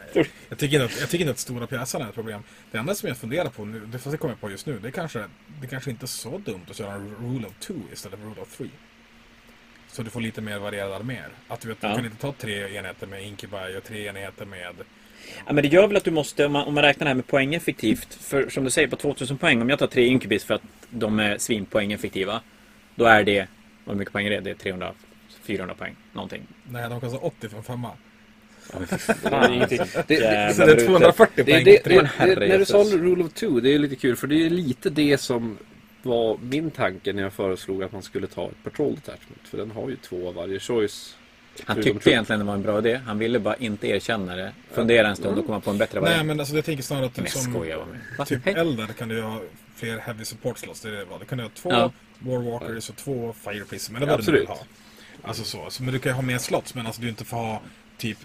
jag, 0.50 0.58
tycker 0.60 0.82
inte 0.82 0.86
att, 0.86 1.00
jag 1.00 1.10
tycker 1.10 1.24
inte 1.24 1.32
att 1.32 1.40
stora 1.40 1.68
pjäser 1.68 2.00
är 2.00 2.10
ett 2.10 2.16
problem. 2.16 2.44
Det 2.72 2.78
enda 2.78 2.96
som 2.96 3.10
jag 3.10 3.18
funderar 3.18 3.50
på 3.50 3.66
nu, 3.66 3.80
det 3.86 4.00
fast 4.00 4.12
det 4.12 4.18
kommer 4.18 4.34
jag 4.34 4.42
på 4.42 4.52
just 4.52 4.66
nu, 4.66 4.80
det 4.80 4.88
är 4.88 4.92
kanske, 4.92 5.24
det 5.62 5.68
kanske 5.68 5.90
inte 5.90 6.06
är 6.06 6.08
så 6.08 6.38
dumt 6.38 6.66
att 6.70 6.76
köra 6.76 6.94
en 6.94 7.16
rule 7.22 7.48
of 7.48 7.54
two 7.60 7.74
istället 7.94 8.20
för 8.20 8.26
rule 8.28 8.42
of 8.42 8.58
three. 8.58 8.70
Så 9.92 10.04
du 10.04 10.10
får 10.10 10.22
lite 10.22 10.42
mer 10.42 10.60
varierade 10.60 10.96
arméer. 10.96 11.30
Att 11.48 11.60
du, 11.62 11.68
vet, 11.68 11.78
Ja. 11.82 11.90
du 11.90 11.96
kan 11.96 12.06
inte 12.06 12.18
ta 12.18 12.32
tre 12.34 12.76
enheter 12.78 13.08
med 13.08 13.24
Incubi 13.24 13.78
och 13.78 13.84
tre 13.84 14.08
enheter 14.08 14.46
med... 14.46 14.76
Ja, 15.48 15.54
men 15.54 15.64
det 15.64 15.68
gör 15.68 15.88
väl 15.88 15.98
att 15.98 16.04
du 16.04 16.12
måste, 16.12 16.46
om 16.46 16.52
man, 16.52 16.68
om 16.68 16.74
man 16.74 16.84
räknar 16.84 17.06
det 17.06 17.10
här 17.10 17.16
med 17.16 17.28
poäng 17.28 17.56
effektivt, 17.56 18.14
för 18.14 18.50
som 18.50 18.64
du 18.64 18.70
säger 18.70 18.88
på 18.88 18.96
2000 18.96 19.38
poäng, 19.38 19.62
om 19.62 19.70
jag 19.70 19.80
tar 19.80 19.88
tre 19.88 20.06
Incubis 20.06 20.44
för 20.44 20.54
att 20.54 20.62
de 20.90 21.20
är 21.20 21.38
svinpoäng 21.38 21.92
effektiva, 21.92 22.42
då 22.96 23.06
är 23.06 23.24
det, 23.24 23.48
vad 23.86 23.98
mycket 23.98 24.12
poäng 24.14 24.26
är 24.26 24.30
det? 24.32 24.40
Det 24.40 24.50
är 24.50 24.56
300, 24.56 24.94
400 25.44 25.76
poäng, 25.76 25.96
någonting. 26.14 26.42
Nej, 26.72 26.90
de 26.90 27.00
kostar 27.00 27.26
80 27.26 27.50
för 27.50 27.58
en 27.58 27.64
femma. 27.64 27.92
Fan. 28.70 29.60
Det- 29.60 29.78
Så 29.78 30.04
det 30.08 30.16
är 30.26 30.56
brutet. 30.66 30.86
240 30.86 31.44
Det, 31.46 31.84
poäng. 31.84 32.08
det, 32.18 32.48
när 32.48 32.58
du 32.58 32.66
sa. 32.66 32.78
Rule 32.78 33.24
of 33.24 33.34
Two, 33.34 33.60
det 33.60 33.74
är 33.74 33.80
lite 33.80 33.96
kul 33.96 34.16
för 34.16 34.28
det 34.28 34.46
är 34.46 34.50
lite 34.50 34.90
det 34.90 35.18
som 35.18 35.58
var 36.04 36.38
min 36.42 36.72
tanke 36.72 37.14
när 37.14 37.24
jag 37.24 37.34
föreslog 37.34 37.84
att 37.84 37.92
man 37.92 38.02
skulle 38.02 38.28
ta 38.28 38.46
ett 38.48 38.64
Patrol 38.64 38.96
Detachment. 38.96 39.42
För 39.44 39.58
den 39.58 39.72
har 39.72 39.90
ju 39.90 39.96
två 39.96 40.28
av 40.28 40.34
varje 40.34 40.60
choice. 40.60 41.16
Han 41.66 41.76
tyckte 41.76 41.92
Troop. 41.92 42.08
egentligen 42.08 42.40
det 42.40 42.46
var 42.46 42.54
en 42.54 42.62
bra 42.62 42.78
idé. 42.80 43.02
Han 43.06 43.20
ville 43.20 43.40
bara 43.40 43.56
inte 43.56 43.88
erkänna 43.88 44.36
det. 44.36 44.52
Fundera 44.72 45.08
en 45.08 45.16
stund 45.16 45.40
och 45.40 45.46
komma 45.46 45.60
på 45.60 45.70
en 45.70 45.78
bättre 45.78 46.00
Nej, 46.02 46.10
variant. 46.10 46.28
men 46.28 46.40
alltså 46.40 46.56
jag 46.56 46.66
tänker 46.66 46.84
snarare 46.84 47.06
att 47.06 47.16
Men 47.18 47.26
du 47.26 47.70
jag 47.70 47.80
som... 47.82 47.90
med. 48.18 48.28
Typ 48.28 48.46
Hej. 48.46 48.54
Eldar 48.54 48.88
kan 48.88 49.10
du 49.10 49.22
ha 49.22 49.42
fler 49.76 49.98
heavy 49.98 50.26
support 50.26 50.58
slots. 50.58 50.82
Det 50.82 50.90
är 50.90 50.94
det, 50.94 51.06
va? 51.06 51.18
Du 51.20 51.26
kan 51.26 51.40
ha 51.40 51.50
två 51.56 51.70
Ja. 51.72 51.92
Warwalkers 52.20 52.90
och 52.90 52.96
två 52.96 53.34
Fire 53.44 53.66
Prism. 53.66 53.96
Eller 53.96 54.08
Ja, 54.08 54.12
vad 54.18 54.26
du 54.26 54.32
vill 54.32 54.42
absolut. 54.50 54.68
Alltså 55.22 55.44
så. 55.44 55.66
så. 55.70 55.84
Men 55.84 55.94
du 55.94 56.00
kan 56.00 56.10
ju 56.10 56.14
ha 56.16 56.22
mer 56.22 56.38
slots 56.38 56.76
men 56.76 56.86
alltså 56.86 57.02
du 57.02 57.10
inte 57.10 57.26
får 57.26 57.38
ha 57.38 57.62
typ 57.98 58.18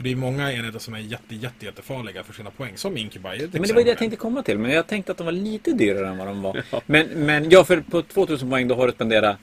för 0.00 0.04
det 0.04 0.12
är 0.12 0.16
många 0.16 0.52
enheter 0.52 0.78
som 0.78 0.94
är 0.94 0.98
jätte, 0.98 1.34
jätte, 1.34 1.64
jättefarliga 1.66 2.22
för 2.22 2.32
sina 2.32 2.50
poäng. 2.50 2.76
Som 2.76 2.96
Incubi 2.96 3.28
Men 3.28 3.38
det 3.38 3.58
var 3.58 3.66
ju 3.66 3.66
det 3.66 3.68
jag 3.68 3.78
exempel. 3.78 3.96
tänkte 3.96 4.16
komma 4.16 4.42
till. 4.42 4.58
Men 4.58 4.70
jag 4.70 4.86
tänkte 4.86 5.12
att 5.12 5.18
de 5.18 5.24
var 5.24 5.32
lite 5.32 5.72
dyrare 5.72 6.08
än 6.08 6.18
vad 6.18 6.26
de 6.26 6.42
var. 6.42 6.62
Men, 6.86 7.06
men 7.06 7.50
ja, 7.50 7.64
för 7.64 7.80
på 7.80 8.02
2000 8.02 8.50
poäng 8.50 8.68
då 8.68 8.74
har 8.74 8.86
du 8.86 8.92
spenderat 8.92 9.36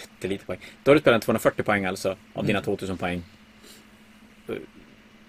jättelite 0.00 0.44
poäng. 0.44 0.58
Då 0.82 0.90
har 0.90 0.94
du 0.94 1.00
spenderat 1.00 1.22
240 1.22 1.62
poäng 1.62 1.84
alltså 1.84 2.16
av 2.34 2.46
dina 2.46 2.60
2000 2.60 2.96
poäng. 2.96 3.22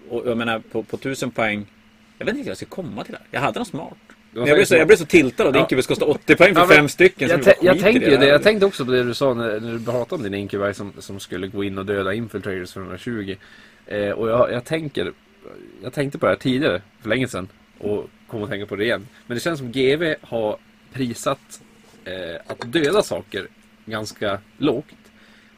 Och 0.09 0.23
jag 0.27 0.37
menar 0.37 0.59
på, 0.59 0.83
på 0.83 0.95
1000 0.95 1.31
poäng. 1.31 1.65
Jag 2.17 2.25
vet 2.25 2.35
inte 2.35 2.43
hur 2.43 2.49
jag 2.51 2.57
ska 2.57 2.65
komma 2.65 3.03
till 3.03 3.11
det 3.11 3.17
här. 3.17 3.27
Jag 3.31 3.41
hade 3.41 3.59
något 3.59 3.67
smart. 3.67 3.97
Var 4.33 4.47
jag, 4.47 4.57
blev 4.57 4.65
så, 4.65 4.75
jag 4.75 4.87
blev 4.87 4.97
så 4.97 5.05
tiltad 5.05 5.47
av 5.47 5.55
Ja. 5.55 5.61
Incubus 5.61 5.87
kostar 5.87 6.09
80 6.09 6.35
poäng 6.35 6.53
för 6.53 6.61
Ja, 6.61 6.67
fem 6.67 6.89
stycken. 6.89 7.29
Jag, 7.29 7.55
jag 7.61 7.79
tänkte 7.79 8.09
ju 8.09 8.17
det. 8.17 8.27
Jag 8.27 8.43
tänkte 8.43 8.65
också 8.65 8.85
på 8.85 8.91
det 8.91 9.03
du 9.03 9.13
sa 9.13 9.33
när, 9.33 9.59
när 9.59 9.73
du 9.73 9.85
pratade 9.85 10.15
om 10.15 10.23
din 10.23 10.33
Incubi 10.33 10.73
som, 10.73 10.93
som 10.99 11.19
skulle 11.19 11.47
gå 11.47 11.63
in 11.63 11.77
och 11.77 11.85
döda 11.85 12.13
Infiltrators 12.13 12.73
för 12.73 12.81
120. 12.81 13.35
Eh, 13.89 14.11
och 14.11 14.29
jag, 14.29 14.51
jag 14.51 14.65
tänker, 14.65 15.13
jag 15.83 15.93
tänkte 15.93 16.17
på 16.19 16.25
det 16.25 16.31
här 16.31 16.37
tidigare, 16.39 16.81
för 17.01 17.09
länge 17.09 17.27
sedan. 17.27 17.47
Och 17.77 18.09
kommer 18.27 18.43
att 18.43 18.49
tänka 18.49 18.65
på 18.65 18.75
det 18.75 18.83
igen. 18.83 19.07
Men 19.27 19.35
det 19.35 19.41
känns 19.41 19.59
som 19.59 19.71
GV 19.71 20.15
har 20.21 20.57
prisat 20.93 21.61
eh, 22.05 22.41
att 22.47 22.73
döda 22.73 23.03
saker 23.03 23.47
ganska 23.85 24.39
lågt. 24.57 24.85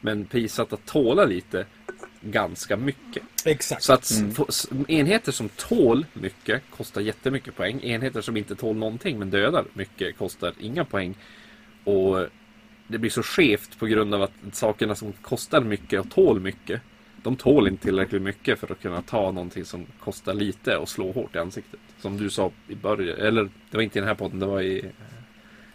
Men 0.00 0.24
prisat 0.24 0.72
att 0.72 0.86
tåla 0.86 1.24
lite 1.24 1.66
ganska 2.20 2.76
mycket. 2.76 3.22
Exakt. 3.44 3.82
Så 3.82 3.92
att 3.92 4.10
Mm. 4.70 4.84
enheter 4.88 5.32
som 5.32 5.48
tål 5.48 6.06
mycket 6.12 6.62
kostar 6.70 7.00
jättemycket 7.00 7.56
poäng. 7.56 7.80
Enheter 7.82 8.20
som 8.20 8.36
inte 8.36 8.54
tål 8.54 8.76
någonting 8.76 9.18
men 9.18 9.30
dödar 9.30 9.64
mycket 9.72 10.18
kostar 10.18 10.52
inga 10.60 10.84
poäng. 10.84 11.14
Och 11.84 12.26
det 12.88 12.98
blir 12.98 13.10
så 13.10 13.22
skevt 13.22 13.78
på 13.78 13.86
grund 13.86 14.14
av 14.14 14.22
att 14.22 14.32
sakerna 14.52 14.94
som 14.94 15.12
kostar 15.12 15.60
mycket 15.60 16.00
och 16.00 16.10
tål 16.10 16.40
mycket 16.40 16.80
de 17.22 17.36
tål 17.36 17.68
inte 17.68 17.82
tillräckligt 17.82 18.22
mycket 18.22 18.58
för 18.60 18.72
att 18.72 18.82
kunna 18.82 19.02
ta 19.02 19.30
någonting 19.32 19.64
som 19.64 19.86
kostar 20.00 20.34
lite 20.34 20.76
och 20.76 20.88
slå 20.88 21.12
hårt 21.12 21.34
i 21.36 21.38
ansiktet. 21.38 21.80
Som 22.00 22.16
du 22.16 22.30
sa 22.30 22.50
i 22.68 22.74
början, 22.74 23.18
eller 23.18 23.42
det 23.70 23.76
var 23.76 23.82
inte 23.82 23.98
i 23.98 24.00
den 24.00 24.08
här 24.08 24.14
podden, 24.14 24.38
det 24.40 24.46
var 24.46 24.60
i 24.60 24.78
eh, 24.78 24.84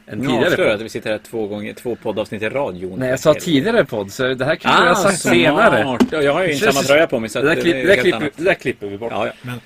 en 0.05 0.17
Nu 0.19 0.27
tidigare 0.27 0.55
podd. 0.55 0.67
att 0.67 0.81
vi 0.81 0.89
sitter 0.89 1.11
här 1.11 1.17
två, 1.17 1.47
gånger, 1.47 1.73
två 1.73 1.95
poddavsnitt 1.95 2.41
i 2.41 2.49
rad, 2.49 2.77
Jon. 2.77 2.99
Nej, 2.99 3.09
jag 3.09 3.19
sa 3.19 3.33
tidigare 3.33 3.85
podd, 3.85 4.11
så 4.11 4.33
det 4.33 4.45
här 4.45 4.55
kunde 4.55 4.77
Ah, 4.77 4.85
jag 4.85 4.95
ha 4.95 5.03
sagt 5.03 5.19
smart. 5.21 5.33
senare. 5.33 5.97
Ja, 6.11 6.21
jag 6.21 6.33
har 6.33 6.43
ju 6.43 6.53
inte 6.53 6.71
samma 6.71 6.83
tröja 6.83 7.07
på 7.07 7.19
mig. 7.19 7.29
Så 7.29 7.41
Det 7.41 7.45
där, 7.55 7.61
klipp, 7.61 7.75
är 7.75 7.79
det, 7.83 7.87
där 7.95 8.01
klipper, 8.01 8.31
det 8.35 8.43
där 8.43 8.53
klipper 8.53 8.87
vi 8.87 8.97
bort. 8.97 9.11
Ja, 9.11 9.25
ja. 9.27 9.33
Men 9.41 9.59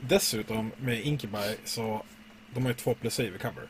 dessutom 0.00 0.70
med 0.76 1.00
Incubi 1.00 1.38
så 1.64 2.02
de 2.54 2.62
har 2.62 2.70
ju 2.70 2.74
två 2.74 2.94
plus 2.94 3.14
save 3.14 3.30
cover. 3.30 3.62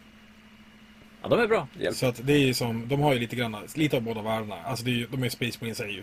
ja, 1.23 1.29
de 1.29 1.41
är 1.41 1.47
bra. 1.47 1.69
Hjälp. 1.81 1.97
Så 1.97 2.07
att 2.07 2.21
det 2.27 2.33
är 2.33 2.39
ju 2.39 2.55
som, 2.55 2.89
de 2.89 3.01
har 3.01 3.13
ju 3.13 3.19
lite 3.19 3.37
grann, 3.37 3.57
lite 3.75 3.97
av 3.97 4.03
båda 4.03 4.23
världarna. 4.23 4.57
Alltså 4.65 4.85
det 4.85 4.91
är 4.91 4.95
ju, 4.95 5.07
de 5.11 5.21
är 5.21 5.25
ju 5.27 5.31
Space 5.31 5.59
Marines 5.61 5.81
är 5.81 5.87
ju 5.87 6.03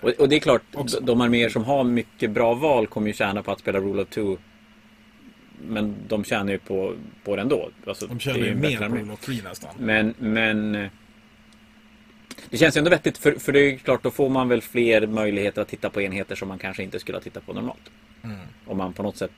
Och, 0.00 0.10
och 0.10 0.28
det 0.28 0.36
är 0.36 0.40
klart, 0.40 0.62
Också. 0.74 1.00
de 1.00 1.20
arméer 1.20 1.48
som 1.48 1.64
har 1.64 1.84
mycket 1.84 2.30
bra 2.30 2.54
val 2.54 2.86
kommer 2.86 3.06
ju 3.06 3.12
tjäna 3.12 3.42
på 3.42 3.52
att 3.52 3.60
spela 3.60 3.78
Rule 3.80 4.02
of 4.02 4.08
Two. 4.08 4.36
Men 5.68 5.94
de 6.08 6.24
tjänar 6.24 6.52
ju 6.52 6.58
på, 6.58 6.94
på 7.24 7.36
det 7.36 7.42
ändå. 7.42 7.70
Alltså, 7.86 8.06
De 8.06 8.20
tjänar 8.20 8.38
ju 8.38 8.48
en 8.48 8.60
mer 8.60 8.78
på. 8.88 8.94
Rule 8.94 9.12
of 9.12 9.20
Three 9.20 9.42
nästan. 9.42 9.70
Men, 9.78 10.14
men... 10.18 10.74
eh, 10.74 10.88
Det 12.50 12.56
känns 12.58 12.76
ju 12.76 12.78
ändå 12.78 12.90
vettigt, 12.90 13.18
för, 13.18 13.32
för 13.32 13.52
det 13.52 13.60
är 13.60 13.70
ju 13.70 13.78
klart, 13.78 14.02
då 14.02 14.10
får 14.10 14.28
man 14.28 14.48
väl 14.48 14.60
fler 14.62 15.06
möjligheter 15.06 15.62
att 15.62 15.68
titta 15.68 15.90
på 15.90 16.02
enheter 16.02 16.34
som 16.36 16.48
man 16.48 16.58
kanske 16.58 16.82
inte 16.82 16.98
skulle 17.00 17.16
ha 17.18 17.22
tittat 17.22 17.46
på 17.46 17.52
normalt. 17.52 17.90
Mm. 18.24 18.36
Om 18.66 18.78
man 18.78 18.92
på 18.92 19.02
något 19.02 19.16
sätt 19.16 19.30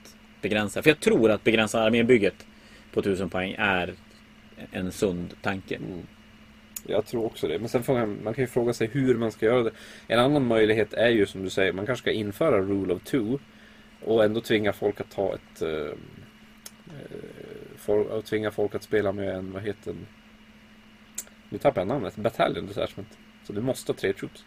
begränsar. 0.42 0.82
För 0.82 0.90
jag 0.90 1.00
tror 1.00 1.30
att 1.30 1.44
begränsa 1.44 1.80
armébygget 1.82 2.46
på 2.92 3.00
1000 3.00 3.30
poäng 3.30 3.54
är 3.58 3.94
en 4.72 4.92
sund 4.92 5.34
tanke. 5.42 5.76
Mm. 5.76 6.06
Jag 6.86 7.06
tror 7.06 7.24
också 7.24 7.48
det. 7.48 7.58
Men 7.58 7.68
sen 7.68 7.82
får 7.82 7.94
man, 7.94 8.24
man 8.24 8.34
kan 8.34 8.44
ju 8.44 8.48
fråga 8.48 8.72
sig 8.72 8.86
hur 8.86 9.14
man 9.14 9.32
ska 9.32 9.46
göra 9.46 9.62
det. 9.62 9.70
En 10.06 10.18
annan 10.18 10.46
möjlighet 10.46 10.92
är 10.92 11.08
ju 11.08 11.26
som 11.26 11.42
du 11.42 11.50
säger, 11.50 11.72
man 11.72 11.86
kanske 11.86 12.02
ska 12.02 12.12
införa 12.12 12.60
Rule 12.60 12.94
of 12.94 13.02
Two. 13.02 13.38
Och 14.04 14.24
ändå 14.24 14.40
tvinga 14.40 14.72
folk 14.72 15.00
att 15.00 15.10
ta 15.10 15.34
ett... 15.34 15.62
Eh, 15.62 15.70
eh 15.70 15.92
for, 17.76 17.98
och 17.98 18.24
tvinga 18.24 18.50
folk 18.50 18.74
att 18.74 18.82
spela 18.82 19.12
med 19.12 19.36
en, 19.36 19.52
vad 19.52 19.62
heter 19.62 19.92
den? 19.92 20.06
Nu 21.48 21.58
tappar 21.58 21.80
jag 21.80 21.88
namnet. 21.88 22.16
Battalion 22.16 22.66
Detachment. 22.66 23.18
Så 23.44 23.52
du 23.52 23.60
måste 23.60 23.92
ha 23.92 23.96
tre 23.96 24.12
troops. 24.12 24.44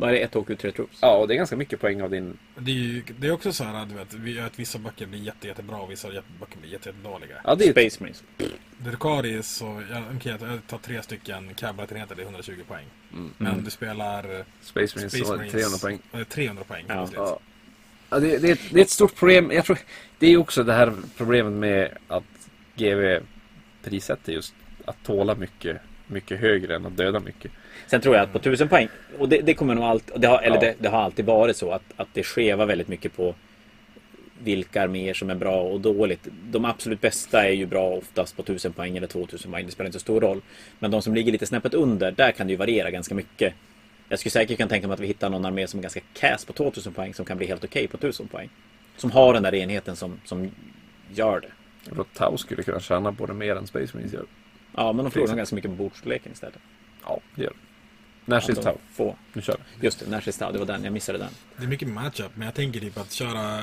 Vad 0.00 0.08
är 0.10 0.12
det? 0.14 0.18
Ett 0.20 0.34
HQ, 0.34 0.58
tre 0.58 0.72
troops? 0.72 0.98
Ja, 1.02 1.16
och 1.16 1.28
det 1.28 1.34
är 1.34 1.36
ganska 1.36 1.56
mycket 1.56 1.80
poäng 1.80 2.02
av 2.02 2.10
din... 2.10 2.38
Det 2.58 2.70
är 2.70 2.74
ju 2.74 3.02
det 3.18 3.26
är 3.26 3.32
också 3.32 3.52
så 3.52 3.64
här 3.64 3.86
du 3.86 3.94
vet, 3.94 4.14
vi- 4.14 4.40
att 4.40 4.58
vissa 4.58 4.78
böcker 4.78 5.06
blir 5.06 5.20
jätte, 5.20 5.46
jättebra 5.48 5.76
och 5.76 5.90
vissa 5.90 6.08
böcker 6.40 6.58
blir 6.60 6.70
jätte, 6.70 6.88
jättedåliga. 6.88 7.36
Ja, 7.44 7.54
det 7.54 7.64
är 7.64 7.72
Space 7.72 7.96
Marines. 8.02 8.22
Drukari 8.78 9.42
så, 9.42 9.82
ja, 9.90 10.02
okej 10.16 10.36
jag 10.40 10.66
tar 10.66 10.78
tre 10.78 11.02
stycken 11.02 11.54
Cavalry-enheter, 11.54 12.14
det 12.16 12.22
är 12.22 12.24
120 12.24 12.52
poäng. 12.68 12.84
Mm. 13.12 13.32
Men 13.38 13.52
Mm. 13.52 13.64
du 13.64 13.70
spelar 13.70 14.38
eh, 14.38 14.44
Space 14.62 14.96
Marines, 14.96 15.12
Space 15.14 15.36
Marines 15.36 15.52
300 15.52 15.78
poäng. 15.78 15.98
eh, 16.12 16.24
300 16.28 16.64
poäng. 16.64 16.84
Ja. 16.88 17.08
Ja. 17.14 17.38
Ja, 18.10 18.18
det, 18.20 18.38
det, 18.38 18.48
är 18.48 18.52
ett, 18.52 18.60
det 18.70 18.78
är 18.80 18.82
ett 18.84 18.90
stort 18.90 19.14
problem. 19.16 19.50
Jag 19.52 19.64
tror, 19.64 19.78
det 20.18 20.26
är 20.26 20.30
ju 20.30 20.36
också 20.36 20.62
det 20.64 20.72
här 20.72 20.92
problemet 21.16 21.52
med 21.52 21.98
att 22.08 22.24
GV 22.76 23.18
prissätter 23.82 24.32
just 24.32 24.54
att 24.84 24.96
tåla 25.04 25.34
mycket, 25.34 25.80
mycket 26.06 26.40
högre 26.40 26.76
än 26.76 26.86
att 26.86 26.96
döda 26.96 27.20
mycket. 27.20 27.52
Sen 27.86 28.00
tror 28.00 28.14
jag 28.16 28.22
att 28.24 28.32
på 28.32 28.38
1000 28.38 28.68
poäng, 28.68 28.88
och 29.18 29.28
det, 29.28 29.40
det 29.40 29.54
kommer 29.54 29.74
nog 29.74 29.84
alltid, 29.84 30.20
det 30.20 30.28
har, 30.28 30.38
eller 30.38 30.56
Ja. 30.56 30.60
det, 30.60 30.74
det 30.78 30.88
har 30.88 31.02
alltid 31.02 31.24
varit 31.24 31.56
så 31.56 31.70
att, 31.70 31.82
att 31.96 32.08
det 32.12 32.22
skevar 32.22 32.66
väldigt 32.66 32.88
mycket 32.88 33.16
på 33.16 33.34
vilka 34.42 34.82
arméer 34.82 35.14
som 35.14 35.30
är 35.30 35.34
bra 35.34 35.60
och 35.60 35.80
dåligt. 35.80 36.28
De 36.50 36.64
absolut 36.64 37.00
bästa 37.00 37.46
är 37.46 37.52
ju 37.52 37.66
bra 37.66 37.88
oftast 37.88 38.36
på 38.36 38.42
1000 38.42 38.72
poäng 38.72 38.96
eller 38.96 39.06
2000 39.06 39.52
poäng, 39.52 39.66
det 39.66 39.72
spelar 39.72 39.86
inte 39.86 39.98
så 39.98 40.02
stor 40.02 40.20
roll. 40.20 40.40
Men 40.78 40.90
de 40.90 41.02
som 41.02 41.14
ligger 41.14 41.32
lite 41.32 41.46
snäppet 41.46 41.74
under, 41.74 42.10
där 42.12 42.32
kan 42.32 42.46
det 42.46 42.50
ju 42.50 42.56
variera 42.56 42.90
ganska 42.90 43.14
mycket. 43.14 43.54
Jag 44.08 44.18
skulle 44.18 44.30
säkert 44.30 44.56
kunna 44.56 44.68
tänka 44.68 44.86
mig 44.86 44.94
att 44.94 45.00
vi 45.00 45.06
hittar 45.06 45.30
någon 45.30 45.44
armé 45.44 45.66
som 45.66 45.78
är 45.78 45.82
ganska 45.82 46.00
cast 46.12 46.46
på 46.46 46.52
2000 46.52 46.92
poäng 46.92 47.14
som 47.14 47.24
kan 47.24 47.36
bli 47.38 47.46
helt 47.46 47.64
okej 47.64 47.88
på 47.88 47.96
1000 47.96 48.28
poäng. 48.28 48.48
Som 48.96 49.10
har 49.10 49.34
den 49.34 49.42
där 49.42 49.54
enheten 49.54 49.96
som, 49.96 50.20
som 50.24 50.50
gör 51.14 51.40
det. 51.40 51.48
Jag 51.84 51.94
tror 51.94 52.04
att 52.12 52.14
Tau 52.14 52.36
skulle 52.36 52.62
kunna 52.62 52.80
tjäna 52.80 53.12
på 53.12 53.26
det 53.26 53.34
mer 53.34 53.56
än 53.56 53.66
Space 53.66 53.90
Marines 53.94 54.12
gör. 54.12 54.24
Ja, 54.76 54.92
men 54.92 55.04
de 55.04 55.10
förlorar 55.10 55.36
ganska 55.36 55.54
mycket 55.56 55.70
på 55.70 55.76
bordstorleken 55.76 56.32
istället. 56.32 56.58
Ja, 57.04 57.20
det 57.34 57.42
gör 57.42 57.50
det. 57.50 57.56
Nashis 58.28 58.48
Ja, 58.48 58.54
de 58.54 58.62
Tau. 58.62 58.78
får- 58.92 59.16
Nu 59.32 59.42
kör 59.42 59.56
vi. 59.80 59.84
Just 59.86 59.98
det, 60.00 60.10
Nashis 60.10 60.38
Tau, 60.38 60.52
det 60.52 60.58
var 60.58 60.66
den, 60.66 60.84
jag 60.84 60.92
missade 60.92 61.18
den. 61.18 61.30
Det 61.56 61.64
är 61.64 61.68
mycket 61.68 61.88
matchup, 61.88 62.30
men 62.34 62.46
jag 62.46 62.54
tänker 62.54 62.80
typ 62.80 62.98
att 62.98 63.12
köra... 63.12 63.62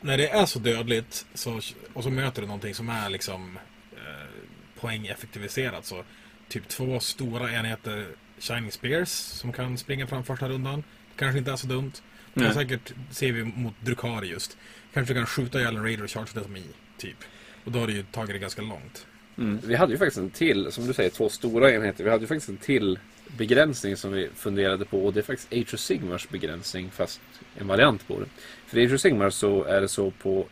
När 0.00 0.16
det 0.18 0.28
är 0.28 0.46
så 0.46 0.58
dödligt 0.58 1.26
så, 1.34 1.60
och 1.92 2.02
så 2.02 2.10
möter 2.10 2.40
du 2.42 2.46
någonting 2.46 2.74
som 2.74 2.88
är 2.88 3.10
liksom 3.10 3.58
eh, 3.92 4.80
poängeffektiviserat 4.80 5.84
så 5.86 6.04
typ 6.48 6.68
två 6.68 7.00
stora 7.00 7.52
enheter 7.52 8.06
Shining 8.38 8.72
Spears 8.72 9.08
som 9.08 9.52
kan 9.52 9.78
springa 9.78 10.06
fram 10.06 10.24
första 10.24 10.48
rundan. 10.48 10.84
Kanske 11.16 11.38
inte 11.38 11.52
är 11.52 11.56
så 11.56 11.66
dumt. 11.66 11.92
Du 12.34 12.44
Nej. 12.44 12.54
säkert, 12.54 12.92
ser 13.10 13.32
vi 13.32 13.44
mot 13.44 13.74
Drukari 13.80 14.26
just, 14.28 14.56
kanske 14.94 15.14
kan 15.14 15.26
skjuta 15.26 15.60
ihjäl 15.60 15.76
en 15.76 15.82
Raider 15.82 16.04
och 16.04 16.10
charge 16.10 16.40
dem 16.40 16.56
i, 16.56 16.64
typ. 16.98 17.16
Och 17.64 17.72
då 17.72 17.78
har 17.78 17.86
det 17.86 17.92
ju 17.92 18.02
tagit 18.02 18.30
det 18.32 18.38
ganska 18.38 18.62
långt. 18.62 19.06
Mm. 19.38 19.60
Vi 19.64 19.74
hade 19.74 19.92
ju 19.92 19.98
faktiskt 19.98 20.18
en 20.18 20.30
till, 20.30 20.72
som 20.72 20.86
du 20.86 20.92
säger, 20.92 21.10
två 21.10 21.28
stora 21.28 21.72
enheter. 21.72 22.04
Vi 22.04 22.10
hade 22.10 22.20
ju 22.22 22.26
faktiskt 22.26 22.48
en 22.48 22.56
till 22.56 22.98
begränsning 23.36 23.96
som 23.96 24.12
vi 24.12 24.28
funderade 24.34 24.84
på 24.84 25.06
och 25.06 25.12
det 25.12 25.20
är 25.20 25.22
faktiskt 25.22 25.52
Age 25.52 25.74
of 25.74 25.80
Sigmars 25.80 26.28
begränsning 26.28 26.90
fast 26.90 27.20
en 27.56 27.66
variant 27.66 28.08
på 28.08 28.20
det. 28.20 28.26
För 28.66 28.78
i 28.78 28.86
Age 28.86 28.94
of 28.94 29.00
Sigmar 29.00 29.30
så 29.30 29.64
är 29.64 29.80
det 29.80 29.88
så 29.88 30.10
på 30.10 30.46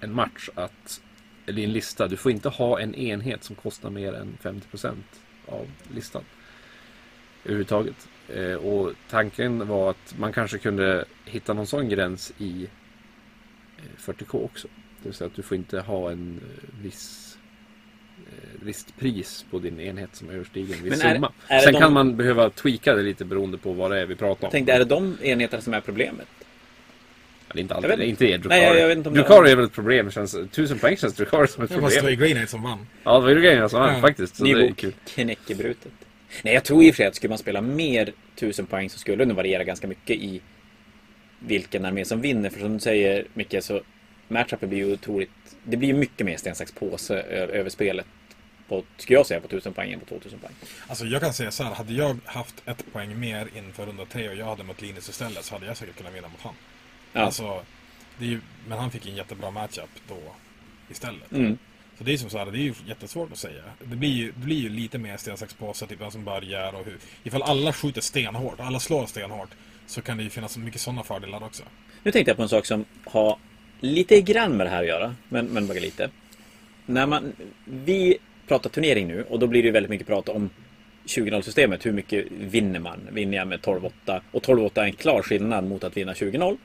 en 0.00 0.14
match 0.14 0.48
att, 0.54 1.00
eller 1.46 1.62
i 1.62 1.64
en 1.64 1.72
lista, 1.72 2.08
du 2.08 2.16
får 2.16 2.32
inte 2.32 2.48
ha 2.48 2.80
en 2.80 2.94
enhet 2.94 3.44
som 3.44 3.56
kostar 3.56 3.90
mer 3.90 4.12
än 4.12 4.38
50% 4.42 4.94
av 5.46 5.66
listan. 5.94 6.24
Överhuvudtaget. 7.44 8.08
Eh, 8.28 8.54
och 8.54 8.92
tanken 9.10 9.68
var 9.68 9.90
att 9.90 10.14
man 10.18 10.32
kanske 10.32 10.58
kunde 10.58 11.04
hitta 11.24 11.52
någon 11.54 11.66
sån 11.66 11.88
gräns 11.88 12.32
i 12.38 12.68
eh, 13.76 13.98
40K 13.98 14.44
också. 14.44 14.68
Det 15.02 15.08
vill 15.08 15.14
säga 15.14 15.28
att 15.28 15.36
du 15.36 15.42
får 15.42 15.56
inte 15.56 15.80
ha 15.80 16.10
en 16.10 16.40
eh, 16.42 16.82
viss 16.82 17.21
visst 18.62 18.98
pris 18.98 19.44
på 19.50 19.58
din 19.58 19.80
enhet 19.80 20.10
som 20.12 20.30
överstiger 20.30 20.74
en 20.76 20.82
viss 20.84 21.04
är- 21.04 21.14
summa. 21.14 21.32
är 21.48 21.58
Sen 21.58 21.72
de- 21.72 21.78
kan 21.80 21.92
man 21.92 22.16
behöva 22.16 22.50
tweaka 22.50 22.94
det 22.94 23.02
lite 23.02 23.24
beroende 23.24 23.58
på 23.58 23.72
vad 23.72 23.90
det 23.90 24.00
är 24.00 24.06
vi 24.06 24.14
pratar 24.16 24.30
om. 24.32 24.38
Jag 24.42 24.50
tänkte, 24.50 24.72
är 24.72 24.78
det 24.78 24.84
de 24.84 25.18
enheterna 25.22 25.62
som 25.62 25.74
är 25.74 25.80
problemet? 25.80 26.26
Ja, 27.48 27.54
det 27.54 27.58
är 27.58 27.62
inte 27.62 27.74
Jag 27.74 27.84
alltid 27.84 27.98
det. 27.98 28.04
är 28.04 28.08
inte. 28.08 28.24
Drukari. 28.24 28.48
Nej, 28.48 28.62
jag- 28.68 28.78
jag 28.78 28.88
vet 28.88 28.96
inte 28.96 29.08
om 29.08 29.14
det- 29.14 29.20
Drukari 29.20 29.50
är 29.50 29.56
väl 29.56 29.64
ett 29.64 29.72
problem. 29.72 30.10
Känns, 30.10 30.36
tusen 30.50 30.78
poäng 30.78 30.96
känns 30.96 31.14
Drukari 31.14 31.48
som 31.48 31.64
ett 31.64 31.70
var 31.70 31.76
det 31.76 31.82
var 31.82 31.90
problem. 31.90 32.18
Grey 32.18 32.32
Knight 32.32 32.50
som 32.50 32.62
vann. 32.62 32.86
Ja, 33.04 33.14
det 33.14 33.20
var 33.20 33.28
ju 33.30 33.40
grejen 33.40 33.62
alltså, 33.62 33.76
Ja. 33.78 34.00
faktiskt. 34.00 34.36
Så 34.36 34.44
kul. 34.76 34.92
knäckebrutet. 35.14 35.92
Nej, 36.42 36.54
jag 36.54 36.64
tror 36.64 36.82
i 36.84 36.90
och 36.90 36.94
för 36.94 36.96
sig 36.96 37.06
att 37.06 37.14
skulle 37.14 37.28
man 37.28 37.38
spela 37.38 37.60
mer 37.60 38.12
1000 38.36 38.66
poäng 38.66 38.90
så 38.90 38.98
skulle 38.98 39.16
det 39.16 39.24
nog 39.24 39.36
variera 39.36 39.64
ganska 39.64 39.86
mycket 39.86 40.16
i 40.16 40.40
vilken 41.38 41.84
armé 41.84 42.04
som 42.04 42.20
vinner. 42.20 42.50
För 42.50 42.60
som 42.60 42.72
du 42.72 42.78
säger 42.80 43.24
Micke, 43.34 43.54
så 43.60 43.80
matchupen 44.28 44.68
blir 44.68 44.78
ju 44.86 44.92
otroligt... 44.92 45.30
Det 45.64 45.76
blir 45.76 45.88
ju 45.88 45.94
mycket 45.94 46.26
mer 46.26 46.36
sten, 46.36 46.54
sax, 46.54 46.72
påse 46.72 47.14
över 47.30 47.70
spelet. 47.70 48.06
På, 48.68 48.84
skulle 48.96 49.18
jag 49.18 49.26
säga, 49.26 49.40
på 49.40 49.46
1000 49.46 49.72
poäng 49.72 49.92
än 49.92 50.00
på 50.00 50.06
2000 50.06 50.38
poäng. 50.38 50.52
Alltså 50.86 51.04
jag 51.04 51.20
kan 51.20 51.32
säga 51.32 51.50
så 51.50 51.64
här, 51.64 51.74
hade 51.74 51.92
jag 51.92 52.18
haft 52.24 52.62
ett 52.66 52.92
poäng 52.92 53.20
mer 53.20 53.48
inför 53.56 53.86
runda 53.86 54.04
tre 54.04 54.28
och 54.28 54.34
jag 54.34 54.46
hade 54.46 54.64
mött 54.64 54.82
Linus 54.82 55.08
istället 55.08 55.44
så 55.44 55.54
hade 55.54 55.66
jag 55.66 55.76
säkert 55.76 55.96
kunnat 55.96 56.14
vinna 56.14 56.28
mot 56.28 56.40
han. 56.40 56.54
Ja. 57.12 57.20
Alltså, 57.20 57.64
ju, 58.18 58.40
men 58.68 58.78
han 58.78 58.90
fick 58.90 59.06
en 59.06 59.16
jättebra 59.16 59.50
matchup 59.50 59.90
då 60.08 60.18
istället. 60.90 61.32
Mm. 61.32 61.58
Så 61.98 62.04
det 62.04 62.12
är 62.12 62.16
som 62.16 62.30
så 62.30 62.38
här, 62.38 62.46
det 62.46 62.58
är 62.58 62.62
ju 62.62 62.74
jättesvårt 62.86 63.32
att 63.32 63.38
säga. 63.38 63.62
Det 63.78 63.96
blir 63.96 64.08
ju, 64.08 64.32
det 64.32 64.44
blir 64.44 64.56
ju 64.56 64.68
lite 64.68 64.98
mer 64.98 65.16
sten, 65.16 65.36
sax, 65.36 65.54
påse, 65.54 65.86
typ 65.86 66.00
vem 66.00 66.10
som 66.10 66.24
börjar 66.24 66.72
och 66.72 66.84
hur. 66.84 66.98
Ifall 67.22 67.42
alla 67.42 67.72
skjuter 67.72 68.00
stenhårt, 68.00 68.60
alla 68.60 68.80
slår 68.80 69.06
stenhårt, 69.06 69.50
så 69.86 70.02
kan 70.02 70.16
det 70.16 70.22
ju 70.22 70.30
finnas 70.30 70.56
mycket 70.56 70.80
sådana 70.80 71.02
fördelar 71.02 71.44
också. 71.44 71.62
Nu 72.02 72.10
tänkte 72.12 72.30
jag 72.30 72.36
på 72.36 72.42
en 72.42 72.48
sak 72.48 72.66
som 72.66 72.84
har 73.04 73.38
lite 73.80 74.20
grann 74.20 74.56
med 74.56 74.66
det 74.66 74.70
här 74.70 74.82
att 74.82 74.88
göra, 74.88 75.14
men, 75.28 75.46
men 75.46 75.66
bara 75.66 75.78
lite. 75.78 76.10
När 76.86 77.06
man, 77.06 77.32
vi 77.64 78.18
pratar 78.48 78.70
turnering 78.70 79.08
nu 79.08 79.24
och 79.28 79.38
då 79.38 79.46
blir 79.46 79.62
det 79.62 79.66
ju 79.66 79.72
väldigt 79.72 79.90
mycket 79.90 80.06
prat 80.06 80.28
om 80.28 80.50
20-0-systemet. 81.06 81.86
Hur 81.86 81.92
mycket 81.92 82.26
vinner 82.30 82.80
man? 82.80 83.08
Vinner 83.12 83.38
jag 83.38 83.48
med 83.48 83.60
12-8? 83.60 84.20
Och 84.30 84.42
12-8 84.42 84.80
är 84.80 84.84
en 84.84 84.92
klar 84.92 85.22
skillnad 85.22 85.64
mot 85.64 85.84
att 85.84 85.96
vinna 85.96 86.12
20-0. 86.12 86.56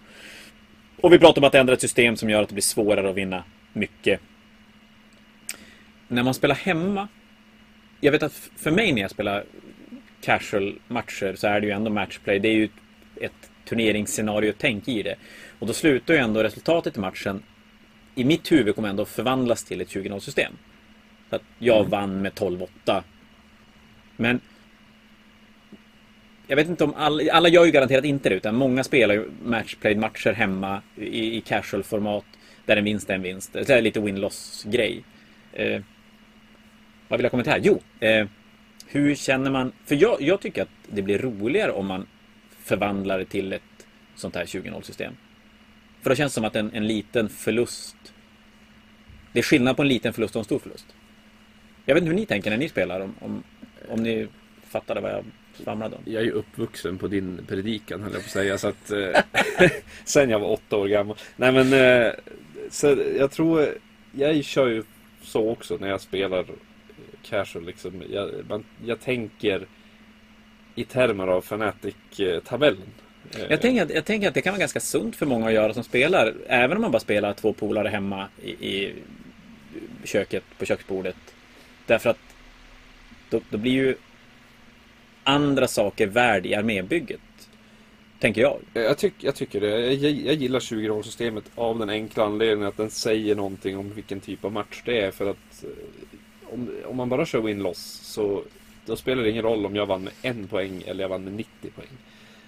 Och 1.02 1.14
vi 1.14 1.20
pratar 1.20 1.42
om 1.42 1.48
att 1.48 1.56
ändra 1.56 1.74
ett 1.74 1.82
system 1.82 2.16
som 2.16 2.30
gör 2.30 2.42
att 2.44 2.50
det 2.50 2.54
blir 2.54 2.62
svårare 2.62 3.10
att 3.10 3.16
vinna 3.16 3.44
mycket. 3.74 4.20
När 6.08 6.24
man 6.24 6.34
spelar 6.34 6.56
hemma. 6.56 7.08
Jag 8.00 8.12
vet 8.12 8.24
att 8.24 8.50
för 8.56 8.72
mig 8.72 8.92
när 8.92 9.02
jag 9.02 9.12
spelar 9.12 9.44
casual 10.22 10.80
matcher 10.88 11.36
så 11.36 11.48
är 11.48 11.62
det 11.62 11.68
ju 11.68 11.74
ändå 11.74 11.92
matchplay. 11.92 12.40
Det 12.40 12.48
är 12.48 12.54
ju 12.54 12.70
ett 13.22 13.52
turneringsscenario-tänk 13.70 14.88
i 14.88 15.04
det. 15.04 15.16
Och 15.60 15.68
då 15.68 15.74
slutar 15.74 16.14
ju 16.14 16.20
ändå 16.20 16.44
resultatet 16.44 16.98
i 16.98 17.00
matchen 17.00 17.44
i 18.16 18.24
mitt 18.24 18.52
huvud 18.52 18.76
kommer 18.76 18.90
ändå 18.90 19.06
förvandlas 19.06 19.64
till 19.64 19.82
ett 19.82 19.90
20-0 19.90 20.20
system 20.20 20.54
att 21.34 21.42
jag 21.60 21.78
Mm. 21.78 21.90
vann 21.90 22.22
med 22.22 22.34
12-8. 22.34 23.04
Men 24.18 24.40
jag 26.48 26.56
vet 26.56 26.68
inte 26.70 26.84
om 26.84 26.94
alla, 26.98 27.34
alla 27.34 27.50
gör 27.50 27.66
ju 27.66 27.72
garanterat 27.72 28.06
inte 28.06 28.30
det 28.30 28.36
utan 28.36 28.56
många 28.56 28.84
spelar 28.84 29.16
ju 29.16 29.30
matchplay-matcher 29.44 30.34
hemma 30.34 30.82
i, 30.96 31.38
i 31.38 31.42
casual-format 31.42 32.26
där 32.66 32.78
en 32.78 32.84
vinst 32.84 33.10
är 33.10 33.14
en 33.16 33.22
vinst. 33.22 33.54
Det 33.54 33.70
är 33.70 33.82
lite 33.82 34.00
win-loss-grej. 34.00 35.04
Eh, 35.54 35.82
vad 37.08 37.18
vill 37.20 37.24
jag 37.24 37.32
kommentera? 37.32 37.58
Jo, 37.58 37.82
eh, 38.00 38.28
hur 38.88 39.16
känner 39.16 39.52
man? 39.52 39.72
För 39.86 39.96
jag, 39.96 40.22
jag 40.22 40.42
tycker 40.42 40.62
att 40.62 40.70
det 40.88 41.02
blir 41.02 41.20
roligare 41.20 41.72
om 41.72 41.86
man 41.88 42.08
förvandlar 42.64 43.20
det 43.20 43.26
till 43.26 43.54
ett 43.54 43.62
sånt 44.16 44.36
här 44.36 44.46
20-0 44.46 44.82
system. 44.82 45.14
För 46.02 46.10
då 46.10 46.16
känns 46.16 46.34
det 46.34 46.36
som 46.36 46.46
att 46.46 46.56
en, 46.56 46.72
en 46.74 46.88
liten 46.88 47.30
förlust 47.30 47.96
Det 49.34 49.40
är 49.40 49.44
skillnad 49.44 49.76
på 49.76 49.82
en 49.82 49.88
liten 49.88 50.14
förlust 50.14 50.36
och 50.36 50.40
en 50.40 50.46
stor 50.46 50.60
förlust. 50.60 50.86
Jag 51.88 51.96
vet 51.96 52.02
inte 52.02 52.10
hur 52.12 52.20
ni 52.20 52.26
tänker 52.26 52.50
när 52.50 52.58
ni 52.58 52.70
spelar 52.70 53.00
om, 53.00 53.16
om, 53.20 53.44
om 53.90 54.04
ni 54.04 54.28
fattade 54.70 55.02
vad 55.02 55.12
jag 55.12 55.26
svamlade 55.64 55.96
om. 55.96 56.02
Jag 56.06 56.22
är 56.22 56.26
ju 56.26 56.32
uppvuxen 56.32 56.98
på 56.98 57.08
din 57.08 57.46
predikan 57.48 58.02
höll 58.04 58.14
jag 58.14 58.22
på 58.22 58.26
att 58.26 58.32
säga. 58.32 58.58
Så 58.58 58.68
att, 58.68 58.92
eh, 58.92 59.22
sen 60.06 60.30
jag 60.30 60.40
var 60.40 60.48
åtta 60.50 60.76
år 60.78 60.88
gammal. 60.88 61.18
Nej 61.36 61.52
men 61.52 61.74
eh, 61.74 62.14
så 62.70 62.98
jag 63.18 63.32
tror 63.32 63.68
Jag 64.12 64.44
kör 64.44 64.68
ju 64.68 64.84
så 65.22 65.50
också 65.50 65.78
när 65.80 65.88
jag 65.90 66.02
spelar 66.02 66.46
casual 67.24 67.66
liksom. 67.66 68.04
Jag, 68.12 68.30
man, 68.50 68.64
jag 68.86 69.00
tänker 69.00 69.68
i 70.76 70.84
termer 70.84 71.28
av 71.28 71.42
Fnatic-tabellen. 71.42 72.88
Eh, 73.36 73.46
Jag 73.50 73.62
tänker, 73.62 73.84
att, 73.84 73.90
jag 73.94 74.06
tänker 74.06 74.28
att 74.28 74.34
det 74.34 74.42
kan 74.42 74.52
vara 74.54 74.60
ganska 74.60 74.80
sunt 74.80 75.16
för 75.16 75.26
många 75.26 75.48
att 75.48 75.54
göra 75.54 75.74
som 75.74 75.84
spelar. 75.84 76.34
Även 76.48 76.78
om 76.78 76.82
man 76.82 76.92
bara 76.92 77.00
spelar 77.00 77.34
två 77.34 77.54
polare 77.54 77.88
hemma 77.88 78.28
i, 78.44 78.50
i 78.50 78.94
köket, 80.04 80.44
på 80.58 80.66
köksbordet. 80.66 81.16
Därför 81.88 82.10
att 82.10 82.20
då, 83.30 83.42
då 83.50 83.58
blir 83.58 83.72
ju 83.72 83.96
andra 85.24 85.68
saker 85.68 86.08
värd 86.08 86.46
i 86.46 86.56
armébygget. 86.56 87.20
Tänker 88.20 88.42
jag. 88.42 88.60
Jag, 88.74 88.98
tyck, 88.98 89.14
jag 89.20 89.36
tycker 89.36 89.62
det. 89.62 89.94
Jag, 89.94 90.12
jag 90.12 90.36
gillar 90.36 90.60
20-rollsystemet 90.60 91.44
av 91.56 91.80
den 91.80 91.90
enkla 91.90 92.26
anledningen 92.26 92.68
att 92.68 92.78
den 92.78 92.90
säger 92.90 93.36
någonting 93.36 93.78
om 93.78 93.94
vilken 93.94 94.20
typ 94.20 94.46
av 94.46 94.52
match 94.52 94.82
det 94.86 95.02
är. 95.02 95.12
För 95.12 95.30
att 95.30 95.64
eh, 95.64 96.54
om, 96.54 96.70
om 96.86 96.98
man 96.98 97.10
bara 97.10 97.26
kör 97.26 97.42
win-loss 97.42 98.00
så 98.04 98.44
då 98.86 98.96
spelar 98.96 99.24
det 99.24 99.30
ingen 99.30 99.44
roll 99.44 99.66
om 99.66 99.76
jag 99.76 99.86
vann 99.86 100.04
med 100.04 100.14
en 100.22 100.48
poäng 100.48 100.84
eller 100.86 101.04
jag 101.04 101.10
vann 101.10 101.24
med 101.24 101.34
90 101.34 101.72
poäng. 101.76 101.88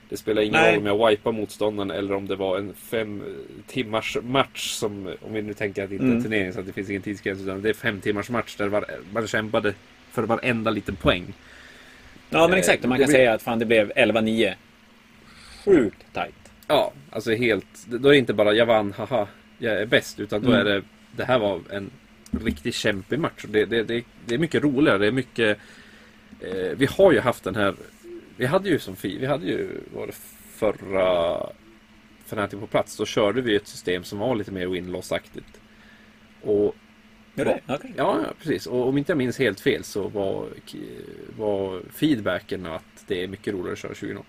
Det 0.09 0.17
spelar 0.17 0.41
ingen 0.41 0.53
Nej. 0.61 0.75
roll 0.75 0.79
om 0.87 0.99
jag 0.99 1.09
wipar 1.09 1.31
motståndaren 1.31 1.91
eller 1.91 2.13
om 2.13 2.27
det 2.27 2.35
var 2.35 2.57
en 2.57 2.73
fem 2.73 3.23
timmars 3.67 4.17
match 4.23 4.69
som, 4.71 5.07
om 5.21 5.33
vi 5.33 5.41
nu 5.41 5.53
tänker 5.53 5.83
att 5.83 5.89
det 5.89 5.95
inte 5.95 6.05
är 6.05 6.07
Mm. 6.07 6.17
en 6.17 6.23
turnering 6.23 6.53
så 6.53 6.59
att 6.59 6.65
det 6.65 6.73
finns 6.73 6.89
ingen 6.89 7.01
tidsgräns 7.01 7.41
utan 7.41 7.61
det 7.61 7.69
är 7.69 7.73
fem 7.73 8.01
timmars 8.01 8.29
match 8.29 8.55
där 8.55 8.67
var, 8.67 8.85
man 9.13 9.27
kämpade 9.27 9.73
för 10.11 10.23
varenda 10.23 10.71
liten 10.71 10.95
poäng. 10.95 11.33
Ja 12.29 12.41
men 12.47 12.53
Eh, 12.53 12.59
exakt, 12.59 12.83
och 12.83 12.89
man 12.89 12.97
kan 12.97 13.05
blir- 13.05 13.15
säga 13.15 13.33
att 13.33 13.41
fan 13.41 13.59
det 13.59 13.65
blev 13.65 13.91
11-9. 13.95 14.53
Sjukt 15.65 16.13
tight. 16.13 16.35
Ja, 16.67 16.93
alltså 17.09 17.31
helt. 17.31 17.65
Då 17.87 18.07
är 18.07 18.11
det 18.11 18.17
inte 18.17 18.33
bara 18.33 18.53
jag 18.53 18.65
vann, 18.65 18.93
haha, 18.97 19.27
jag 19.57 19.81
är 19.81 19.85
bäst. 19.85 20.19
Utan 20.19 20.41
då 20.41 20.47
Mm. 20.47 20.59
är 20.59 20.65
det, 20.65 20.83
det 21.15 21.23
här 21.25 21.39
var 21.39 21.61
en 21.71 21.89
riktigt 22.43 22.75
kämpig 22.75 23.19
match. 23.19 23.45
Det, 23.49 23.65
det, 23.65 23.83
det, 23.83 24.03
det 24.25 24.35
är 24.35 24.39
mycket 24.39 24.63
roligare. 24.63 24.97
Det 24.97 25.07
är 25.07 25.11
mycket, 25.11 25.57
eh, 26.41 26.71
vi 26.77 26.85
har 26.97 27.11
ju 27.11 27.19
haft 27.19 27.43
den 27.43 27.55
här, 27.55 27.75
vi 28.39 28.45
hade 28.45 28.69
ju 28.69 28.79
som 28.79 28.95
vi 29.03 29.25
hade 29.25 29.45
ju, 29.45 29.81
var 29.93 30.07
det 30.07 30.13
förra 30.53 31.45
Fnatic 32.25 32.59
på 32.59 32.67
plats. 32.67 32.97
Då 32.97 33.05
körde 33.05 33.41
vi 33.41 33.55
ett 33.55 33.67
system 33.67 34.03
som 34.03 34.19
var 34.19 34.35
lite 34.35 34.51
mer 34.51 34.67
win-loss-aktigt. 34.67 35.61
Och 36.41 36.75
det? 37.35 37.59
Okej. 37.67 37.93
Ja, 37.97 38.19
precis. 38.39 38.67
Och 38.67 38.87
om 38.87 38.97
inte 38.97 39.11
jag 39.11 39.17
minns 39.17 39.39
helt 39.39 39.59
fel 39.59 39.83
så 39.83 40.07
var, 40.07 40.47
var 41.37 41.81
feedbacken 41.93 42.65
att 42.65 42.83
det 43.07 43.23
är 43.23 43.27
mycket 43.27 43.53
roligare 43.53 43.73
att 43.73 43.79
köra 43.79 43.93
20 43.95 44.23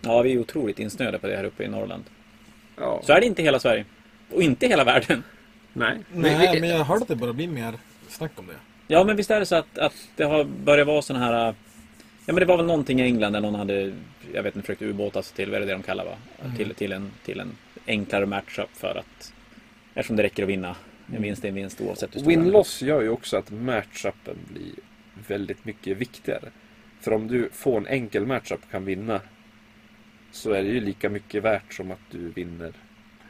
Ja, 0.00 0.22
vi 0.22 0.32
är 0.32 0.38
otroligt 0.38 0.78
insnöade 0.78 1.18
på 1.18 1.26
det 1.26 1.36
här 1.36 1.44
uppe 1.44 1.64
i 1.64 1.68
Norrland. 1.68 2.04
Ja, 2.76 3.00
Så 3.04 3.12
är 3.12 3.20
det 3.20 3.26
inte 3.26 3.42
i 3.42 3.44
hela 3.44 3.58
Sverige. 3.58 3.84
Och 4.30 4.42
inte 4.42 4.66
i 4.66 4.68
hela 4.68 4.84
världen. 4.84 5.22
nej. 5.72 5.98
Nej, 6.12 6.50
Vi- 6.54 6.60
men 6.60 6.70
jag 6.70 6.84
hörde 6.84 7.02
att 7.02 7.08
det 7.08 7.16
börjar 7.16 7.34
bli 7.34 7.46
mer 7.46 7.74
snack 8.08 8.32
om 8.36 8.46
det. 8.46 8.54
Ja, 8.86 9.04
men 9.04 9.16
visst 9.16 9.30
är 9.30 9.40
det 9.40 9.46
så 9.46 9.54
att, 9.56 9.78
att 9.78 10.08
det 10.16 10.24
har 10.24 10.44
börjat 10.44 10.86
vara 10.86 11.02
såna 11.02 11.18
här... 11.18 11.54
Ja, 12.26 12.32
men 12.32 12.40
det 12.40 12.44
var 12.46 12.56
väl 12.56 12.66
någonting 12.66 13.00
i 13.00 13.02
England 13.02 13.32
där 13.32 13.40
någon 13.40 13.54
hade, 13.54 13.92
jag 14.32 14.42
vet 14.42 14.56
inte, 14.56 14.66
försökt 14.66 14.82
ubåta 14.82 15.22
sig 15.22 15.36
till, 15.36 15.50
vad 15.50 15.56
är 15.56 15.60
det 15.60 15.66
det 15.66 15.72
de 15.72 15.82
kallar 15.82 16.04
va? 16.04 16.16
Mm. 16.44 16.56
Till, 16.56 16.74
till, 16.74 16.92
en, 16.92 17.10
till 17.24 17.40
en 17.40 17.52
enklare 17.86 18.26
matchup 18.26 18.68
för 18.74 18.94
att... 18.98 19.32
Eftersom 19.94 20.16
det 20.16 20.22
räcker 20.22 20.42
att 20.42 20.48
vinna. 20.48 20.76
En 21.16 21.22
vinst 21.22 21.44
är 21.44 21.48
en 21.48 21.54
vinst 21.54 21.80
oavsett 21.80 22.14
hur 22.14 22.20
stor. 22.20 22.30
Win-loss 22.30 22.82
gör 22.82 23.02
ju 23.02 23.08
också 23.08 23.36
att 23.36 23.50
matchupen 23.50 24.36
blir 24.52 24.72
väldigt 25.28 25.64
mycket 25.64 25.96
viktigare. 25.96 26.48
För 27.00 27.12
om 27.12 27.28
du 27.28 27.48
får 27.52 27.76
en 27.78 27.86
enkel 27.86 28.26
matchup 28.26 28.60
och 28.64 28.70
kan 28.70 28.84
vinna 28.84 29.20
så 30.32 30.50
är 30.52 30.62
det 30.62 30.68
ju 30.68 30.80
lika 30.80 31.08
mycket 31.08 31.42
värt 31.42 31.74
som 31.74 31.90
att 31.90 32.00
du 32.10 32.18
vinner. 32.28 32.72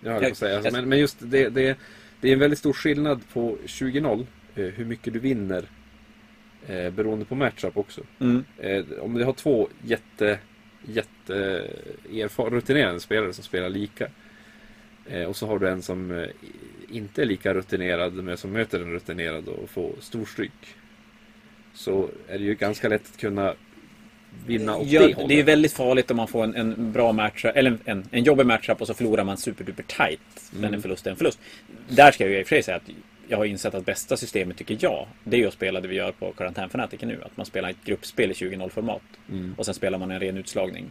Jag 0.01 0.25
att 0.25 0.37
säga. 0.37 0.63
Jag- 0.63 0.73
Men, 0.73 0.89
men 0.89 0.99
just 0.99 1.17
det, 1.21 1.49
det, 1.49 1.79
det 2.21 2.29
är 2.29 2.33
en 2.33 2.39
väldigt 2.39 2.59
stor 2.59 2.73
skillnad 2.73 3.21
på 3.33 3.57
20-0. 3.67 4.27
eh, 4.55 4.65
Hur 4.65 4.85
mycket 4.85 5.13
du 5.13 5.19
vinner 5.19 5.65
eh, 6.69 6.91
beroende 6.91 7.25
på 7.25 7.35
matchup 7.35 7.77
också. 7.77 8.01
Mm. 8.21 8.45
Eh, 8.59 8.85
om 9.01 9.15
du 9.15 9.25
har 9.25 9.33
två 9.33 9.69
jätte, 9.85 10.39
jätte 10.87 11.67
erfar- 12.11 12.51
rutinerade 12.51 13.01
spelare 13.01 13.33
som 13.33 13.45
spelar 13.45 13.69
lika. 13.69 14.09
Eh, 15.07 15.23
och 15.25 15.37
så 15.37 15.47
har 15.47 15.59
du 15.59 15.69
en 15.69 15.83
som 15.83 16.11
eh, 16.11 16.29
inte 16.91 17.23
är 17.23 17.27
lika 17.27 17.55
rutinerad 17.55 18.13
men 18.15 18.37
som 18.37 18.51
möter 18.51 18.81
en 18.81 18.93
rutinerad 18.93 19.49
och 19.49 19.71
får 19.71 19.93
stor 20.01 20.25
stryk. 20.25 20.77
Så 21.75 22.09
är 22.29 22.39
det 22.39 22.45
ju 22.45 22.55
ganska 22.55 22.89
lätt 22.89 23.03
att 23.13 23.21
kunna 23.21 23.55
vinna 24.47 24.77
åt 24.77 24.87
Ja, 24.87 25.01
det 25.01 25.07
det 25.07 25.13
är 25.13 25.17
hållet. 25.17 25.45
väldigt 25.47 25.73
farligt 25.73 26.11
om 26.11 26.17
man 26.17 26.29
får 26.29 26.45
en, 26.45 26.55
en 26.55 26.93
bra 26.93 27.13
matchup, 27.13 27.57
eller 27.57 27.71
en, 27.71 27.79
en, 27.85 28.05
en 28.11 28.25
jobbig 28.25 28.47
matchup 28.47 28.81
och 28.81 28.87
så 28.87 28.95
förlorar 28.95 29.25
man 29.25 29.37
superduper 29.37 29.83
tight. 29.83 30.21
Men 30.51 30.59
Mm. 30.65 30.75
en 30.75 30.83
förlust 30.83 31.07
är 31.07 31.11
en 31.11 31.17
förlust. 31.17 31.39
Där 31.89 32.11
ska 32.11 32.25
jag 32.25 32.33
ju 32.33 32.39
i 32.39 32.43
och 32.43 32.47
för 32.47 32.57
sig 32.57 32.63
säga 32.63 32.77
att 32.77 32.89
jag 33.29 33.39
har 33.39 33.45
insett 33.45 33.75
att 33.75 33.85
bästa 33.87 34.17
systemet 34.17 34.57
tycker 34.57 34.79
jag, 34.81 35.07
det 35.25 35.37
är 35.37 35.41
ju 35.41 35.47
att 35.49 35.55
spela 35.55 35.81
det 35.81 35.89
vi 35.89 35.95
gör 35.95 36.13
på 36.13 36.33
Karantänfanatiken 36.33 37.09
nu. 37.09 37.23
Att 37.23 37.37
man 37.37 37.47
spelar 37.47 37.71
ett 37.71 37.85
gruppspel 37.85 38.31
i 38.31 38.35
20-0 38.35 38.69
format. 38.69 39.03
Mm. 39.31 39.55
Och 39.59 39.65
sen 39.65 39.75
spelar 39.75 39.99
man 39.99 40.11
en 40.11 40.21
ren 40.21 40.37
utslagning. 40.37 40.91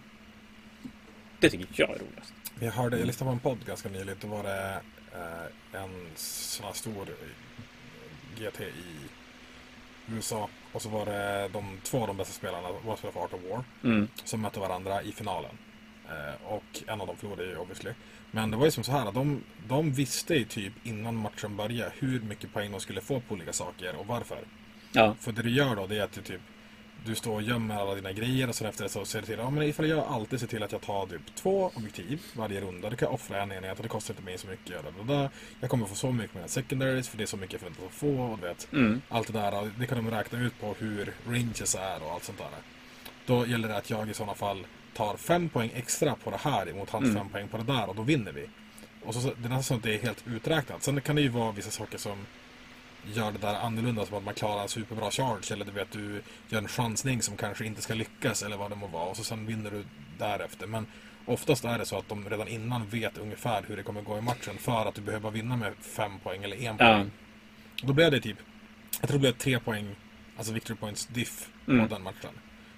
Det 1.40 1.50
tycker 1.50 1.68
jag 1.76 1.90
är 1.90 2.00
roligast. 2.00 2.34
Jag 2.60 2.72
hörde, 2.72 2.98
jag 2.98 3.08
lyssnade 3.08 3.30
på 3.30 3.34
en 3.34 3.40
podd 3.58 3.66
ganska 3.68 3.90
nyligt. 3.90 4.22
Då 4.22 4.28
var 4.28 4.44
det 4.44 4.82
eh, 5.14 5.82
en 5.82 6.08
sån 6.16 6.66
här 6.66 6.74
stor 6.74 7.06
GT 8.40 8.62
i 8.62 8.96
USA. 10.08 10.50
Och 10.72 10.82
så 10.82 10.90
var 10.90 11.06
det 11.06 11.50
de 11.54 11.80
två 11.84 12.02
av 12.02 12.08
de 12.08 12.18
bästa 12.18 12.34
spelarna, 12.34 12.68
var 12.86 12.96
spelade 12.96 13.14
för 13.14 13.24
Art 13.24 13.34
of 13.34 13.40
War, 13.50 13.64
Mm. 13.84 14.08
som 14.24 14.42
mötte 14.42 14.60
varandra 14.60 15.02
i 15.04 15.12
finalen. 15.12 15.58
Eh, 16.10 16.46
och 16.52 16.64
en 16.88 17.02
av 17.02 17.08
dem 17.08 17.18
förlorade 17.18 17.46
ju 17.46 17.58
obviously. 17.58 17.92
Men 18.36 18.52
det 18.52 18.58
var 18.58 18.66
ju 18.66 18.72
som 18.72 18.84
så 18.84 18.92
här, 18.92 19.06
att 19.06 19.14
de, 19.14 19.44
de 19.68 19.92
visste 19.92 20.36
ju 20.36 20.46
typ 20.46 20.74
innan 20.84 21.16
matchen 21.16 21.56
började 21.56 21.92
hur 22.00 22.22
mycket 22.22 22.54
poäng 22.54 22.72
de 22.72 22.80
skulle 22.80 23.02
få 23.02 23.20
på 23.20 23.34
olika 23.34 23.54
saker 23.54 23.96
och 23.96 24.08
varför. 24.08 24.40
Ja, 24.92 25.16
För 25.20 25.32
det 25.32 25.42
du 25.42 25.50
gör 25.50 25.76
då 25.76 25.88
det 25.88 25.98
är 25.98 26.04
att 26.04 26.12
du 26.12 26.22
typ 26.22 26.42
du 27.06 27.16
står 27.16 27.34
och 27.34 27.42
gömmer 27.42 27.76
alla 27.76 27.96
dina 27.96 28.12
grejer 28.12 28.50
och 28.50 28.56
sen 28.56 28.68
efter 28.68 28.84
det 28.84 28.90
så 28.90 29.06
ser 29.06 29.20
du 29.20 29.26
till, 29.26 29.40
ja 29.40 29.50
men 29.50 29.64
ifall 29.64 29.90
jag 29.90 30.00
alltid 30.00 30.40
ser 30.40 30.48
till 30.48 30.64
att 30.64 30.72
jag 30.72 30.82
tar 30.82 31.06
typ 31.06 31.36
två 31.36 31.72
objektiv 31.76 32.22
varje 32.36 32.62
runda, 32.62 32.90
då 32.90 32.96
kan 32.96 33.06
jag 33.06 33.14
offra 33.14 33.42
en 33.42 33.52
enhet 33.52 33.78
och 33.78 33.84
det 33.84 33.90
kostar 33.90 34.14
inte 34.14 34.24
mig 34.24 34.38
så 34.38 34.48
mycket. 34.48 34.86
Och 35.00 35.06
där. 35.06 35.30
Jag 35.60 35.70
kommer 35.70 35.86
få 35.86 35.96
så 35.96 36.12
mycket 36.12 36.36
med 36.36 36.50
secondaries 36.50 37.10
för 37.10 37.18
det 37.18 37.24
är 37.24 37.28
så 37.28 37.38
mycket 37.38 37.54
jag 37.54 37.62
förväntas 37.62 37.86
att 37.86 37.94
få 37.94 38.22
och 38.22 38.40
du 38.40 38.48
vet. 38.48 38.68
mm. 38.74 39.02
Allt 39.10 39.28
det 39.28 39.34
där, 39.34 39.72
det 39.80 39.88
kan 39.88 40.06
de 40.06 40.12
räkna 40.12 40.40
ut 40.40 40.60
på 40.60 40.76
hur 40.80 41.14
ranges 41.28 41.76
är 41.76 42.04
och 42.04 42.12
allt 42.12 42.24
sånt 42.24 42.38
där. 42.38 42.48
Då 43.26 43.48
gäller 43.48 43.68
det 43.68 43.78
att 43.78 43.90
jag 43.90 44.10
i 44.10 44.14
sådana 44.14 44.36
fall 44.36 44.66
tar 44.94 45.18
fem 45.18 45.50
poäng 45.50 45.72
extra 45.76 46.16
på 46.16 46.32
det 46.32 46.38
här 46.38 46.74
mot 46.74 46.90
hans 46.90 47.04
Mm. 47.06 47.16
fem 47.18 47.30
poäng 47.30 47.48
på 47.48 47.58
det 47.58 47.64
där 47.64 47.90
och 47.90 47.96
då 47.96 48.02
vinner 48.02 48.32
vi. 48.32 48.50
Och 49.06 49.16
så, 49.16 49.20
det 49.20 49.28
är 49.46 49.50
nästan 49.50 49.64
så 49.64 49.74
att 49.76 49.84
det 49.84 49.96
är 49.96 50.02
helt 50.02 50.24
uträknat. 50.28 50.84
Sen 50.84 51.02
kan 51.02 51.16
det 51.16 51.22
ju 51.22 51.30
vara 51.30 51.52
vissa 51.52 51.72
saker 51.72 51.98
som 51.98 52.18
gör 53.14 53.32
det 53.32 53.38
där 53.38 53.56
annorlunda. 53.56 54.06
Som 54.06 54.18
att 54.18 54.24
man 54.24 54.34
klarar 54.34 54.62
en 54.62 54.70
superbra 54.70 55.12
charge 55.12 55.52
eller 55.54 55.66
du 55.66 55.72
vet 55.72 55.92
du 55.92 56.22
gör 56.50 56.58
en 56.62 56.68
chansning 56.68 57.22
som 57.22 57.38
kanske 57.38 57.66
inte 57.66 57.82
ska 57.82 57.94
lyckas 57.94 58.44
eller 58.44 58.58
vad 58.58 58.72
det 58.72 58.76
må 58.76 58.88
vara. 58.88 59.04
Och 59.10 59.18
så 59.18 59.24
sen 59.24 59.46
vinner 59.46 59.72
du 59.72 59.84
därefter. 60.20 60.68
Men 60.68 60.86
oftast 61.26 61.66
är 61.66 61.78
det 61.78 61.86
så 61.86 61.98
att 61.98 62.10
de 62.10 62.30
redan 62.30 62.48
innan 62.48 62.88
vet 62.88 63.18
ungefär 63.18 63.64
hur 63.68 63.78
det 63.78 63.84
kommer 63.84 64.02
gå 64.02 64.18
i 64.18 64.22
matchen 64.22 64.58
för 64.58 64.86
att 64.86 64.96
du 64.96 65.02
behöver 65.02 65.32
vinna 65.32 65.56
med 65.58 65.74
fem 65.82 66.20
poäng 66.24 66.44
eller 66.44 66.58
en 66.64 66.78
poäng. 66.78 67.12
Då 67.84 67.94
blev 67.94 68.12
det 68.12 68.20
typ, 68.22 68.38
jag 69.02 69.10
tror 69.10 69.18
det 69.20 69.22
blev 69.22 69.32
tre 69.32 69.60
poäng, 69.60 69.96
alltså 70.38 70.54
victory 70.54 70.78
points 70.78 71.06
diff 71.06 71.50
Mm. 71.68 71.88
på 71.88 71.94
den 71.96 72.04
matchen. 72.04 72.30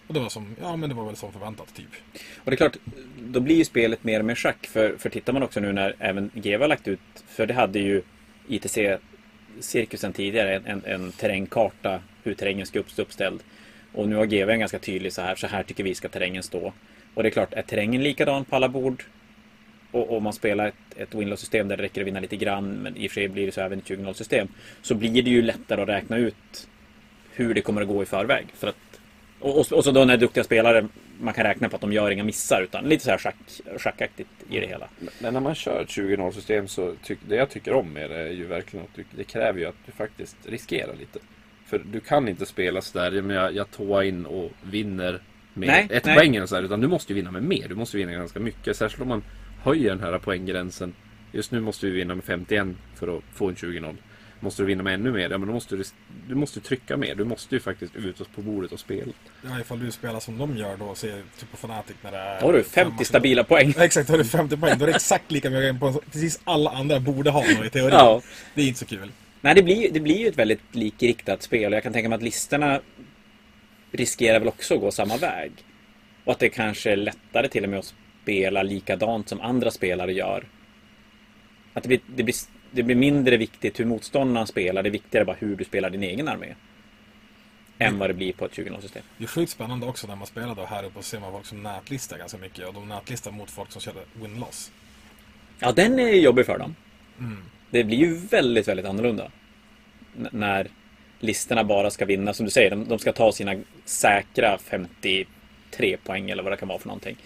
Och 0.07 0.13
det 0.13 0.19
var 0.19 0.29
som, 0.29 0.55
ja 0.61 0.75
men 0.75 0.89
det 0.89 0.95
var 0.95 1.05
väl 1.05 1.15
som 1.15 1.31
förväntat 1.31 1.75
typ. 1.75 1.89
Och 2.37 2.51
det 2.51 2.53
är 2.53 2.57
klart, 2.57 2.77
då 3.19 3.39
blir 3.39 3.55
ju 3.55 3.65
spelet 3.65 4.03
mer 4.03 4.19
och 4.19 4.25
mer 4.25 4.35
schack. 4.35 4.67
För, 4.67 4.97
för 4.97 5.09
tittar 5.09 5.33
man 5.33 5.43
också 5.43 5.59
nu 5.59 5.73
när 5.73 5.95
även 5.99 6.31
GW 6.33 6.57
har 6.63 6.67
lagt 6.67 6.87
ut, 6.87 6.99
för 7.27 7.45
det 7.45 7.53
hade 7.53 7.79
ju 7.79 8.01
ITC-cirkusen 8.47 10.13
tidigare, 10.13 10.55
en, 10.55 10.65
en, 10.65 10.85
en 10.85 11.11
terrängkarta, 11.11 12.01
hur 12.23 12.33
terrängen 12.33 12.65
ska 12.65 12.83
stå 12.87 13.01
uppställd. 13.01 13.43
Och 13.93 14.09
nu 14.09 14.15
har 14.15 14.25
GW 14.25 14.53
en 14.53 14.59
ganska 14.59 14.79
tydlig 14.79 15.13
så 15.13 15.21
här, 15.21 15.35
så 15.35 15.47
här 15.47 15.63
tycker 15.63 15.83
vi 15.83 15.95
ska 15.95 16.09
terrängen 16.09 16.43
stå. 16.43 16.73
Och 17.13 17.23
det 17.23 17.29
är 17.29 17.31
klart, 17.31 17.53
är 17.53 17.61
terrängen 17.61 18.03
likadan 18.03 18.45
på 18.45 18.55
alla 18.55 18.69
bord 18.69 19.03
och, 19.95 20.17
om 20.17 20.23
man 20.23 20.33
spelar 20.33 20.67
ett, 20.67 20.75
ett 20.97 21.15
Winlow-system 21.15 21.67
där 21.67 21.77
det 21.77 21.83
räcker 21.83 22.01
att 22.01 22.07
vinna 22.07 22.19
lite 22.19 22.35
grann, 22.35 22.69
men 22.69 22.97
i 22.97 23.07
och 23.07 23.11
för 23.11 23.15
sig 23.15 23.27
blir 23.27 23.45
det 23.45 23.51
så 23.51 23.61
även 23.61 23.79
ett 23.79 23.85
20-0-system, 23.85 24.47
så 24.81 24.95
blir 24.95 25.23
det 25.23 25.29
ju 25.29 25.41
lättare 25.41 25.81
att 25.81 25.89
räkna 25.89 26.17
ut 26.17 26.67
hur 27.31 27.53
det 27.53 27.61
kommer 27.61 27.81
att 27.81 27.87
gå 27.87 28.03
i 28.03 28.05
förväg. 28.05 28.45
För 28.53 28.67
att, 28.67 28.75
och, 29.45 29.59
och, 29.59 29.71
och 29.71 29.83
så 29.83 29.91
då 29.91 30.05
när 30.05 30.17
duktiga 30.17 30.43
spelare, 30.43 30.87
man 31.19 31.33
kan 31.33 31.43
räkna 31.43 31.69
på 31.69 31.75
att 31.75 31.81
de 31.81 31.93
gör 31.93 32.11
inga 32.11 32.23
missar, 32.23 32.61
utan 32.61 32.89
lite 32.89 33.03
så 33.03 33.09
här 33.09 33.17
schack, 33.17 33.35
schackaktigt 33.77 34.29
i 34.49 34.59
det 34.59 34.67
hela. 34.67 34.87
Men 35.19 35.33
när 35.33 35.41
man 35.41 35.55
kör 35.55 35.81
ett 35.81 35.89
20-0 35.89 36.31
system 36.31 36.67
så 36.67 36.95
tyck, 37.03 37.19
det 37.27 37.35
jag 37.35 37.49
tycker 37.49 37.73
om 37.73 37.93
med 37.93 38.09
det 38.09 38.17
är 38.17 38.31
ju 38.31 38.45
verkligen 38.45 38.85
att 38.85 38.95
du, 38.95 39.03
det 39.17 39.23
kräver 39.23 39.59
ju 39.59 39.65
att 39.65 39.75
du 39.85 39.91
faktiskt 39.91 40.37
riskerar 40.45 40.95
lite. 40.99 41.19
För 41.65 41.81
du 41.91 41.99
kan 41.99 42.27
inte 42.27 42.45
spela 42.45 42.81
sådär, 42.81 43.21
men 43.21 43.35
jag, 43.35 43.55
jag 43.55 43.71
tåar 43.71 44.03
in 44.03 44.25
och 44.25 44.51
vinner 44.63 45.21
med 45.53 45.67
Nej, 45.67 45.87
ett 45.89 46.05
nej. 46.05 46.15
poäng 46.15 46.35
eller 46.35 46.47
så 46.47 46.55
här, 46.55 46.63
utan 46.63 46.81
du 46.81 46.87
måste 46.87 47.13
ju 47.13 47.15
vinna 47.15 47.31
med 47.31 47.43
mer. 47.43 47.67
Du 47.67 47.75
måste 47.75 47.97
vinna 47.97 48.11
ganska 48.11 48.39
mycket. 48.39 48.77
Särskilt 48.77 49.01
om 49.01 49.07
man 49.07 49.23
höjer 49.63 49.89
den 49.89 49.99
här 49.99 50.17
poänggränsen. 50.19 50.93
Just 51.31 51.51
nu 51.51 51.59
måste 51.59 51.85
vi 51.85 51.91
vinna 51.91 52.15
med 52.15 52.23
51 52.23 52.67
för 52.95 53.17
att 53.17 53.23
få 53.33 53.49
en 53.49 53.55
20-0. 53.55 53.95
Måste 54.45 54.61
du 54.61 54.65
vinna 54.65 54.83
med 54.83 54.93
ännu 54.93 55.11
mer, 55.11 55.29
ja 55.29 55.37
men 55.37 55.47
då 55.47 55.53
måste 55.53 55.75
du, 55.75 55.83
du 56.27 56.35
måste 56.35 56.59
trycka 56.59 56.97
mer. 56.97 57.15
Du 57.15 57.25
måste 57.25 57.55
ju 57.55 57.61
faktiskt 57.61 57.95
ut 57.95 58.35
på 58.35 58.41
bordet 58.41 58.71
och 58.71 58.79
spela. 58.79 59.11
Ja, 59.41 59.59
ifall 59.59 59.79
du 59.79 59.91
spelar 59.91 60.19
som 60.19 60.37
de 60.37 60.57
gör 60.57 60.77
då, 60.77 60.95
se 60.95 61.07
typ 61.39 61.51
på 61.51 61.57
Fnatic 61.57 61.95
när 62.01 62.11
det 62.11 62.17
är... 62.17 62.39
Då 62.39 62.45
har 62.45 62.53
du 62.53 62.63
fem 62.63 62.71
50 62.73 62.91
matcher. 62.91 63.03
stabila 63.03 63.43
poäng. 63.43 63.73
Ja, 63.77 63.83
Exakt, 63.85 64.07
då 64.07 64.13
har 64.13 64.17
du 64.17 64.23
50 64.23 64.57
poäng. 64.57 64.77
Då 64.77 64.85
är 64.85 64.89
det 64.89 64.95
exakt 64.95 65.31
lika 65.31 65.49
mycket 65.49 65.79
på 65.79 66.01
precis 66.11 66.39
alla 66.43 66.69
andra 66.69 66.99
borde 66.99 67.29
ha 67.29 67.65
i 67.65 67.69
teorin. 67.69 67.89
Ja. 67.91 68.21
Det 68.53 68.61
är 68.61 68.67
inte 68.67 68.79
så 68.79 68.85
kul. 68.85 69.11
Nej, 69.41 69.55
det 69.55 69.63
blir, 69.63 69.91
det 69.91 69.99
blir 69.99 70.17
ju 70.17 70.27
ett 70.27 70.37
väldigt 70.37 70.75
likriktat 70.75 71.43
spel 71.43 71.71
och 71.73 71.75
jag 71.75 71.83
kan 71.83 71.93
tänka 71.93 72.09
mig 72.09 72.15
att 72.15 72.23
listorna 72.23 72.81
riskerar 73.91 74.39
väl 74.39 74.47
också 74.47 74.73
att 74.73 74.81
gå 74.81 74.91
samma 74.91 75.17
väg. 75.17 75.51
Och 76.23 76.31
att 76.31 76.39
det 76.39 76.49
kanske 76.49 76.91
är 76.91 76.95
lättare 76.95 77.47
till 77.47 77.63
och 77.63 77.69
med 77.69 77.79
att 77.79 77.93
spela 78.23 78.63
likadant 78.63 79.29
som 79.29 79.41
andra 79.41 79.71
spelare 79.71 80.13
gör. 80.13 80.47
Att 81.73 81.83
det 81.83 81.87
blir, 81.87 81.99
det 82.15 82.23
blir, 82.23 82.35
det 82.75 82.83
blir 82.83 82.95
mindre 82.95 83.37
viktigt 83.37 83.79
hur 83.79 83.85
motståndaren 83.85 84.47
spelar, 84.47 84.83
det 84.83 84.89
är 84.89 84.91
viktigare 84.91 85.25
bara 85.25 85.35
hur 85.39 85.55
du 85.55 85.63
spelar 85.63 85.89
din 85.89 86.03
egen 86.03 86.27
armé. 86.27 86.55
Än 87.79 87.99
vad 87.99 88.09
det 88.09 88.13
blir 88.13 88.33
på 88.33 88.45
ett 88.45 88.51
20-0-system. 88.51 89.03
Det 89.17 89.23
är 89.23 89.27
sjukt 89.27 89.51
spännande 89.51 89.85
också 89.85 90.07
när 90.07 90.15
man 90.15 90.27
spelar 90.27 90.55
då 90.55 90.65
här 90.65 90.83
uppe 90.83 90.99
och 90.99 91.05
ser 91.05 91.19
man 91.19 91.31
folk 91.31 91.45
som 91.45 91.63
nätlistar 91.63 92.17
ganska 92.17 92.37
mycket. 92.37 92.67
Och 92.67 92.73
de 92.73 92.87
nätlistar 92.87 93.31
mot 93.31 93.51
folk 93.51 93.71
som 93.71 93.81
körde 93.81 93.99
win-loss. 94.13 94.71
Ja, 95.59 95.71
den 95.71 95.99
är 95.99 96.07
jobbig 96.07 96.45
för 96.45 96.57
dem. 96.59 96.75
Mm. 97.19 97.43
Det 97.69 97.83
blir 97.83 97.97
ju 97.97 98.13
väldigt, 98.13 98.67
väldigt 98.67 98.85
annorlunda. 98.85 99.31
N- 100.17 100.29
när 100.31 100.67
listorna 101.19 101.63
bara 101.63 101.91
ska 101.91 102.05
vinna, 102.05 102.33
som 102.33 102.45
du 102.45 102.51
säger, 102.51 102.69
de, 102.69 102.87
de 102.87 102.99
ska 102.99 103.13
ta 103.13 103.31
sina 103.31 103.55
säkra 103.85 104.57
53 104.57 105.97
poäng 106.03 106.29
eller 106.29 106.43
vad 106.43 106.53
det 106.53 106.57
kan 106.57 106.67
vara 106.67 106.79
för 106.79 106.87
någonting. 106.87 107.17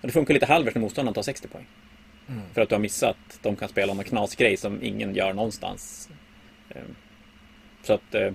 Och 0.00 0.06
det 0.06 0.12
funkar 0.12 0.34
lite 0.34 0.46
halvvägs 0.46 0.74
när 0.74 0.82
motståndaren 0.82 1.14
tar 1.14 1.22
60 1.22 1.48
poäng. 1.48 1.66
Mm. 2.28 2.42
För 2.54 2.60
att 2.60 2.68
du 2.68 2.74
har 2.74 2.80
missat, 2.80 3.16
de 3.42 3.56
kan 3.56 3.68
spela 3.68 3.94
någon 3.94 4.04
knasgrej 4.04 4.56
som 4.56 4.82
ingen 4.82 5.14
gör 5.14 5.32
någonstans. 5.32 6.08
Ehm, 6.70 6.94
Så 7.82 7.92
att 7.92 8.14
eh, 8.14 8.32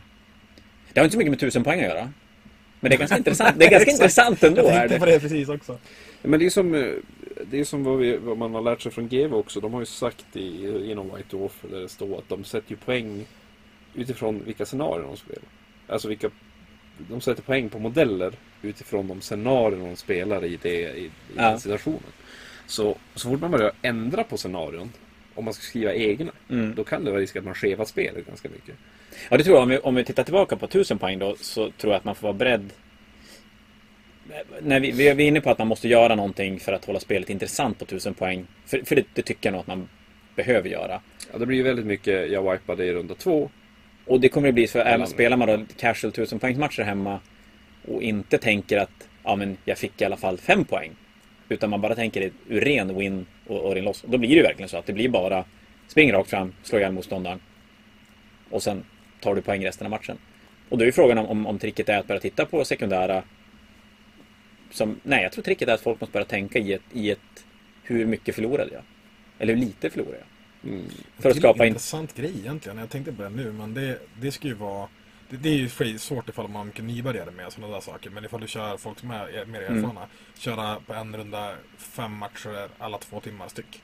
det 0.93 0.99
har 0.99 1.03
inte 1.03 1.11
så 1.13 1.17
mycket 1.17 1.31
med 1.31 1.39
tusen 1.39 1.63
poäng 1.63 1.79
att 1.79 1.85
göra. 1.85 2.11
Men 2.79 2.89
det 2.89 2.95
är 2.95 2.99
ganska 2.99 3.17
intressant. 3.17 3.59
Det 3.59 3.65
är 3.65 3.71
ganska 3.77 3.91
intressant 3.91 4.43
ändå. 4.43 4.61
Jag 4.61 4.71
Är 4.71 4.79
tänkte 4.79 4.99
på 4.99 5.05
det. 5.05 5.11
det 5.11 5.19
precis 5.19 5.49
också. 5.49 5.77
Men 6.21 6.39
det 6.39 6.45
är 6.45 6.49
som, 6.49 6.75
eh, 6.75 6.93
det 7.45 7.59
är 7.59 7.63
som 7.63 7.83
vad, 7.83 7.97
vi, 7.97 8.17
vad 8.17 8.37
man 8.37 8.53
har 8.53 8.61
lärt 8.61 8.81
sig 8.81 8.91
från 8.91 9.07
GW 9.07 9.33
också. 9.35 9.59
De 9.59 9.73
har 9.73 9.79
ju 9.79 9.85
sagt 9.85 10.25
i, 10.35 10.67
inom 10.91 11.15
White 11.15 11.37
Dwarf 11.37 11.61
där 11.71 11.79
det 11.79 11.89
står 11.89 12.17
att 12.17 12.29
de 12.29 12.43
sätter 12.43 12.71
ju 12.71 12.77
poäng 12.77 13.25
utifrån 13.95 14.43
vilka 14.45 14.65
scenarier 14.65 15.07
de 15.07 15.17
spelar. 15.17 15.43
Alltså 15.87 16.07
vilka, 16.07 16.29
de 16.97 17.21
sätter 17.21 17.41
poäng 17.43 17.69
på 17.69 17.79
modeller 17.79 18.33
utifrån 18.61 19.07
de 19.07 19.21
scenarier 19.21 19.79
de 19.79 19.95
spelar 19.95 20.45
i, 20.45 20.59
det, 20.61 20.69
i, 20.97 21.05
i 21.05 21.11
Ja. 21.35 21.49
den 21.49 21.59
situationen. 21.59 21.99
Så, 22.71 22.97
så 23.15 23.29
fort 23.29 23.39
man 23.41 23.51
börjar 23.51 23.71
ändra 23.81 24.23
på 24.23 24.37
scenarion, 24.37 24.91
om 25.35 25.45
man 25.45 25.53
ska 25.53 25.63
skriva 25.63 25.93
egna, 25.93 26.31
Mm. 26.49 26.75
då 26.75 26.83
kan 26.83 27.03
det 27.05 27.11
vara 27.11 27.21
risk 27.21 27.35
att 27.35 27.43
man 27.45 27.53
skevar 27.53 27.85
spelet 27.85 28.27
ganska 28.27 28.49
mycket. 28.49 28.75
Ja, 29.29 29.37
det 29.37 29.43
tror 29.43 29.55
jag. 29.55 29.63
Om 29.63 29.69
vi, 29.69 29.77
om 29.77 29.95
vi 29.95 30.03
tittar 30.03 30.23
tillbaka 30.23 30.55
på 30.55 30.65
1000 30.65 30.97
poäng 30.99 31.19
då, 31.19 31.35
så 31.39 31.71
tror 31.71 31.93
jag 31.93 31.97
att 31.99 32.05
man 32.05 32.15
får 32.15 32.27
vara 32.27 32.33
beredd. 32.37 32.69
När 34.61 34.79
vi, 34.79 34.91
vi 34.91 35.07
är 35.07 35.19
inne 35.19 35.41
på 35.41 35.49
att 35.49 35.57
man 35.57 35.67
måste 35.67 35.87
göra 35.87 36.15
någonting 36.15 36.59
för 36.59 36.73
att 36.73 36.85
hålla 36.85 36.99
spelet 36.99 37.29
intressant 37.29 37.77
på 37.79 37.83
1000 37.85 38.13
poäng. 38.13 38.47
För, 38.65 38.81
för 38.85 38.95
det, 38.95 39.05
det 39.13 39.21
tycker 39.21 39.49
jag 39.49 39.51
nog 39.51 39.59
att 39.61 39.67
man 39.67 39.89
behöver 40.35 40.69
göra. 40.69 41.01
Ja, 41.31 41.37
det 41.39 41.45
blir 41.45 41.57
ju 41.57 41.63
väldigt 41.63 41.85
mycket, 41.85 42.31
jag 42.31 42.51
wipade 42.51 42.85
i 42.85 42.93
runda 42.93 43.15
två. 43.15 43.49
Och 44.05 44.19
det 44.21 44.29
kommer 44.29 44.47
det 44.47 44.53
bli, 44.53 44.67
för 44.67 44.79
även 44.79 44.91
Mellan- 44.91 45.07
spelar 45.07 45.37
man 45.37 45.47
då 45.47 45.65
casual 45.77 46.09
1000 46.11 46.39
poängsmatcher 46.39 46.83
hemma 46.83 47.19
och 47.87 48.01
inte 48.03 48.37
tänker 48.37 48.77
att 48.77 49.07
ja, 49.23 49.35
men 49.35 49.57
jag 49.65 49.77
fick 49.77 50.01
i 50.01 50.05
alla 50.05 50.17
fall 50.17 50.37
fem 50.37 50.65
poäng. 50.65 50.91
Utan 51.51 51.69
man 51.69 51.81
bara 51.81 51.95
tänker 51.95 52.21
det 52.21 52.31
ur 52.47 52.61
ren 52.61 52.97
win 52.97 53.25
och, 53.47 53.59
och 53.59 53.75
ren 53.75 53.83
loss. 53.83 54.03
Då 54.07 54.17
blir 54.17 54.29
det 54.29 54.35
ju 54.35 54.41
verkligen 54.41 54.69
så 54.69 54.77
att 54.77 54.85
det 54.85 54.93
blir 54.93 55.09
bara 55.09 55.45
spring 55.87 56.11
rakt 56.13 56.29
fram, 56.29 56.53
slå 56.63 56.77
ihjäl 56.77 56.91
motståndaren. 56.91 57.39
Och 58.49 58.63
sen 58.63 58.83
tar 59.19 59.35
du 59.35 59.41
poäng 59.41 59.65
resten 59.65 59.87
av 59.87 59.91
matchen. 59.91 60.17
Och 60.69 60.77
då 60.77 60.83
är 60.83 60.85
ju 60.85 60.91
frågan 60.91 61.17
om, 61.17 61.25
om, 61.25 61.47
om 61.47 61.59
tricket 61.59 61.89
är 61.89 61.97
att 61.97 62.07
börja 62.07 62.21
titta 62.21 62.45
på 62.45 62.65
sekundära. 62.65 63.23
Som, 64.71 64.99
nej, 65.03 65.23
jag 65.23 65.31
tror 65.31 65.43
tricket 65.43 65.69
är 65.69 65.73
att 65.73 65.81
folk 65.81 66.01
måste 66.01 66.13
börja 66.13 66.25
tänka 66.25 66.59
i 66.59 66.73
ett, 66.73 66.81
i 66.93 67.11
ett 67.11 67.45
hur 67.83 68.05
mycket 68.05 68.35
förlorade 68.35 68.73
jag? 68.73 68.81
Eller 69.39 69.53
hur 69.53 69.61
lite 69.61 69.89
förlorade 69.89 70.17
jag? 70.17 70.71
Mm. 70.71 70.85
För 71.19 71.29
att 71.29 71.37
skapa 71.37 71.63
en 71.63 71.67
in... 71.67 71.73
intressant 71.73 72.15
grej 72.15 72.33
egentligen. 72.39 72.77
Jag 72.77 72.89
tänkte 72.89 73.13
på 73.13 73.23
det 73.23 73.29
nu, 73.29 73.51
men 73.51 73.73
det, 73.73 73.99
det 74.21 74.31
ska 74.31 74.47
ju 74.47 74.53
vara... 74.53 74.87
Det, 75.31 75.37
det 75.37 75.49
är 75.49 75.53
ju 75.57 75.69
för 75.69 75.85
sig 75.85 75.99
svårt 75.99 76.29
ifall 76.29 76.47
man 76.47 76.67
mycket 76.67 76.83
nybörjare 76.83 77.31
med 77.31 77.53
sådana 77.53 77.73
där 77.73 77.81
saker. 77.81 78.09
Men 78.09 78.25
ifall 78.25 78.41
du 78.41 78.47
kör 78.47 78.77
folk 78.77 78.99
som 78.99 79.11
är 79.11 79.45
mer 79.45 79.61
Mm. 79.61 79.77
erfarna. 79.83 80.07
Köra 80.37 80.77
på 80.87 80.93
en 80.93 81.17
runda 81.17 81.53
fem 81.77 82.13
matcher 82.17 82.69
alla 82.77 82.97
två 82.97 83.19
timmar 83.19 83.47
styck. 83.47 83.81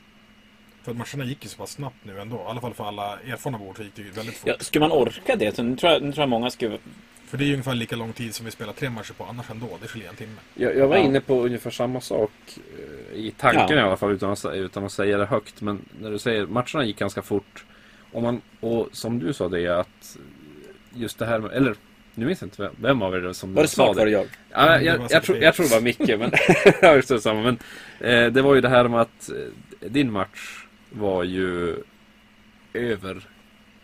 För 0.84 0.92
att 0.92 0.98
matcherna 0.98 1.30
gick 1.30 1.44
ju 1.44 1.50
så 1.50 1.58
pass 1.58 1.72
snabbt 1.72 1.96
nu 2.04 2.20
ändå. 2.20 2.36
I 2.38 2.40
alla 2.50 2.62
fall 2.62 2.74
för 2.74 2.84
alla 2.88 3.20
erfarna 3.20 3.58
bord 3.58 3.78
så 3.78 3.84
gick 3.84 3.96
det 3.96 4.02
ju 4.02 4.12
väldigt 4.12 4.38
fort. 4.38 4.48
Ja, 4.50 4.56
skulle 4.60 4.88
man 4.88 4.92
orka 4.98 5.36
det? 5.36 5.56
Så 5.56 5.64
nu, 5.64 5.76
tror 5.76 5.92
jag, 5.92 6.02
nu 6.02 6.12
tror 6.12 6.22
jag 6.22 6.30
många 6.30 6.50
skulle... 6.50 6.78
För 7.26 7.38
det 7.38 7.44
är 7.44 7.46
ju 7.46 7.54
ungefär 7.54 7.76
lika 7.76 7.96
lång 7.96 8.14
tid 8.14 8.36
som 8.36 8.46
vi 8.46 8.52
spelar 8.52 8.74
tre 8.74 8.90
matcher 8.90 9.14
på 9.14 9.24
annars 9.24 9.50
ändå. 9.50 9.68
Det 9.82 9.88
skiljer 9.88 10.10
en 10.10 10.16
timme. 10.16 10.36
Jag, 10.54 10.76
jag 10.78 10.88
var 10.88 10.96
Ja. 10.98 11.04
inne 11.04 11.22
på 11.22 11.46
ungefär 11.46 11.72
samma 11.72 12.02
sak 12.02 12.32
eh, 12.58 13.18
i 13.20 13.32
tanken 13.38 13.78
Ja. 13.78 13.84
i 13.84 13.88
alla 13.88 13.98
fall 13.98 14.12
utan 14.12 14.32
att, 14.32 14.46
utan 14.54 14.86
att 14.86 14.92
säga 14.92 15.18
det 15.18 15.26
högt. 15.26 15.62
Men 15.62 15.86
när 16.02 16.12
du 16.12 16.20
säger 16.20 16.46
matcherna 16.46 16.86
gick 16.86 17.00
ganska 17.00 17.22
fort. 17.22 17.66
Och, 18.12 18.22
man, 18.22 18.42
och 18.60 18.88
som 18.92 19.20
du 19.20 19.34
sa 19.34 19.48
det 19.50 19.62
är 19.62 19.70
att 19.72 20.18
just 20.94 21.20
det 21.20 21.26
här 21.26 21.40
med, 21.40 21.52
eller 21.52 21.76
nu 22.16 22.26
minns 22.26 22.42
jag 22.42 22.48
inte 22.48 22.62
vem, 22.62 22.74
vem 22.82 23.02
av 23.02 23.16
er 23.16 23.34
som 23.34 23.54
Var 23.54 23.62
det 23.62 23.68
sa 23.68 23.76
smart 23.76 23.98
var 23.98 24.06
det 24.06 24.12
jag? 24.12 24.28
Ja, 24.52 24.62
Det 24.62 24.68
var 24.68 24.80
jag, 24.80 25.02
jag, 25.10 25.24
tror, 25.24 25.38
jag 25.38 25.56
tror 25.56 25.66
det 25.66 25.74
var 25.74 25.82
Micke, 25.82 26.20
men 26.20 26.32
jag 26.82 26.96
visste 26.96 27.14
det 27.14 27.22
samma. 27.22 27.42
Men 27.42 27.60
eh, 28.00 28.32
det 28.32 28.42
var 28.42 28.56
ju 28.56 28.62
det 28.62 28.70
här 28.70 28.88
med 28.88 29.02
att 29.02 29.30
eh, 29.30 29.90
din 29.90 30.12
match 30.12 30.66
var 30.90 31.24
ju 31.24 31.76
över 32.74 33.28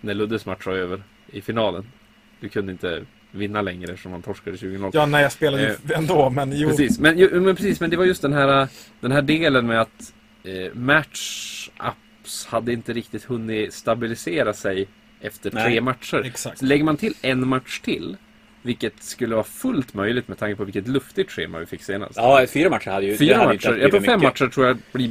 när 0.01 0.13
Luddes 0.13 0.45
match 0.45 0.65
var 0.65 0.73
över 0.73 1.03
i 1.27 1.41
finalen. 1.41 1.91
Du 2.39 2.49
kunde 2.49 2.71
inte 2.71 3.05
vinna 3.31 3.61
längre 3.61 3.91
eftersom 3.91 4.11
man 4.11 4.21
torskade 4.21 4.57
20-0. 4.57 4.91
Ja, 4.93 5.05
nej 5.05 5.21
jag 5.21 5.31
spelade 5.31 5.63
ju 5.63 5.75
ändå, 5.95 6.29
men 6.29 6.51
jo. 6.59 6.69
Precis, 6.69 6.99
men, 6.99 7.17
ju, 7.17 7.39
men 7.39 7.55
precis, 7.55 7.79
men 7.79 7.89
det 7.89 7.97
var 7.97 8.05
just 8.05 8.21
den 8.21 8.33
här, 8.33 8.67
den 8.99 9.11
här 9.11 9.21
delen 9.21 9.67
med 9.67 9.81
att 9.81 10.13
eh, 10.43 10.51
match-ups 10.73 12.47
hade 12.47 12.73
inte 12.73 12.93
riktigt 12.93 13.23
hunnit 13.23 13.73
stabilisera 13.73 14.53
sig 14.53 14.87
efter 15.23 15.51
Nej, 15.53 15.63
tre 15.65 15.81
matcher. 15.81 16.23
Exakt. 16.25 16.57
Så 16.59 16.65
lägger 16.65 16.83
man 16.83 16.97
till 16.97 17.13
en 17.21 17.47
match 17.47 17.79
till, 17.79 18.17
vilket 18.61 19.03
skulle 19.03 19.35
vara 19.35 19.43
fullt 19.45 19.93
möjligt 19.93 20.27
med 20.27 20.37
tanke 20.37 20.55
på 20.55 20.63
vilket 20.63 20.87
luftigt 20.87 21.31
schema 21.31 21.59
vi 21.59 21.65
fick 21.65 21.83
senast. 21.83 22.15
Ja, 22.17 22.45
fyra 22.49 22.69
matcher 22.69 22.89
hade 22.91 23.05
ju... 23.05 23.17
Fyra 23.17 23.37
hade 23.37 23.49
ju 23.49 23.53
inte 23.53 23.69
matcher, 23.69 23.81
jag 23.81 23.91
tror 23.91 24.01
fem 24.01 24.19
mycket. 24.19 24.41
matcher 24.41 24.51
tror 24.51 24.67
jag 24.67 24.77
blir 24.91 25.09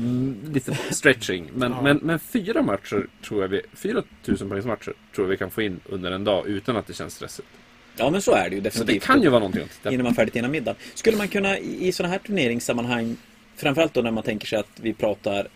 lite 0.53 0.75
stretching. 0.91 1.51
Men, 1.55 1.73
Ja. 1.73 1.83
men, 1.83 1.97
men 2.03 2.19
fyra 2.19 2.63
matcher 2.63 3.07
tror 3.25 3.41
jag 3.43 3.49
vi, 3.49 3.61
4000 3.75 4.49
poängs 4.49 4.65
matcher 4.67 4.93
tror 5.15 5.27
jag 5.27 5.31
vi 5.31 5.37
kan 5.37 5.51
få 5.51 5.63
in 5.63 5.81
under 5.87 6.11
en 6.13 6.25
dag 6.25 6.47
utan 6.47 6.77
att 6.77 6.87
det 6.87 6.93
känns 6.95 7.15
stressigt. 7.15 7.49
Ja, 7.97 8.11
men 8.11 8.23
så 8.23 8.33
är 8.35 8.51
det 8.51 8.55
ju 8.57 8.61
Så 8.61 8.65
definitivt. 8.65 9.01
det 9.03 9.07
kan 9.07 9.23
ju 9.23 9.29
vara 9.29 9.39
någonting 9.39 9.63
att 9.63 9.71
titta. 9.71 9.93
Innan 9.93 10.05
man 10.05 10.13
är 10.13 10.17
färdigt 10.17 10.37
innan 10.37 10.51
middag. 10.51 10.75
Skulle 10.95 11.17
man 11.17 11.29
kunna 11.29 11.59
i 11.59 11.87
i 11.89 11.93
sådana 11.93 12.13
här 12.13 12.19
turneringssammanhang, 12.19 13.17
framförallt 13.57 13.95
då 13.95 14.01
när 14.01 14.11
man 14.11 14.23
tänker 14.23 14.47
sig 14.47 14.59
att 14.59 14.71
vi 14.81 14.93
pratar 14.95 15.47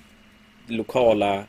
lokala 0.66 1.44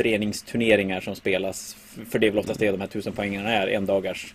föreningsturneringar 0.00 1.00
som 1.00 1.16
spelas. 1.16 1.76
För 2.10 2.18
det 2.18 2.26
är 2.26 2.30
väl 2.30 2.38
oftast 2.38 2.60
det 2.60 2.70
de 2.70 2.80
här 2.80 2.88
tusen 2.88 3.12
poängarna 3.12 3.50
är, 3.52 3.66
en 3.66 3.86
dagars 3.86 4.34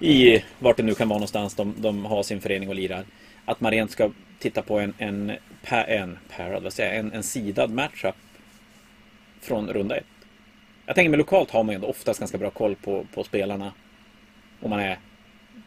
i 0.00 0.42
vart 0.58 0.76
det 0.76 0.82
nu 0.82 0.94
kan 0.94 1.08
vara 1.08 1.18
någonstans 1.18 1.54
de, 1.54 1.74
de 1.78 2.04
har 2.04 2.22
sin 2.22 2.40
förening 2.40 2.68
och 2.68 2.74
lirar. 2.74 3.04
Att 3.44 3.60
man 3.60 3.70
rent 3.70 3.90
ska 3.90 4.10
titta 4.38 4.62
på 4.62 4.78
en, 4.78 4.94
en, 4.98 5.32
pa, 5.64 5.82
en, 5.82 6.18
parad, 6.36 6.62
vad 6.62 6.72
säger 6.72 7.00
en, 7.00 7.12
en 7.12 7.22
sidad 7.22 7.70
matchup 7.70 8.14
från 9.40 9.68
runda 9.68 9.96
ett. 9.96 10.04
Jag 10.86 10.94
tänker 10.94 11.10
mig 11.10 11.18
lokalt 11.18 11.50
har 11.50 11.64
man 11.64 11.72
ju 11.72 11.74
ändå 11.74 11.88
oftast 11.88 12.20
ganska 12.20 12.38
bra 12.38 12.50
koll 12.50 12.74
på, 12.74 13.06
på 13.14 13.24
spelarna. 13.24 13.72
Om 14.60 14.70
man 14.70 14.80
är 14.80 14.98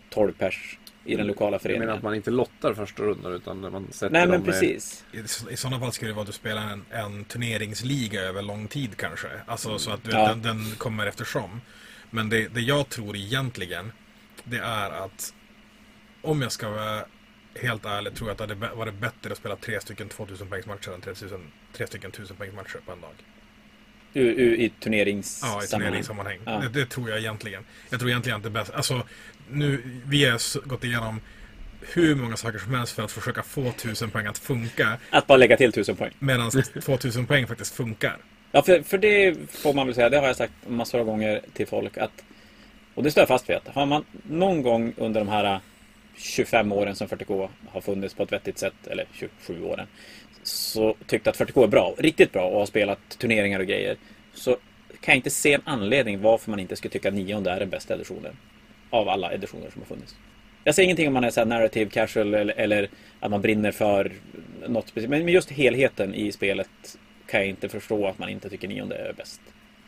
12 0.09 0.31
pers 0.31 0.77
i 1.05 1.15
den 1.15 1.27
lokala 1.27 1.53
Jag 1.55 1.61
föreningen. 1.61 1.85
menar 1.85 1.97
att 1.97 2.03
man 2.03 2.15
inte 2.15 2.31
lottar 2.31 2.73
första 2.73 3.03
rundan 3.03 3.33
utan 3.33 3.59
man 3.71 3.87
sätter 3.91 4.09
Nej 4.09 4.27
men 4.27 4.41
med- 4.41 4.45
precis. 4.45 5.05
I, 5.11 5.53
I 5.53 5.57
sådana 5.57 5.79
fall 5.79 5.91
skulle 5.91 6.11
det 6.11 6.15
vara 6.15 6.21
att 6.21 6.27
du 6.27 6.33
spelar 6.33 6.71
en, 6.71 6.85
en 6.89 7.25
turneringsliga 7.25 8.21
över 8.21 8.41
lång 8.41 8.67
tid 8.67 8.97
kanske. 8.97 9.27
Alltså 9.45 9.79
så 9.79 9.91
att 9.91 10.03
du, 10.03 10.11
Ja. 10.11 10.27
den, 10.27 10.41
den 10.41 10.75
kommer 10.77 11.05
eftersom. 11.07 11.61
Men 12.09 12.29
det, 12.29 12.47
det 12.47 12.61
jag 12.61 12.89
tror 12.89 13.15
egentligen, 13.15 13.91
det 14.43 14.57
är 14.57 14.91
att 14.91 15.33
om 16.21 16.41
jag 16.41 16.51
ska 16.51 16.69
vara 16.69 17.05
helt 17.55 17.85
ärlig 17.85 18.15
tror 18.15 18.29
jag 18.29 18.31
att 18.41 18.49
det 18.49 18.55
hade 18.65 18.75
varit 18.75 18.93
bättre 18.93 19.31
att 19.31 19.37
spela 19.37 19.55
tre 19.55 19.81
stycken 19.81 20.09
2000 20.09 20.47
poängsmatcher 20.47 20.91
än 20.93 21.01
3000, 21.01 21.41
tre 21.73 21.87
stycken 21.87 22.09
1000 22.09 22.35
poängsmatcher 22.37 22.79
på 22.85 22.91
en 22.91 23.01
dag. 23.01 23.11
U, 24.15 24.21
u, 24.37 24.55
I 24.55 24.59
Ja, 24.59 24.65
i 24.65 24.69
turneringssammanhang. 24.69 25.67
turneringssammanhang. 25.67 26.39
Ja. 26.45 26.59
Det, 26.59 26.69
det 26.79 26.85
tror 26.85 27.09
jag 27.09 27.19
egentligen. 27.19 27.63
Jag 27.89 27.99
tror 27.99 28.09
egentligen 28.11 28.37
att 28.37 28.43
det 28.43 28.49
är 28.49 28.51
bäst. 28.51 28.71
Alltså, 28.71 29.03
nu, 29.51 29.83
vi 30.05 30.25
har 30.25 30.67
gått 30.67 30.83
igenom 30.83 31.21
hur 31.93 32.15
många 32.15 32.37
saker 32.37 32.59
som 32.59 32.73
helst 32.73 32.93
för 32.93 33.03
att 33.03 33.11
försöka 33.11 33.43
få 33.43 33.67
1000 33.67 34.09
poäng 34.09 34.25
att 34.25 34.37
funka. 34.37 34.97
Att 35.09 35.27
bara 35.27 35.37
lägga 35.37 35.57
till 35.57 35.71
tusen 35.71 35.95
poäng. 35.95 36.11
Medan 36.19 36.51
2000 36.85 37.25
poäng 37.25 37.47
faktiskt 37.47 37.75
funkar. 37.75 38.17
Ja, 38.51 38.61
för, 38.61 38.81
för 38.81 38.97
det 38.97 39.35
får 39.49 39.73
man 39.73 39.87
väl 39.87 39.95
säga, 39.95 40.09
det 40.09 40.17
har 40.19 40.27
jag 40.27 40.35
sagt 40.35 40.53
massor 40.67 40.99
av 40.99 41.05
gånger 41.05 41.41
till 41.53 41.67
folk 41.67 41.97
att 41.97 42.23
och 42.95 43.03
det 43.03 43.11
står 43.11 43.21
jag 43.21 43.27
fast 43.27 43.49
vid 43.49 43.55
att 43.55 43.67
har 43.67 43.85
man 43.85 44.05
någon 44.23 44.61
gång 44.61 44.93
under 44.97 45.19
de 45.19 45.27
här 45.27 45.59
25 46.17 46.71
åren 46.71 46.95
som 46.95 47.07
40K 47.07 47.49
har 47.67 47.81
funnits 47.81 48.13
på 48.13 48.23
ett 48.23 48.31
vettigt 48.31 48.57
sätt, 48.57 48.87
eller 48.87 49.05
27 49.13 49.63
åren, 49.63 49.87
så 50.43 50.95
tyckt 51.07 51.27
att 51.27 51.37
40K 51.37 51.63
är 51.63 51.67
bra, 51.67 51.95
riktigt 51.97 52.31
bra 52.31 52.45
och 52.45 52.59
har 52.59 52.65
spelat 52.65 52.99
turneringar 53.17 53.59
och 53.59 53.65
grejer, 53.65 53.97
så 54.33 54.51
kan 55.01 55.11
jag 55.11 55.15
inte 55.15 55.29
se 55.29 55.53
en 55.53 55.61
anledning 55.65 56.21
varför 56.21 56.49
man 56.49 56.59
inte 56.59 56.75
skulle 56.75 56.91
tycka 56.91 57.07
att 57.07 57.13
nionde 57.13 57.51
är 57.51 57.59
den 57.59 57.69
bästa 57.69 57.93
editionen. 57.93 58.37
Av 58.93 59.09
alla 59.09 59.33
editioner 59.33 59.69
som 59.69 59.81
har 59.81 59.87
funnits. 59.87 60.15
Jag 60.63 60.75
säger 60.75 60.85
ingenting 60.85 61.07
om 61.07 61.13
man 61.13 61.23
är 61.23 61.29
så 61.29 61.45
narrative 61.45 61.89
casual 61.89 62.33
eller, 62.33 62.53
eller 62.53 62.89
att 63.19 63.31
man 63.31 63.41
brinner 63.41 63.71
för 63.71 64.11
något 64.67 64.87
speciellt. 64.87 65.09
Men 65.09 65.27
just 65.27 65.51
helheten 65.51 66.15
i 66.15 66.31
spelet 66.31 66.69
kan 67.27 67.39
jag 67.39 67.49
inte 67.49 67.69
förstå 67.69 68.07
att 68.07 68.19
man 68.19 68.29
inte 68.29 68.49
tycker 68.49 68.67
nionde 68.67 68.95
är 68.95 69.13
bäst. 69.13 69.41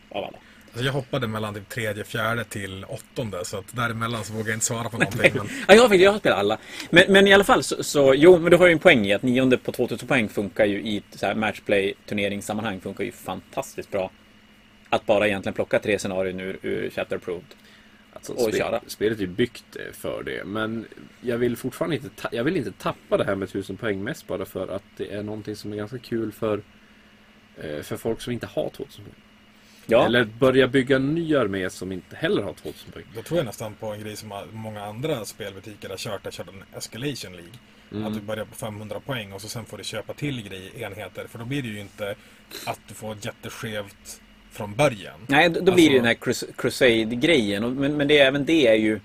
Av 0.10 0.24
alla. 0.24 0.38
Alltså 0.76 0.86
jag 0.86 0.94
hoppade 0.94 1.28
mellan 1.28 1.54
typ 1.54 1.70
tredje, 1.70 2.04
fjärde 2.04 2.44
till 2.44 2.86
åttonde. 2.86 3.46
Så 3.46 3.58
att 3.58 3.76
däremellan 3.76 4.24
så 4.24 4.34
vågar 4.34 4.48
jag 4.48 4.56
inte 4.56 4.66
svara 4.66 4.90
på 4.90 4.98
någonting. 4.98 5.32
Men 5.34 5.48
Ja, 5.68 5.76
jag 5.76 5.96
jag 5.96 6.12
har 6.12 6.20
spelat 6.20 6.40
alla. 6.40 6.58
Men, 6.90 7.04
men 7.10 7.28
i 7.28 7.34
alla 7.34 7.44
fall 7.44 7.64
så, 7.64 7.84
så, 7.84 8.14
jo, 8.14 8.40
men 8.40 8.52
du 8.52 8.58
har 8.58 8.68
ju 8.68 8.74
en 8.74 8.80
poäng 8.80 9.06
i 9.06 9.14
att 9.14 9.24
nionde 9.24 9.58
på 9.58 9.72
2000 9.72 10.08
poäng 10.08 10.30
funkar 10.30 10.66
ju 10.66 10.82
i 10.82 10.98
ett 10.98 11.20
så 11.20 11.26
här 11.26 11.36
matchplay 11.36 11.94
turneringssammanhang 12.06 12.80
funkar 12.82 13.04
ju 13.04 13.12
fantastiskt 13.12 13.92
bra. 13.92 14.12
Att 14.90 15.06
bara 15.06 15.28
egentligen 15.28 15.54
plocka 15.54 15.80
tre 15.80 16.00
scenarion 16.00 16.40
ur, 16.40 16.60
ur 16.62 16.90
Chapter 16.90 17.16
Approved. 17.16 17.56
Alltså, 18.30 18.46
och 18.46 18.54
spel, 18.54 18.66
köra. 18.66 18.82
Spelet 18.88 19.18
är 19.18 19.22
ju 19.22 19.28
byggt 19.28 19.76
eh, 19.76 19.92
för 19.94 20.24
det. 20.24 20.46
Men 20.46 20.88
jag 21.22 21.38
vill 21.38 21.58
fortfarande 21.58 21.96
inte, 21.96 22.10
ta, 22.10 22.30
jag 22.32 22.44
vill 22.44 22.58
inte 22.58 22.72
tappa 22.72 23.18
det 23.18 23.24
här 23.24 23.36
med 23.36 23.50
1000 23.50 23.78
poäng 23.78 24.04
mest 24.04 24.28
bara 24.28 24.46
för 24.46 24.68
att 24.68 24.84
det 24.98 25.14
är 25.14 25.24
någonting 25.24 25.56
som 25.56 25.74
är 25.74 25.78
ganska 25.78 25.98
kul 25.98 26.32
för, 26.32 26.62
eh, 27.58 27.82
för 27.82 27.98
folk 27.98 28.22
som 28.22 28.34
inte 28.34 28.48
har 28.48 28.70
2000 28.70 29.06
poäng. 29.06 29.16
Ja, 29.88 30.06
Eller 30.06 30.26
börja 30.26 30.68
bygga 30.68 30.96
en 30.96 31.16
ny 31.16 31.36
armé 31.36 31.70
som 31.70 31.92
inte 31.92 32.16
heller 32.16 32.44
har 32.44 32.54
2000 32.54 32.92
poäng. 32.92 33.06
då 33.16 33.22
tror 33.22 33.38
jag 33.38 33.46
nästan 33.46 33.74
på 33.74 33.88
en 33.94 34.00
grej 34.00 34.16
som 34.16 34.34
många 34.52 34.86
andra 34.86 35.26
spelbutiker 35.26 35.90
har 35.90 35.98
kört. 35.98 36.24
Har 36.24 36.32
kört 36.32 36.48
en 36.48 36.78
Escalation 36.78 37.32
League. 37.32 37.54
Mm. 37.92 38.06
Att 38.06 38.14
du 38.14 38.22
börjar 38.22 38.46
på 38.46 38.56
500 38.56 39.00
poäng 39.00 39.34
och 39.34 39.42
så 39.42 39.50
sen 39.50 39.66
får 39.66 39.78
du 39.78 39.84
köpa 39.84 40.14
till 40.14 40.50
grejer, 40.50 40.78
enheter. 40.78 41.28
För 41.28 41.40
då 41.40 41.46
blir 41.46 41.62
det 41.62 41.68
ju 41.68 41.80
inte 41.80 42.16
att 42.66 42.80
du 42.88 42.94
får 42.94 43.18
jätteskevt 43.22 44.22
från 44.56 44.76
början. 44.76 45.20
nej, 45.28 45.50
då, 45.50 45.60
då 45.60 45.72
blir 45.74 45.90
det 45.90 45.90
Alltså- 45.90 45.96
den 45.98 46.06
här 46.06 46.14
crus- 46.14 46.56
Crusade-grejen. 46.58 47.74
Men, 47.76 47.98
men 47.98 48.08
det, 48.08 48.18
även 48.20 48.46
det 48.46 48.68
är 48.68 48.76
ju... 48.76 49.00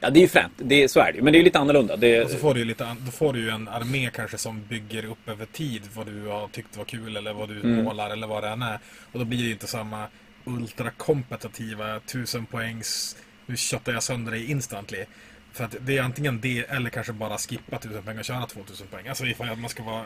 Ja, 0.00 0.10
det 0.10 0.18
är 0.18 0.22
ju 0.22 0.28
fränt. 0.28 0.52
Det, 0.56 0.82
är- 0.82 0.88
så 0.88 1.00
är 1.00 1.12
det 1.12 1.16
ju. 1.18 1.22
Men 1.24 1.32
det 1.32 1.38
är 1.38 1.42
lite 1.42 1.58
annorlunda. 1.58 1.96
Det, 1.96 2.24
Och 2.24 2.30
så 2.30 2.36
får 2.36 2.54
du 2.54 2.60
ju 2.60 2.66
lite, 2.66 2.96
då 3.00 3.10
får 3.10 3.32
du 3.32 3.40
ju 3.40 3.48
en 3.50 3.68
armé 3.68 4.10
kanske 4.14 4.38
som 4.38 4.62
bygger 4.68 5.04
upp 5.04 5.28
över 5.28 5.46
tid 5.46 5.82
vad 5.94 6.06
du 6.06 6.26
har 6.26 6.48
tyckt 6.48 6.76
var 6.76 6.84
kul 6.84 7.16
eller 7.16 7.32
vad 7.32 7.48
du 7.48 7.60
Mm. 7.60 7.84
målar 7.84 8.10
eller 8.10 8.26
vad 8.26 8.42
det 8.42 8.48
än 8.48 8.62
är. 8.62 8.78
Och 9.12 9.18
då 9.18 9.24
blir 9.24 9.38
det 9.38 9.44
ju 9.44 9.52
inte 9.52 9.66
samma 9.66 10.06
ultrakompetitiva 10.44 11.96
1000 11.96 12.46
poängs 12.46 13.16
nu 13.46 13.56
köttar 13.56 13.92
jag 13.92 14.02
sönder 14.02 14.32
dig 14.32 14.50
instantly. 14.50 15.04
För 15.52 15.64
att 15.64 15.76
det 15.80 15.98
är 15.98 16.02
antingen 16.02 16.40
det 16.40 16.58
eller 16.68 16.90
kanske 16.90 17.12
bara 17.12 17.38
skippa 17.38 17.76
1000 17.76 18.02
poäng 18.02 18.18
och 18.18 18.24
köra 18.24 18.46
2000 18.46 18.86
poäng. 18.86 19.08
Alltså 19.08 19.26
ifall 19.26 19.56
man 19.56 19.70
ska 19.70 19.82
vara 19.82 20.04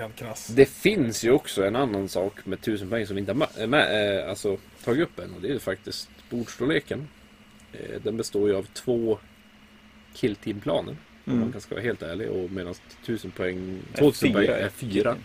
rent 0.00 0.16
krass. 0.16 0.46
Det 0.46 0.66
finns 0.66 1.24
ju 1.24 1.30
också 1.30 1.64
en 1.64 1.76
annan 1.76 2.08
sak 2.08 2.46
med 2.46 2.58
1000 2.58 2.90
poäng 2.90 3.06
som 3.06 3.16
vi 3.16 3.20
inte 3.20 3.32
har 3.32 3.66
med, 3.66 4.18
eh, 4.20 4.28
alltså, 4.30 4.58
tagit 4.84 5.02
upp 5.02 5.18
än. 5.18 5.34
Och 5.34 5.40
det 5.40 5.48
är 5.48 5.52
ju 5.52 5.58
faktiskt 5.58 6.10
bordstorleken. 6.30 7.08
Eh, 7.72 8.00
den 8.02 8.16
består 8.16 8.48
ju 8.48 8.56
av 8.56 8.66
två 8.74 9.18
killteamplaner. 10.14 10.96
Om 11.24 11.32
Mm. 11.32 11.40
man 11.40 11.52
kan 11.52 11.60
ska 11.60 11.74
vara 11.74 11.84
helt 11.84 12.02
ärlig. 12.02 12.30
Och 12.30 12.50
medan 12.50 12.74
1000 13.04 13.30
poäng, 13.30 13.78
Är 13.92 13.98
2000 13.98 14.32
poäng 14.32 14.46
är 14.48 14.68
fyra. 14.68 15.16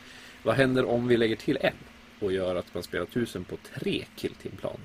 Vad 0.44 0.56
händer 0.56 0.86
om 0.86 1.08
vi 1.08 1.18
lägger 1.18 1.36
till 1.36 1.58
en? 1.62 1.74
Och 2.20 2.32
gör 2.32 2.56
att 2.56 2.74
man 2.74 2.84
spelar 2.84 3.06
1000 3.06 3.44
på 3.44 3.58
tre 3.80 4.06
killteamplaner? 4.16 4.80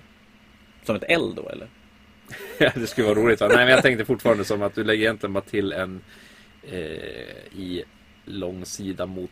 Som 0.85 0.97
ett 0.97 1.03
eld 1.09 1.37
då, 1.37 1.49
eller? 1.49 1.69
Ja, 2.59 2.71
det 2.75 2.87
skulle 2.87 3.07
vara 3.09 3.19
roligt 3.19 3.41
va? 3.41 3.49
Nej 3.49 3.57
men 3.57 3.69
jag 3.69 3.83
tänkte 3.83 4.05
fortfarande 4.05 4.45
som 4.45 4.63
att 4.63 4.75
du 4.75 4.85
lägger 4.85 5.03
egentligen 5.03 5.33
bara 5.33 5.45
till 5.45 5.73
en 5.73 6.01
eh, 6.63 6.79
i 7.59 7.85
långsida 8.25 9.07
mot 9.07 9.31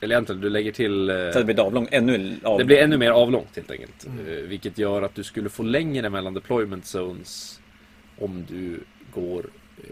eller 0.00 0.14
egentligen 0.14 0.40
du 0.40 0.50
lägger 0.50 0.72
till 0.72 1.10
eh, 1.10 1.16
Så 1.16 1.26
att 1.26 1.34
det 1.34 1.44
blir 1.54 1.60
avlång, 1.66 1.88
ännu 1.90 2.36
av... 2.42 2.58
Det 2.58 2.64
blir 2.64 2.78
ännu 2.78 2.96
mer 2.96 3.10
avlångt 3.10 3.56
helt 3.56 3.70
enkelt. 3.70 4.06
Mm. 4.06 4.26
Eh, 4.28 4.34
Vilket 4.42 4.78
gör 4.78 5.02
att 5.02 5.14
du 5.14 5.24
skulle 5.24 5.48
få 5.48 5.62
längre 5.62 6.10
mellan 6.10 6.34
deployment 6.34 6.84
zones 6.94 7.60
om 8.18 8.44
du 8.48 8.80
går 9.14 9.46
eh, 9.76 9.84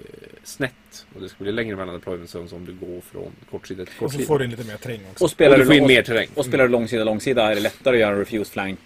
snett. 0.44 1.06
Och 1.14 1.20
det 1.20 1.28
skulle 1.28 1.44
bli 1.44 1.52
längre 1.52 1.76
mellan 1.76 1.94
deployment 1.94 2.30
zones 2.30 2.52
om 2.52 2.64
du 2.64 2.72
går 2.72 3.00
från 3.00 3.32
kortsida 3.50 3.84
till 3.84 3.94
Och 3.94 3.98
så 3.98 4.04
kortsida. 4.04 4.26
får 4.26 4.38
du 4.38 4.46
lite 4.46 4.64
mer 4.64 4.76
terräng 4.76 5.00
också. 5.10 5.24
Och 5.24 5.30
spelar, 5.30 5.52
och 5.52 5.58
du 5.58 5.64
får 5.66 5.74
in 5.74 5.82
och, 5.82 5.88
mer 5.88 6.02
terräng. 6.02 6.28
och 6.34 6.44
spelar 6.44 6.64
du 6.64 6.70
långsida, 6.70 7.04
långsida 7.04 7.50
är 7.50 7.54
det 7.54 7.60
lättare 7.60 7.94
att 7.96 8.00
göra 8.00 8.12
en 8.12 8.18
refuse 8.18 8.52
flank 8.52 8.78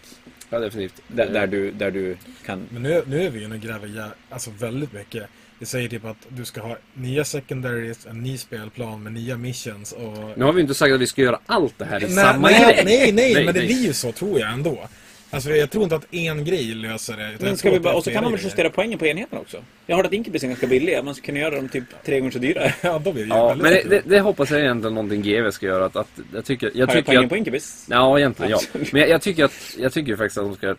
Ja, 0.51 0.59
definitivt. 0.59 1.03
där, 1.09 1.31
där, 1.33 1.47
du, 1.47 1.71
där 1.71 1.91
du 1.91 2.17
kan... 2.47 2.67
Men 2.71 2.83
nu, 2.83 3.03
nu 3.07 3.23
är 3.23 3.31
vi 3.31 3.41
ju 3.41 3.49
nu 3.49 3.59
gräver 3.59 4.11
alltså 4.31 4.51
väldigt 4.59 4.93
mycket. 4.93 5.27
Det 5.61 5.67
säger 5.67 5.89
typ 5.89 6.05
att 6.05 6.27
du 6.29 6.45
ska 6.45 6.61
ha 6.61 6.77
nya 6.95 7.25
secondaries, 7.25 8.07
en 8.07 8.23
ny 8.23 8.39
spelplan 8.39 9.03
med 9.03 9.13
nya 9.13 9.37
missions 9.37 9.93
och... 9.93 10.39
Nu 10.39 10.45
har 10.45 10.53
vi 10.53 10.61
inte 10.61 10.75
sagt 10.75 10.95
att 10.95 11.01
vi 11.01 11.07
ska 11.07 11.23
göra 11.23 11.41
allt 11.47 11.75
det 11.79 11.85
här 11.85 11.99
i 11.99 12.03
nej, 12.03 12.13
samma 12.13 12.49
nej, 12.49 12.75
grej. 12.75 12.85
nej, 12.85 13.13
nej, 13.13 13.35
Nej, 13.35 13.45
men 13.45 13.55
det 13.55 13.61
blir 13.61 13.87
ju 13.87 13.93
så 13.93 14.13
tror 14.13 14.41
jag 14.41 14.53
ändå. 14.53 14.89
Alltså 15.31 15.51
jag 15.51 15.71
tror 15.71 15.85
inte 15.85 15.97
att 15.97 16.15
en 16.15 16.45
grej 16.45 16.65
löser 16.65 17.17
det. 17.17 17.33
utan 17.35 17.49
Men 17.49 17.57
ska 17.57 17.71
vi 17.71 17.81
bara, 17.81 17.95
och 17.95 18.05
så 18.05 18.11
kan 18.11 18.25
man 18.25 18.33
väl 18.33 18.43
justera 18.43 18.71
poängen 18.71 18.99
på 18.99 19.07
enheterna 19.07 19.41
också? 19.41 19.57
Jag 19.87 19.97
har 19.97 20.03
hört 20.03 20.07
att 20.07 20.13
Incubus 20.13 20.43
är 20.43 20.49
ganska 20.49 20.67
billiga. 20.67 21.03
Man 21.03 21.15
skulle 21.15 21.27
kunna 21.27 21.39
göra 21.39 21.55
dem 21.55 21.69
typ 21.69 21.85
tre 22.05 22.21
gånger 22.21 22.33
så 22.33 22.39
dyra. 22.39 22.73
Ja, 22.83 22.99
då 22.99 23.13
blir 23.13 23.25
det 23.25 23.29
Ja, 23.29 23.55
men 23.55 23.73
det, 23.73 23.83
det, 23.89 24.03
det 24.05 24.21
hoppas 24.21 24.51
jag 24.51 24.61
egentligen 24.61 24.95
någonting 24.95 25.23
GW 25.23 25.53
ska 25.53 25.67
göra. 25.67 25.85
Att, 25.85 25.97
att 25.97 26.21
jag 26.35 26.45
tycker, 26.45 26.71
jag 26.75 26.75
Har 26.75 26.81
jag 26.81 26.91
tycker 26.91 27.03
poängen 27.03 27.25
att, 27.25 27.31
på 27.31 27.37
Incubus? 27.37 27.87
Ja, 27.91 28.19
egentligen 28.19 28.51
ja. 28.51 28.61
Men 28.93 29.01
jag, 29.01 29.11
jag, 29.11 29.23
tycker 29.23 29.45
att, 29.45 29.77
jag 29.79 29.93
tycker 29.93 30.17
faktiskt 30.17 30.39
att 30.39 30.45
de 30.45 30.55
ska 30.55 30.77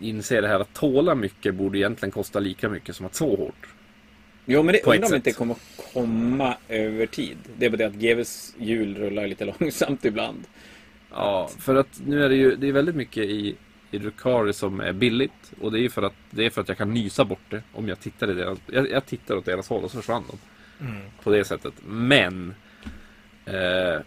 inse 0.00 0.40
det 0.40 0.48
här 0.48 0.60
att 0.60 0.74
tåla 0.74 1.14
mycket 1.14 1.54
borde 1.54 1.78
egentligen 1.78 2.10
kosta 2.10 2.38
lika 2.38 2.68
mycket 2.68 2.96
som 2.96 3.06
att 3.06 3.14
så 3.14 3.36
hårt. 3.36 3.66
Jo, 4.46 4.62
men 4.62 4.72
det 4.72 4.86
undrar 4.86 5.04
om 5.04 5.10
det 5.10 5.16
inte 5.16 5.32
kommer 5.32 5.56
komma 5.92 6.56
över 6.68 7.06
tid. 7.06 7.38
Det 7.56 7.66
är 7.66 7.70
bara 7.70 7.76
det 7.76 7.86
att 7.86 7.94
GWs 7.94 8.54
hjul 8.58 8.96
rullar 8.96 9.26
lite 9.26 9.44
långsamt 9.58 10.04
ibland. 10.04 10.44
Ja, 11.10 11.50
för 11.58 11.74
att 11.74 12.00
nu 12.06 12.24
är 12.24 12.28
det 12.28 12.34
ju 12.34 12.56
det 12.56 12.68
är 12.68 12.72
väldigt 12.72 12.96
mycket 12.96 13.24
i, 13.24 13.56
i 13.90 13.98
Drukari 13.98 14.52
som 14.52 14.80
är 14.80 14.92
billigt. 14.92 15.52
Och 15.60 15.72
det 15.72 15.80
är 15.80 15.88
för 15.88 16.02
att, 16.02 16.14
det 16.30 16.46
är 16.46 16.50
för 16.50 16.60
att 16.60 16.68
jag 16.68 16.78
kan 16.78 16.94
nysa 16.94 17.24
bort 17.24 17.50
det 17.50 17.62
om 17.72 17.88
jag 17.88 18.00
tittar 18.00 18.30
i 18.30 18.34
deras... 18.34 18.58
Jag, 18.66 18.90
jag 18.90 19.06
tittar 19.06 19.36
åt 19.36 19.44
deras 19.44 19.68
håll 19.68 19.84
och 19.84 19.90
så 19.90 19.96
försvann 19.96 20.24
de. 20.30 20.38
Mm. 20.86 21.02
På 21.22 21.30
det 21.30 21.44
sättet. 21.44 21.74
Men... 21.84 22.54
Eh, 23.44 24.00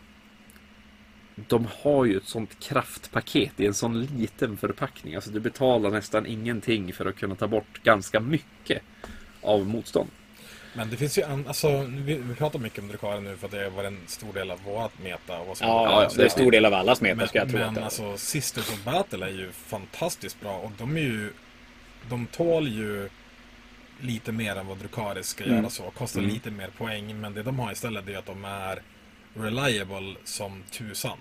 de 1.47 1.67
har 1.81 2.05
ju 2.05 2.17
ett 2.17 2.27
sånt 2.27 2.59
kraftpaket 2.59 3.59
i 3.59 3.65
en 3.65 3.73
sån 3.73 4.01
liten 4.01 4.57
förpackning. 4.57 5.15
Alltså 5.15 5.31
du 5.31 5.39
betalar 5.39 5.89
nästan 5.89 6.25
ingenting 6.25 6.93
för 6.93 7.05
att 7.05 7.15
kunna 7.15 7.35
ta 7.35 7.47
bort 7.47 7.83
ganska 7.83 8.19
mycket 8.19 8.81
av 9.41 9.67
motstånd. 9.67 10.09
Men 10.77 10.89
det 10.89 10.97
finns 10.97 11.17
ju 11.17 11.23
an, 11.23 11.47
alltså, 11.47 11.85
vi, 11.89 12.13
vi 12.17 12.35
pratar 12.35 12.59
mycket 12.59 12.79
om 12.79 12.87
Drukari 12.87 13.21
nu 13.21 13.37
för 13.37 13.45
att 13.45 13.51
det 13.51 13.69
var 13.69 13.83
en 13.83 13.99
stor 14.07 14.33
del 14.33 14.51
av 14.51 14.63
vårat 14.63 14.91
meta. 15.03 15.39
Och 15.39 15.47
vad 15.47 15.57
som 15.57 15.67
Ja, 15.67 16.03
ja, 16.03 16.09
det 16.15 16.21
är 16.21 16.25
en 16.25 16.29
stor 16.31 16.51
del 16.51 16.65
av 16.65 16.73
allas 16.73 17.01
meta 17.01 17.15
Men, 17.15 17.27
ska 17.27 17.37
jag 17.39 17.49
tro. 17.49 17.59
att 17.59 17.65
men 17.65 17.73
det 17.73 17.83
alltså 17.83 18.17
Sisters 18.17 18.69
of 18.69 18.83
Battle 18.83 19.25
är 19.25 19.29
ju 19.29 19.51
fantastiskt 19.51 20.41
bra 20.41 20.57
och 20.57 20.71
de 20.77 20.97
är 20.97 21.01
ju 21.01 21.31
De 22.09 22.25
tål 22.27 22.67
ju 22.67 23.09
lite 24.01 24.31
mer 24.31 24.55
än 24.55 24.67
vad 24.67 24.77
Drukari 24.77 25.23
ska 25.23 25.43
Mm. 25.43 25.57
göra 25.57 25.69
så. 25.69 25.83
Kostar 25.83 26.19
Mm. 26.19 26.33
lite 26.33 26.51
mer 26.51 26.67
poäng 26.77 27.21
men 27.21 27.33
det 27.33 27.43
de 27.43 27.59
har 27.59 27.71
istället 27.71 28.09
är 28.09 28.17
att 28.17 28.25
de 28.25 28.45
är 28.45 28.81
reliable 29.33 30.15
som 30.23 30.63
tusan. 30.71 31.17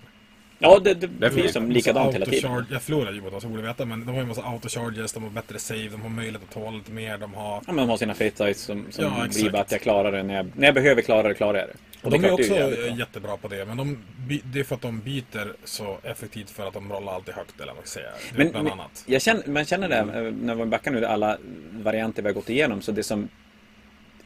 Ja, 0.59 0.79
det, 0.79 0.93
det 0.93 1.07
blir 1.07 1.47
som 1.47 1.71
likadant 1.71 2.15
hela 2.15 2.25
tiden. 2.25 2.65
Jag 2.71 2.81
förlorar 2.81 3.11
ju 3.11 3.21
mot 3.21 3.31
dem 3.31 3.41
så 3.41 3.45
jag 3.45 3.51
borde 3.51 3.63
veta 3.63 3.85
men 3.85 3.99
de 3.99 4.07
har 4.07 4.15
ju 4.15 4.21
en 4.21 4.27
massa 4.27 4.41
autocharges, 4.43 5.13
de 5.13 5.23
har 5.23 5.29
bättre 5.29 5.59
save, 5.59 5.87
de 5.91 6.01
har 6.01 6.09
möjlighet 6.09 6.41
att 6.43 6.53
tåla 6.53 6.77
lite 6.77 6.91
mer, 6.91 7.17
de 7.17 7.33
har... 7.33 7.55
Ja, 7.55 7.61
men 7.65 7.75
de 7.75 7.89
har 7.89 7.97
sina 7.97 8.13
fate 8.13 8.31
size 8.37 8.53
som, 8.53 8.85
som 8.89 9.03
Ja, 9.03 9.27
blir 9.29 9.55
att 9.55 9.71
jag 9.71 9.81
klarar 9.81 10.11
det. 10.11 10.23
När 10.23 10.35
jag, 10.35 10.47
när 10.55 10.67
jag 10.67 10.75
behöver 10.75 11.01
klara 11.01 11.27
det, 11.27 11.33
klarar 11.33 11.59
jag 11.59 11.67
det. 11.67 11.75
Och 12.01 12.11
det 12.11 12.17
de 12.17 12.27
är 12.27 12.31
också 12.31 12.53
bra. 12.53 12.97
jättebra 12.97 13.37
på 13.37 13.47
det, 13.47 13.65
men 13.65 13.77
de, 13.77 13.97
det 14.43 14.59
är 14.59 14.63
för 14.63 14.75
att 14.75 14.81
de 14.81 14.99
byter 14.99 15.53
så 15.63 15.97
effektivt 16.03 16.49
för 16.49 16.67
att 16.67 16.73
de 16.73 16.91
rollar 16.91 17.13
alltid 17.13 17.33
högt, 17.33 17.55
eller 17.55 17.67
vad 17.67 17.75
man 17.75 17.85
ska 17.85 17.99
säga. 17.99 18.09
Är 18.09 18.37
Men, 18.37 18.49
bland 18.51 18.63
men 18.63 18.73
annat. 18.73 19.03
jag 19.07 19.21
känner, 19.21 19.47
man 19.47 19.65
känner 19.65 19.89
det 19.89 19.97
eh, 19.97 20.33
när 20.33 20.55
vi 20.55 20.65
backar 20.65 20.91
nu, 20.91 21.05
alla 21.05 21.37
varianter 21.71 22.21
vi 22.21 22.29
har 22.29 22.33
gått 22.33 22.49
igenom. 22.49 22.81
Så 22.81 22.91
det 22.91 23.03
som 23.03 23.29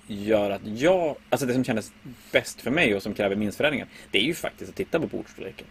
gör 0.08 0.52
att 0.52 0.62
jag, 0.66 1.16
alltså 1.30 1.46
det 1.48 1.54
som 1.54 1.64
kändes 1.64 1.92
bäst 2.32 2.62
för 2.62 2.72
mig 2.72 2.96
och 2.96 3.04
som 3.04 3.14
kräver 3.14 3.36
minst 3.36 3.58
förändringar. 3.58 3.88
Det 4.12 4.18
är 4.18 4.24
ju 4.24 4.34
faktiskt 4.34 4.70
att 4.70 4.76
titta 4.76 5.00
på 5.00 5.08
bordstorleken. 5.08 5.68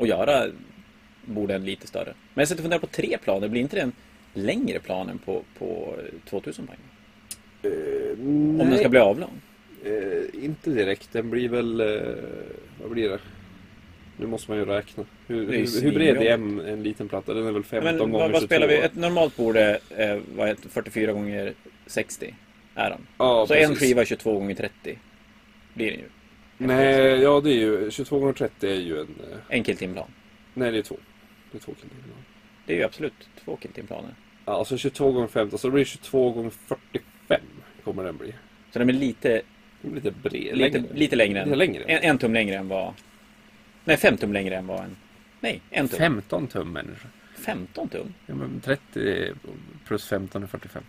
Och 0.00 0.06
göra 0.06 0.46
borden 1.24 1.64
lite 1.64 1.86
större. 1.86 2.14
Men 2.34 2.42
jag 2.42 2.48
sitter 2.48 2.60
och 2.60 2.64
funderar 2.64 2.80
på 2.80 2.86
tre 2.86 3.18
planer, 3.24 3.48
blir 3.48 3.60
inte 3.60 3.76
det 3.76 3.82
en 3.82 3.92
längre 4.34 4.78
plan 4.78 5.08
än 5.08 5.18
på, 5.18 5.42
på 5.58 5.96
2000 6.30 6.66
poäng? 6.66 6.78
Om 8.20 8.58
den 8.58 8.78
ska 8.78 8.88
bli 8.88 8.98
avlång? 8.98 9.40
Eh, 9.84 10.44
inte 10.44 10.70
direkt. 10.70 11.12
Den 11.12 11.30
blir 11.30 11.48
väl... 11.48 11.80
Eh, 11.80 11.86
vad 12.82 12.90
blir 12.90 13.08
det? 13.08 13.18
Nu 14.16 14.26
måste 14.26 14.50
man 14.50 14.58
ju 14.58 14.64
räkna. 14.64 15.04
Hur, 15.26 15.46
hur, 15.46 15.82
hur 15.82 15.92
bred 15.92 16.16
är 16.16 16.30
en, 16.30 16.60
en 16.60 16.82
liten 16.82 17.08
platta? 17.08 17.34
Den 17.34 17.46
är 17.46 17.52
väl 17.52 17.64
15 17.64 17.84
Men 17.84 17.98
gånger 17.98 18.12
vad, 18.12 18.30
vad 18.30 18.40
22? 18.40 18.46
spelar 18.46 18.68
vi? 18.68 18.76
Ett 18.76 18.96
normalt 18.96 19.36
bord 19.36 19.56
är 19.56 19.78
eh, 19.96 20.18
vad 20.36 20.48
heter, 20.48 20.62
det, 20.62 20.68
44 20.68 21.12
gånger 21.12 21.52
60 21.86 22.34
är 22.74 22.90
de. 22.90 23.00
Ja, 23.18 23.46
Så 23.48 23.54
en 23.54 23.68
precis. 23.68 23.78
skiva 23.78 24.00
är 24.00 24.04
22 24.04 24.32
gånger 24.38 24.54
30 24.54 24.98
blir 25.74 25.90
den 25.90 26.00
ju. 26.00 26.06
Nej, 26.66 27.20
ja 27.20 27.40
det 27.40 27.50
är 27.50 27.54
ju... 27.56 27.90
22 27.90 28.18
gånger 28.18 28.32
30 28.32 28.68
är 28.68 28.74
ju 28.74 29.00
en... 29.00 29.06
Eh, 29.32 29.38
En 29.48 29.64
killtimplan. 29.64 30.10
nej, 30.54 30.72
det 30.72 30.78
är 30.78 30.82
två. 30.82 30.96
Det 31.52 31.58
är 31.58 31.60
två 31.62 31.74
killar. 31.74 31.94
Det 32.66 32.72
är 32.72 32.76
ju 32.76 32.84
absolut 32.84 33.28
två 33.44 33.56
killtimplaner. 33.56 34.14
Ja, 34.44 34.52
alltså 34.52 34.76
22 34.78 35.12
gånger 35.12 35.28
15, 35.28 35.58
så 35.58 35.68
det 35.68 35.72
blir 35.72 35.84
22 35.84 36.32
gånger 36.32 36.50
45 36.50 37.40
kommer 37.84 38.04
den 38.04 38.16
bli. 38.16 38.34
Så 38.72 38.78
den 38.78 38.88
är 38.88 38.92
lite, 38.92 39.42
lite 39.82 40.10
bred. 40.10 40.56
lite, 40.58 40.78
längre. 40.78 40.94
lite 40.94 41.16
längre. 41.16 41.38
Lite 41.44 41.52
Än, 41.52 41.58
längre. 41.58 41.84
En, 41.84 42.10
en 42.10 42.18
tum 42.18 42.34
längre 42.34 42.56
än 42.56 42.68
vad... 42.68 42.94
Nej, 43.84 43.96
fem 43.96 44.16
tum 44.16 44.32
längre 44.32 44.56
än 44.56 44.66
vad 44.66 44.84
en... 44.84 44.96
Nej, 45.40 45.60
en 45.70 45.88
tum. 45.88 45.98
15 45.98 46.46
tum 46.46 46.72
människa. 46.72 47.08
15 47.36 47.88
tum? 47.88 48.14
Ja, 48.26 48.34
men 48.34 48.60
30 48.60 49.32
plus 49.86 50.06
15 50.08 50.42
är 50.42 50.46
45. 50.46 50.82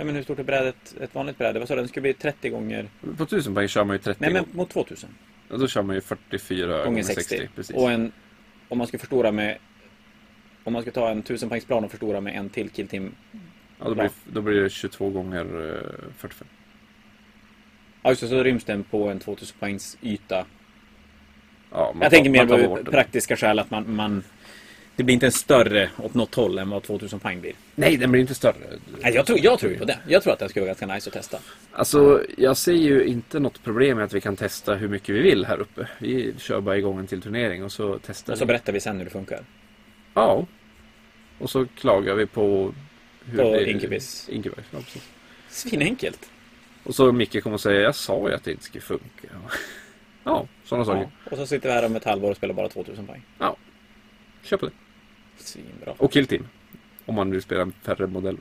Ja, 0.00 0.04
men 0.04 0.14
hur 0.14 0.22
stort 0.22 0.38
är 0.38 0.42
brädet? 0.42 0.96
Ett 1.00 1.14
vanligt 1.14 1.38
bräde? 1.38 1.58
Vad 1.58 1.68
sa 1.68 1.74
du? 1.74 1.80
Den 1.80 1.88
skulle 1.88 2.02
bli 2.02 2.14
30 2.14 2.48
gånger... 2.48 2.88
På 3.16 3.22
1000 3.22 3.54
poäng 3.54 3.68
kör 3.68 3.84
man 3.84 3.96
ju 3.96 4.02
30 4.02 4.20
Nej, 4.20 4.32
men 4.32 4.42
gånger. 4.42 4.56
mot 4.56 4.70
2000. 4.70 5.10
Och 5.48 5.58
då 5.58 5.68
kör 5.68 5.82
man 5.82 5.96
ju 5.96 6.00
44 6.00 6.84
Gånger 6.84 7.02
60. 7.02 7.48
precis. 7.56 7.76
Och 7.76 7.90
en... 7.90 8.12
Om 8.68 8.78
man 8.78 8.86
ska 8.86 8.98
förstora 8.98 9.32
med... 9.32 9.58
Om 10.64 10.72
man 10.72 10.82
ska 10.82 10.90
ta 10.90 11.10
en 11.10 11.18
1000 11.18 11.48
poängsplan 11.48 11.84
och 11.84 11.90
förstora 11.90 12.20
med 12.20 12.36
en 12.36 12.48
till 12.48 12.70
killtim... 12.70 13.14
ja, 13.78 13.84
då, 13.84 13.94
blir, 13.94 14.10
då 14.24 14.40
blir 14.40 14.60
det 14.60 14.70
22 14.70 15.10
gånger 15.10 15.40
eh, 15.40 16.12
45. 16.16 16.48
Ja, 18.02 18.10
just 18.10 18.22
det, 18.22 18.28
så 18.28 18.42
ryms 18.42 18.64
den 18.64 18.84
på 18.84 19.08
en 19.08 19.18
2000 19.18 19.56
poängs 19.60 19.98
yta. 20.02 20.46
Ja, 21.70 21.92
man 21.94 22.02
Jag 22.02 22.10
tänker 22.10 22.30
mer 22.30 22.46
på 22.46 22.90
praktiska 22.90 23.36
skäl 23.36 23.58
att 23.58 23.70
man, 23.70 23.94
man... 23.94 24.22
Det 25.00 25.04
blir 25.04 25.14
inte 25.14 25.26
en 25.26 25.32
större 25.32 25.90
åt 25.96 26.14
något 26.14 26.34
håll 26.34 26.58
än 26.58 26.70
vad 26.70 26.82
2000 26.82 27.20
poäng 27.20 27.40
blir. 27.40 27.52
Nej, 27.74 27.96
den 27.96 28.10
blir 28.12 28.20
inte 28.20 28.34
större. 28.34 28.54
Nej, 29.02 29.14
jag 29.14 29.26
tror, 29.26 29.38
jag 29.42 29.58
tror 29.58 29.72
ju 29.72 29.78
på 29.78 29.84
det. 29.84 29.98
Jag 30.08 30.22
tror 30.22 30.32
att 30.32 30.38
det 30.38 30.48
skulle 30.48 30.60
vara 30.66 30.74
ganska 30.74 30.86
nice 30.94 31.10
att 31.10 31.14
testa. 31.14 31.38
Alltså, 31.72 32.24
jag 32.38 32.56
ser 32.56 32.72
ju 32.72 33.04
inte 33.04 33.38
något 33.40 33.62
problem 33.64 33.96
med 33.96 34.04
att 34.04 34.12
vi 34.12 34.20
kan 34.20 34.36
testa 34.36 34.74
hur 34.74 34.88
mycket 34.88 35.14
vi 35.14 35.20
vill 35.20 35.44
här 35.44 35.60
uppe. 35.60 35.88
Vi 35.98 36.34
kör 36.38 36.60
bara 36.60 36.76
igång 36.78 36.98
en 36.98 37.06
till 37.06 37.22
turnering 37.22 37.64
och 37.64 37.72
så 37.72 37.98
testar 38.06 38.32
Och 38.32 38.38
så 38.38 38.44
vi. 38.44 38.46
berättar 38.46 38.72
vi 38.72 38.80
sen 38.80 38.96
hur 38.98 39.04
det 39.04 39.10
funkar. 39.10 39.40
Ja. 40.14 40.46
Och 41.38 41.50
så 41.50 41.66
klagar 41.66 42.14
vi 42.14 42.26
på... 42.26 42.74
Hur 43.24 43.38
På 43.38 43.52
det- 43.52 43.70
Incubus. 43.70 44.28
Incubus, 44.28 44.64
ja, 44.70 44.78
precis. 44.78 45.08
Svinenkelt. 45.48 46.30
Och 46.84 46.94
så 46.94 47.12
Micke 47.12 47.42
kommer 47.42 47.54
och 47.54 47.60
säger, 47.60 47.80
jag 47.80 47.94
sa 47.94 48.28
ju 48.28 48.34
att 48.34 48.44
det 48.44 48.50
inte 48.50 48.64
skulle 48.64 48.82
funka. 48.82 49.28
Ja, 50.24 50.46
sådana 50.64 50.84
saker. 50.84 51.00
Ja. 51.00 51.30
Och 51.30 51.36
så 51.36 51.46
sitter 51.46 51.68
vi 51.68 51.74
här 51.74 51.86
om 51.86 51.96
ett 51.96 52.04
halvår 52.04 52.30
och 52.30 52.36
spelar 52.36 52.54
bara 52.54 52.68
2000 52.68 53.06
poäng. 53.06 53.22
Kör 54.42 54.56
på 54.56 54.66
det. 54.66 54.72
Svinbra. 55.42 55.94
Och 55.98 56.12
Kill 56.12 56.26
Team. 56.26 56.48
Om 57.06 57.14
man 57.14 57.30
vill 57.30 57.42
spela 57.42 57.70
färre 57.82 58.06
modeller. 58.06 58.40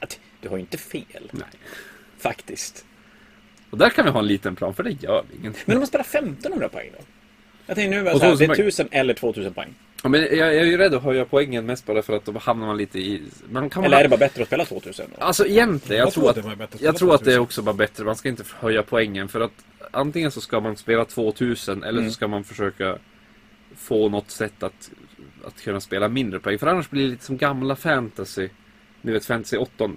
Att, 0.00 0.20
du 0.40 0.48
har 0.48 0.56
ju 0.56 0.60
inte 0.60 0.78
fel. 0.78 1.28
Nej. 1.30 1.44
Faktiskt. 2.18 2.84
Och 3.70 3.78
där 3.78 3.90
kan 3.90 4.04
vi 4.04 4.10
ha 4.10 4.18
en 4.20 4.26
liten 4.26 4.56
plan, 4.56 4.74
för 4.74 4.82
det 4.82 5.02
gör 5.02 5.24
vi 5.30 5.38
ingenting. 5.38 5.62
Men 5.66 5.76
om 5.76 5.80
man 5.80 5.86
spelar 5.86 6.04
1500 6.04 6.68
poäng 6.68 6.90
då? 6.98 7.04
Jag 7.66 7.76
tänker 7.76 8.02
nu, 8.02 8.10
Och 8.10 8.18
så 8.20 8.24
här, 8.26 8.36
det 8.36 8.44
1000 8.44 8.50
är 8.50 8.54
poäng. 8.54 8.60
1000 8.66 8.88
eller 8.90 9.14
2000 9.14 9.54
poäng. 9.54 9.74
Ja, 10.02 10.08
men 10.08 10.20
jag, 10.20 10.36
jag 10.36 10.54
är 10.54 10.64
ju 10.64 10.76
rädd 10.76 10.94
att 10.94 11.02
höja 11.02 11.24
poängen 11.24 11.66
mest 11.66 11.86
bara 11.86 12.02
för 12.02 12.16
att 12.16 12.24
då 12.24 12.38
hamnar 12.38 12.66
man 12.66 12.76
lite 12.76 12.98
i... 12.98 13.22
Man 13.50 13.70
kan 13.70 13.84
Eller 13.84 13.98
är 13.98 14.02
det 14.02 14.08
bara 14.08 14.16
bättre 14.16 14.42
att 14.42 14.48
spela 14.48 14.64
2000? 14.64 15.06
Då? 15.18 15.24
Alltså 15.24 15.46
egentligen, 15.46 15.98
jag, 15.98 16.06
Jag 16.06 16.12
tror 16.14 16.30
att 16.30 16.38
att, 16.74 16.80
jag 16.80 16.96
tror 16.96 17.14
att 17.14 17.24
det 17.24 17.30
är 17.32 17.36
2000. 17.36 17.40
också 17.42 17.62
bara 17.62 17.74
bättre. 17.74 18.04
Man 18.04 18.16
ska 18.16 18.28
inte 18.28 18.44
höja 18.60 18.82
poängen 18.82 19.28
för 19.28 19.40
att 19.40 19.52
antingen 19.90 20.30
så 20.30 20.40
ska 20.40 20.60
man 20.60 20.76
spela 20.76 21.04
2000 21.04 21.82
eller 21.82 21.98
Mm. 21.98 22.10
så 22.10 22.14
ska 22.14 22.28
man 22.28 22.44
försöka 22.44 22.98
få 23.76 24.08
något 24.08 24.30
sätt 24.30 24.62
att, 24.62 24.90
att 25.44 25.62
kunna 25.62 25.80
spela 25.80 26.08
mindre 26.08 26.40
poäng. 26.40 26.58
För 26.58 26.66
annars 26.66 26.90
blir 26.90 27.04
det 27.04 27.10
lite 27.10 27.24
som 27.24 27.36
gamla 27.36 27.76
fantasy. 27.76 28.48
Ni 29.02 29.12
vet 29.12 29.24
fantasy 29.24 29.56
8. 29.56 29.90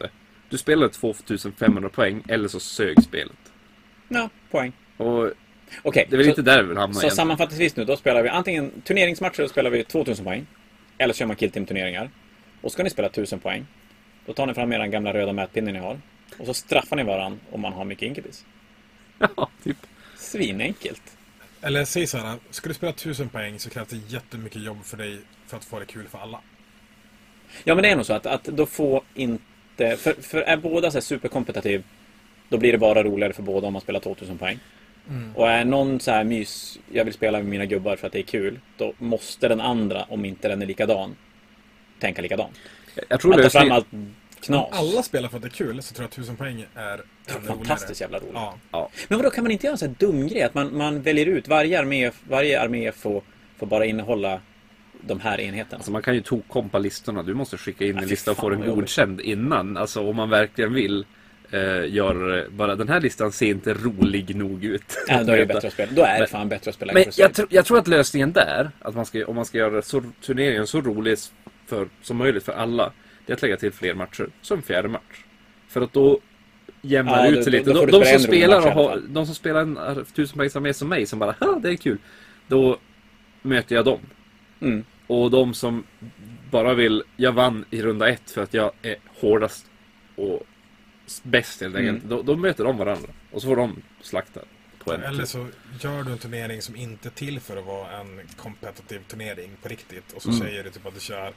Du 0.50 0.58
spelar 0.58 0.88
2500 0.88 1.90
poäng 1.90 2.24
eller 2.28 2.48
så 2.48 2.60
sög 2.60 3.04
spelet. 3.04 3.38
Ja, 4.08 4.30
poäng. 4.52 4.74
Och 4.98 5.32
Okej, 5.82 6.08
det 6.10 6.16
är 6.16 6.18
väl 6.18 6.26
så, 6.26 6.30
inte 6.30 6.42
där 6.42 6.64
vi 6.64 6.70
vill 6.70 6.78
hamna 6.78 6.94
så 6.94 7.02
igen. 7.02 7.16
sammanfattningsvis 7.16 7.76
nu, 7.76 7.86
då 7.86 7.98
spelar 7.98 8.24
vi 8.24 8.30
antingen 8.30 8.82
turneringsmatcher 8.82 9.42
då 9.42 9.48
spelar 9.48 9.70
vi 9.70 9.84
2000 9.84 10.26
poäng. 10.26 10.46
Eller 10.98 11.14
så 11.14 11.18
kör 11.18 11.26
man 11.26 11.36
killteam-turneringar. 11.36 12.10
Och 12.62 12.72
ska 12.72 12.84
ni 12.84 12.90
spela 12.90 13.08
1000 13.08 13.40
poäng, 13.40 13.66
då 14.26 14.34
tar 14.34 14.46
ni 14.46 14.54
fram 14.54 14.74
er 14.74 14.88
gamla 14.88 15.14
röda 15.14 15.34
mätpinne 15.34 15.72
ni 15.72 15.80
har. 15.80 16.00
Och 16.38 16.46
så 16.46 16.54
straffar 16.54 16.96
ni 16.96 17.04
varann 17.04 17.40
om 17.52 17.62
man 17.62 17.74
har 17.74 17.86
mycket 17.86 18.08
inkubis. 18.08 18.46
Ja, 19.36 19.50
typ. 19.64 19.78
Svinenkelt. 20.16 21.15
Eller 21.66 21.86
säg 21.86 22.08
så 22.08 22.18
här, 22.18 22.38
ska 22.50 22.68
du 22.68 22.74
spela 22.74 22.90
1000 22.90 23.30
poäng 23.30 23.60
så 23.60 23.70
krävs 23.70 23.88
det 23.88 23.96
jättemycket 24.08 24.62
jobb 24.62 24.84
för 24.84 24.98
dig 24.98 25.18
för 25.48 25.58
att 25.58 25.66
få 25.66 25.80
det 25.80 25.86
kul 25.86 26.08
för 26.08 26.18
alla. 26.18 26.40
Ja 27.64 27.76
men 27.76 27.84
det 27.84 27.90
är 27.90 27.96
nog 27.96 28.06
så 28.06 28.14
att, 28.14 28.26
att 28.26 28.44
då 28.44 28.66
får 28.66 29.04
inte... 29.14 29.98
För, 29.98 30.14
för 30.22 30.42
är 30.42 30.58
båda 30.58 30.92
så 30.92 30.98
här 30.98 31.02
superkompetitiv 31.02 31.84
Då 32.50 32.58
blir 32.58 32.72
det 32.72 32.78
bara 32.78 33.04
roligare 33.04 33.34
för 33.34 33.44
båda 33.44 33.68
om 33.68 33.74
man 33.74 33.82
spelar 33.82 34.00
2000 34.00 34.38
poäng. 34.38 34.60
Och 35.36 35.50
är 35.50 35.66
någon 35.66 36.00
så 36.00 36.12
här 36.12 36.24
mys, 36.24 36.80
jag 36.92 37.06
vill 37.06 37.14
spela 37.14 37.38
med 37.38 37.48
mina 37.48 37.66
gubbar 37.66 37.96
för 37.96 38.08
att 38.08 38.14
det 38.14 38.20
är 38.20 38.24
kul. 38.24 38.60
Då 38.78 38.94
måste 38.98 39.48
den 39.48 39.62
andra, 39.62 40.04
om 40.04 40.26
inte 40.26 40.48
den 40.48 40.62
är 40.62 40.66
likadan, 40.66 41.16
tänka 42.00 42.22
likadant. 42.22 42.60
Jag 43.10 43.22
tror 43.22 43.32
Man 43.32 43.42
tar 43.42 43.50
fram 43.50 43.68
lösningen... 43.68 44.16
allt 44.54 44.64
Om 44.66 44.70
knas. 44.70 44.80
alla 44.94 45.04
spelar 45.04 45.30
för 45.30 45.36
att 45.38 45.42
det 45.44 45.48
är 45.48 45.50
kul 45.50 45.82
så 45.82 45.94
tror 45.94 46.04
jag 46.04 46.08
att 46.08 46.14
1000 46.14 46.36
poäng 46.36 46.66
är 46.76 47.02
Fantastiskt 47.28 48.02
roligare. 48.02 48.14
jävla 48.14 48.20
roligt. 48.20 48.60
Ja. 48.72 48.90
Men 49.08 49.18
vadå, 49.20 49.30
kan 49.30 49.44
man 49.44 49.52
inte 49.52 49.66
göra 49.68 49.72
en 49.74 49.78
sån 49.78 49.88
här 49.88 49.96
dum 50.08 50.28
grej? 50.28 50.42
Att 50.44 50.54
man, 50.54 50.78
man 50.78 51.02
väljer 51.02 51.26
ut 51.26 51.48
varje 51.48 51.80
armé, 51.80 52.12
varje 52.30 52.62
armé 52.62 52.92
får, 52.92 53.24
får 53.58 53.68
bara 53.68 53.86
innehålla 53.86 54.42
de 55.02 55.20
här 55.20 55.40
enheterna. 55.42 55.78
Alltså 55.78 55.92
man 55.92 56.02
kan 56.02 56.14
ju 56.16 56.22
tokkompa 56.22 56.80
listorna. 56.80 57.24
Du 57.24 57.34
måste 57.34 57.58
skicka 57.58 57.86
in 57.86 57.96
Ja, 57.96 58.02
en 58.02 58.08
lista 58.08 58.32
och 58.32 58.38
få 58.38 58.50
den 58.50 58.62
godkänd 58.76 59.22
innan. 59.22 59.78
Alltså 59.78 60.08
om 60.10 60.16
man 60.16 60.30
verkligen 60.30 60.74
vill 60.74 61.06
eh, 61.52 61.94
göra 61.94 62.36
det. 62.36 62.50
bara 62.50 62.76
den 62.76 62.90
här 62.90 63.02
listan 63.02 63.32
ser 63.32 63.46
inte 63.50 63.74
rolig 63.74 64.36
nog 64.36 64.64
ut. 64.64 64.98
Ja, 65.08 65.24
då 65.24 65.32
är 65.34 65.38
det 65.38 65.46
bättre 65.54 65.68
att 65.68 65.74
spela. 65.74 65.92
Då 65.96 66.02
är 66.02 66.14
det 66.14 66.20
Men- 66.20 66.28
fan 66.28 66.50
bättre 66.50 66.70
att 66.70 66.76
spela 66.76 66.94
Men 66.94 67.04
jag, 67.18 67.32
tr- 67.32 67.48
jag 67.50 67.66
tror 67.66 67.78
att 67.80 67.88
lösningen 67.88 68.34
där, 68.34 68.72
att 68.80 68.96
man 68.96 69.06
ska, 69.06 69.26
om 69.26 69.36
man 69.36 69.46
ska 69.46 69.58
göra 69.58 69.82
så, 69.82 70.04
turneringen 70.26 70.68
så 70.68 70.82
rolig 70.82 71.18
för, 71.68 71.88
som 72.02 72.18
möjligt 72.18 72.44
för 72.44 72.54
alla, 72.54 72.92
det 73.26 73.34
är 73.34 73.36
att 73.36 73.42
lägga 73.42 73.58
till 73.58 73.72
fler 73.72 73.94
matcher. 73.94 74.28
Som 74.42 74.62
fjärde 74.62 74.88
match. 74.88 75.24
För 75.68 75.82
att 75.82 75.94
då 75.94 76.20
jämnar 76.82 77.26
Ja, 77.26 77.32
då- 77.32 77.38
ut 77.38 77.44
sig 77.44 77.52
då- 77.52 77.58
lite. 77.58 77.70
då 77.74 77.80
får 77.80 77.88
De, 77.88 78.00
de, 78.00 78.06
som 78.06 78.20
spelar 78.20 78.66
och 78.68 78.72
har, 78.72 79.02
de 79.10 79.26
som 79.26 79.36
spelar 79.36 79.62
en 79.62 80.06
tusenpoängsarmé 80.16 80.74
som 80.74 80.88
mig, 80.90 81.06
som 81.06 81.20
bara 81.20 81.32
ha 81.40 81.60
det 81.60 81.70
är 81.70 81.76
kul. 81.76 81.98
Då 82.48 82.78
möter 83.42 83.76
jag 83.76 83.86
dem. 83.86 84.00
Mm. 84.62 84.84
Och 85.08 85.32
de 85.32 85.54
som 85.54 85.84
bara 86.52 86.74
vill, 86.74 87.04
jag 87.18 87.32
vann 87.32 87.66
i 87.70 87.82
runda 87.82 88.10
ett 88.10 88.32
för 88.32 88.44
att 88.44 88.54
jag 88.54 88.72
är 88.82 88.96
hårdast 89.20 89.66
och 90.16 90.44
bäst 91.24 91.62
helt 91.62 91.76
enkelt. 91.76 92.04
Mm. 92.04 92.10
Då, 92.10 92.22
då 92.22 92.36
möter 92.36 92.64
de 92.64 92.78
varandra. 92.78 93.10
Och 93.32 93.42
så 93.42 93.48
får 93.48 93.56
de 93.56 93.82
slakta 94.02 94.40
på 94.84 94.94
en. 94.94 95.04
Eller 95.04 95.26
så 95.26 95.48
gör 95.82 96.04
du 96.04 96.12
en 96.12 96.18
turnering 96.18 96.62
som 96.62 96.76
inte 96.76 97.08
är 97.08 97.12
till 97.12 97.40
för 97.40 97.58
att 97.58 97.66
vara 97.66 97.92
en 98.00 98.22
competitive 98.38 99.04
turnering 99.08 99.52
på 99.62 99.70
riktigt. 99.70 100.14
Och 100.14 100.22
så 100.22 100.30
Mm. 100.30 100.42
säger 100.42 100.64
du 100.64 100.70
typ 100.70 100.86
att 100.86 100.94
du 100.94 101.00
kör 101.00 101.32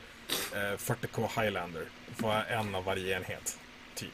40k 0.78 1.40
Highlander. 1.42 1.82
Du 2.08 2.14
får 2.22 2.32
en 2.50 2.74
av 2.74 2.84
varje 2.84 3.16
enhet. 3.16 3.58
Typ. 3.94 4.08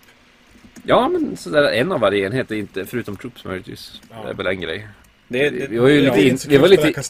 Ja, 0.82 1.08
men 1.08 1.36
sådär 1.36 1.72
en 1.72 1.92
av 1.92 2.00
varje 2.00 2.26
enhet 2.26 2.50
är 2.50 2.54
inte, 2.54 2.86
förutom 2.86 3.16
troops 3.16 3.44
möjligtvis. 3.44 4.00
Ja. 4.10 4.22
Det 4.24 4.30
är 4.30 4.34
väl 4.34 4.46
en 4.46 4.60
grej. 4.60 4.88
Det, 5.28 5.50
det, 5.50 5.66
Vi 5.66 5.78
var 5.78 5.88
ju 5.88 6.00
ja. 6.00 6.14
lite 6.14 6.28
in- 6.28 6.38
vi 6.48 6.56
var 6.56 6.68
lite-. 6.68 7.02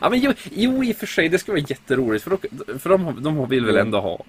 Ja, 0.00 0.10
men 0.10 0.20
jo, 0.20 0.32
jo, 0.50 0.84
i 0.84 0.92
och 0.92 0.96
för 0.96 1.06
sig, 1.06 1.28
det 1.28 1.38
skulle 1.38 1.60
vara 1.60 1.66
jätteroligt. 1.68 2.24
För, 2.24 2.30
då, 2.30 2.38
för 2.78 2.90
de, 2.90 3.22
de 3.22 3.48
vill 3.48 3.64
väl 3.66 3.76
ändå 3.76 4.00
ha. 4.00 4.24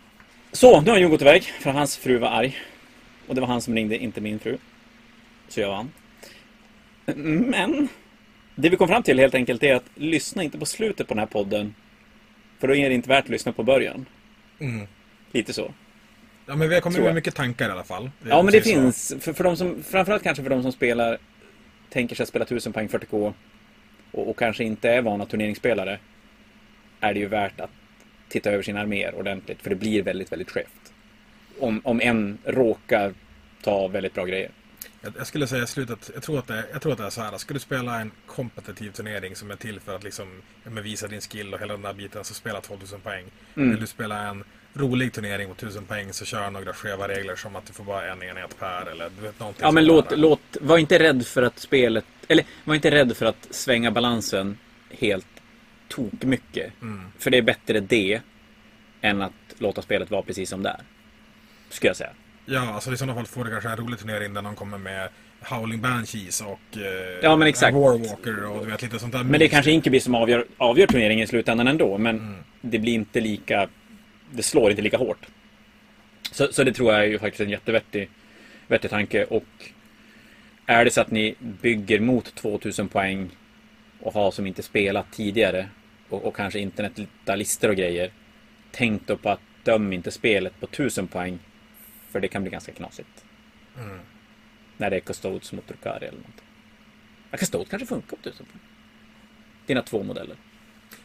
Så, 0.52 0.82
nu 0.82 0.91
har 0.91 0.98
Jon 0.98 1.12
gått 1.12 1.22
iväg 1.22 1.43
för 1.43 1.72
hans 1.72 1.98
fru 1.98 2.18
var 2.18 2.28
arg. 2.28 2.58
Och 3.28 3.36
det 3.36 3.41
var 3.41 3.48
han 3.48 3.62
som 3.62 3.76
ringde, 3.76 3.98
inte 3.98 4.22
min 4.22 4.39
fru. 4.39 4.58
Så 5.50 5.60
jag 5.60 5.70
vann. 5.70 5.91
Men, 7.06 7.88
Det 8.60 8.70
vi 8.70 8.78
kom 8.78 8.88
fram 8.88 9.03
till 9.03 9.20
helt 9.20 9.36
enkelt 9.36 9.64
är 9.64 9.76
att 9.76 9.86
lyssna 9.95 10.43
inte 10.43 10.58
på 10.58 10.66
slutet 10.66 11.08
på 11.08 11.14
den 11.14 11.20
här 11.20 11.28
podden. 11.28 11.76
För 12.60 12.68
då 12.68 12.76
är 12.76 12.89
det 12.89 12.95
inte 12.95 13.10
värt 13.10 13.24
att 13.24 13.30
lyssna 13.30 13.51
på 13.51 13.64
början. 13.64 14.05
Mm. 14.60 14.88
Lite 15.32 15.53
så. 15.53 15.74
Ja, 16.45 16.55
men 16.55 16.70
vi 16.70 16.76
har 16.76 16.82
kommit 16.82 17.01
med 17.01 17.16
mycket 17.16 17.36
tankar 17.36 17.70
i 17.70 17.72
alla 17.72 17.84
fall. 17.84 18.10
Ja, 18.30 18.41
men 18.41 18.51
det 18.51 18.64
så. 18.64 18.70
finns. 18.70 19.14
För, 19.20 19.34
för 19.34 19.43
de 19.43 19.58
som, 19.58 19.84
framförallt 19.84 20.24
kanske 20.24 20.43
för 20.43 20.49
de 20.49 20.64
som 20.64 20.72
spelar, 20.72 21.18
tänker 21.89 22.16
sig 22.16 22.24
att 22.24 22.30
spela 22.30 22.45
1000 22.45 22.74
poäng 22.74 22.88
40K 22.88 23.34
och, 24.12 24.30
och 24.30 24.39
kanske 24.39 24.64
inte 24.64 24.89
är 24.89 25.01
vana 25.01 25.26
turneringsspelare. 25.26 25.99
Är 26.99 27.14
det 27.14 27.20
ju 27.20 27.28
värt 27.28 27.60
att 27.60 27.72
titta 28.30 28.51
över 28.51 28.64
sina 28.64 28.80
arméer 28.80 29.16
ordentligt. 29.16 29.62
För 29.62 29.70
det 29.70 29.76
blir 29.76 30.03
väldigt, 30.03 30.32
väldigt 30.32 30.51
skevt. 30.51 30.93
Om, 31.60 31.82
om 31.84 32.01
en 32.01 32.38
råkar 32.45 33.14
ta 33.62 33.88
väldigt 33.88 34.14
bra 34.14 34.26
grejer. 34.26 34.51
Jag, 35.18 35.28
skulle 35.28 35.47
säga 35.47 35.64
i 35.64 35.68
slutet, 35.68 36.12
jag 36.14 36.24
tror, 36.24 36.39
att 36.39 36.47
det, 36.47 36.66
jag 36.74 36.82
tror 36.82 36.91
att 36.91 36.97
det 36.97 37.05
är 37.05 37.10
så 37.10 37.22
här. 37.22 37.38
Ska 37.38 37.53
du 37.53 37.60
spela 37.60 38.01
en 38.01 38.12
kompetitiv 38.26 38.91
turnering 38.91 39.36
som 39.36 39.51
är 39.51 39.55
till 39.55 39.80
för 39.80 39.95
att 39.95 40.03
liksom, 40.03 40.41
visa 40.64 41.08
din 41.08 41.22
skill 41.22 41.53
och 41.53 41.60
hela 41.60 41.74
den 41.74 41.82
där 41.82 41.93
biten, 41.93 42.24
så 42.24 42.34
spela 42.34 42.62
2000 42.62 43.01
poäng. 43.01 43.26
Mm. 43.55 43.70
Vill 43.70 43.80
du 43.80 43.88
spela 43.88 44.28
en 44.28 44.43
rolig 44.74 45.14
turnering 45.14 45.47
på 45.47 45.53
1000 45.53 45.86
poäng 45.86 46.14
så 46.14 46.26
kör 46.26 46.49
några 46.49 46.74
skeva 46.74 47.08
regler 47.08 47.36
som 47.36 47.55
att 47.55 47.66
du 47.66 47.74
får 47.74 47.84
bara 47.84 48.12
en 48.12 48.24
enhet 48.24 48.60
per 48.60 48.91
eller 48.91 49.10
du 49.18 49.22
vet 49.22 49.39
någonting 49.39 49.62
Ja, 49.66 49.72
men 49.72 49.86
låt, 49.86 50.10
där. 50.10 50.18
låt, 50.18 50.58
var 50.62 50.78
inte 50.78 50.99
rädd 50.99 51.26
för 51.26 51.43
att 51.43 51.60
spelet, 51.60 52.05
eller 52.28 52.45
var 52.64 52.76
inte 52.76 52.91
rädd 52.91 53.18
för 53.18 53.26
att 53.26 53.47
svänga 53.49 53.91
balansen 53.91 54.58
helt 54.89 55.28
tok 55.88 56.24
mycket. 56.24 56.82
Mm. 56.82 57.12
För 57.20 57.32
det 57.32 57.38
är 57.38 57.41
bättre 57.41 57.80
det 57.80 58.22
än 59.01 59.22
att 59.22 59.34
låta 59.58 59.82
spelet 59.82 60.12
vara 60.12 60.22
precis 60.22 60.49
som 60.49 60.64
det 60.64 60.70
är. 60.70 60.82
Skulle 61.70 61.89
jag 61.89 61.97
säga. 61.97 62.14
Ja, 62.50 62.74
alltså 62.74 62.93
i 62.93 62.98
sådana 62.98 63.16
fall 63.16 63.26
får 63.26 63.43
du 63.43 63.52
kanske 63.52 63.70
en 63.70 63.78
rolig 63.78 64.00
turnering 64.00 64.34
där 64.34 64.41
någon 64.41 64.56
kommer 64.56 64.78
med 64.78 65.10
Howling 65.41 65.82
Banshees 65.82 66.41
och 66.41 66.78
eh, 66.78 67.20
Ja, 67.24 67.36
men 67.36 67.48
exakt. 67.48 67.76
Warwalker 67.76 68.45
och 68.45 68.66
du 68.66 68.72
vet 68.72 68.82
lite 68.82 69.00
sånt 69.00 69.14
där. 69.14 69.24
Men 69.24 69.39
det 69.39 69.45
är 69.45 69.50
kanske 69.50 69.72
Inkeby 69.72 70.00
som 70.00 70.16
avgör, 70.16 70.45
avgör 70.58 70.88
turneringen 70.88 71.24
i 71.24 71.28
slutändan 71.28 71.68
ändå. 71.68 71.98
Men 71.98 72.16
Mm. 72.20 72.36
det 72.62 72.80
blir 72.80 72.93
inte 72.93 73.20
lika... 73.22 73.70
Det 74.32 74.43
slår 74.43 74.70
inte 74.70 74.82
lika 74.82 74.98
hårt. 74.98 75.26
Så, 76.32 76.48
så 76.54 76.64
det 76.64 76.74
tror 76.74 76.93
jag 76.93 77.02
är 77.02 77.08
ju 77.08 77.20
faktiskt 77.20 77.41
en 77.41 77.50
jättevettig 77.50 78.10
vettig 78.68 78.89
tanke. 78.91 79.26
Och 79.26 79.43
är 80.66 80.86
det 80.86 80.91
så 80.91 81.02
att 81.02 81.12
ni 81.12 81.36
bygger 81.39 82.00
mot 82.00 82.36
2000 82.36 82.88
poäng 82.88 83.30
och 84.02 84.14
har 84.14 84.32
som 84.32 84.48
inte 84.48 84.64
spelat 84.64 85.12
tidigare 85.12 85.68
och, 86.10 86.26
och 86.26 86.36
kanske 86.36 86.60
internet 86.60 86.91
hittar 86.95 87.38
listor 87.38 87.70
och 87.70 87.76
grejer. 87.76 88.12
Tänk 88.72 89.08
då 89.08 89.18
på 89.18 89.30
att 89.30 89.39
döm 89.64 89.93
inte 89.93 90.12
spelet 90.12 90.60
på 90.60 90.66
1000 90.66 91.08
poäng. 91.08 91.39
För 92.12 92.20
det 92.20 92.28
kan 92.28 92.41
bli 92.41 92.51
ganska 92.51 92.72
knasigt. 92.72 93.26
Mm. 93.78 93.99
När 94.78 94.89
det 94.89 94.95
är 94.95 94.99
Custodes 94.99 95.51
mot 95.53 95.68
Drukari 95.68 96.05
eller 96.05 96.18
någonting. 96.18 96.45
Ja, 97.32 97.38
Custodes 97.38 97.70
kanske 97.70 97.86
funkar 97.86 98.10
på 98.10 98.16
1000 98.30 98.45
poäng. 98.45 98.60
Dina 99.66 99.82
två 99.82 100.03
modeller. 100.03 100.36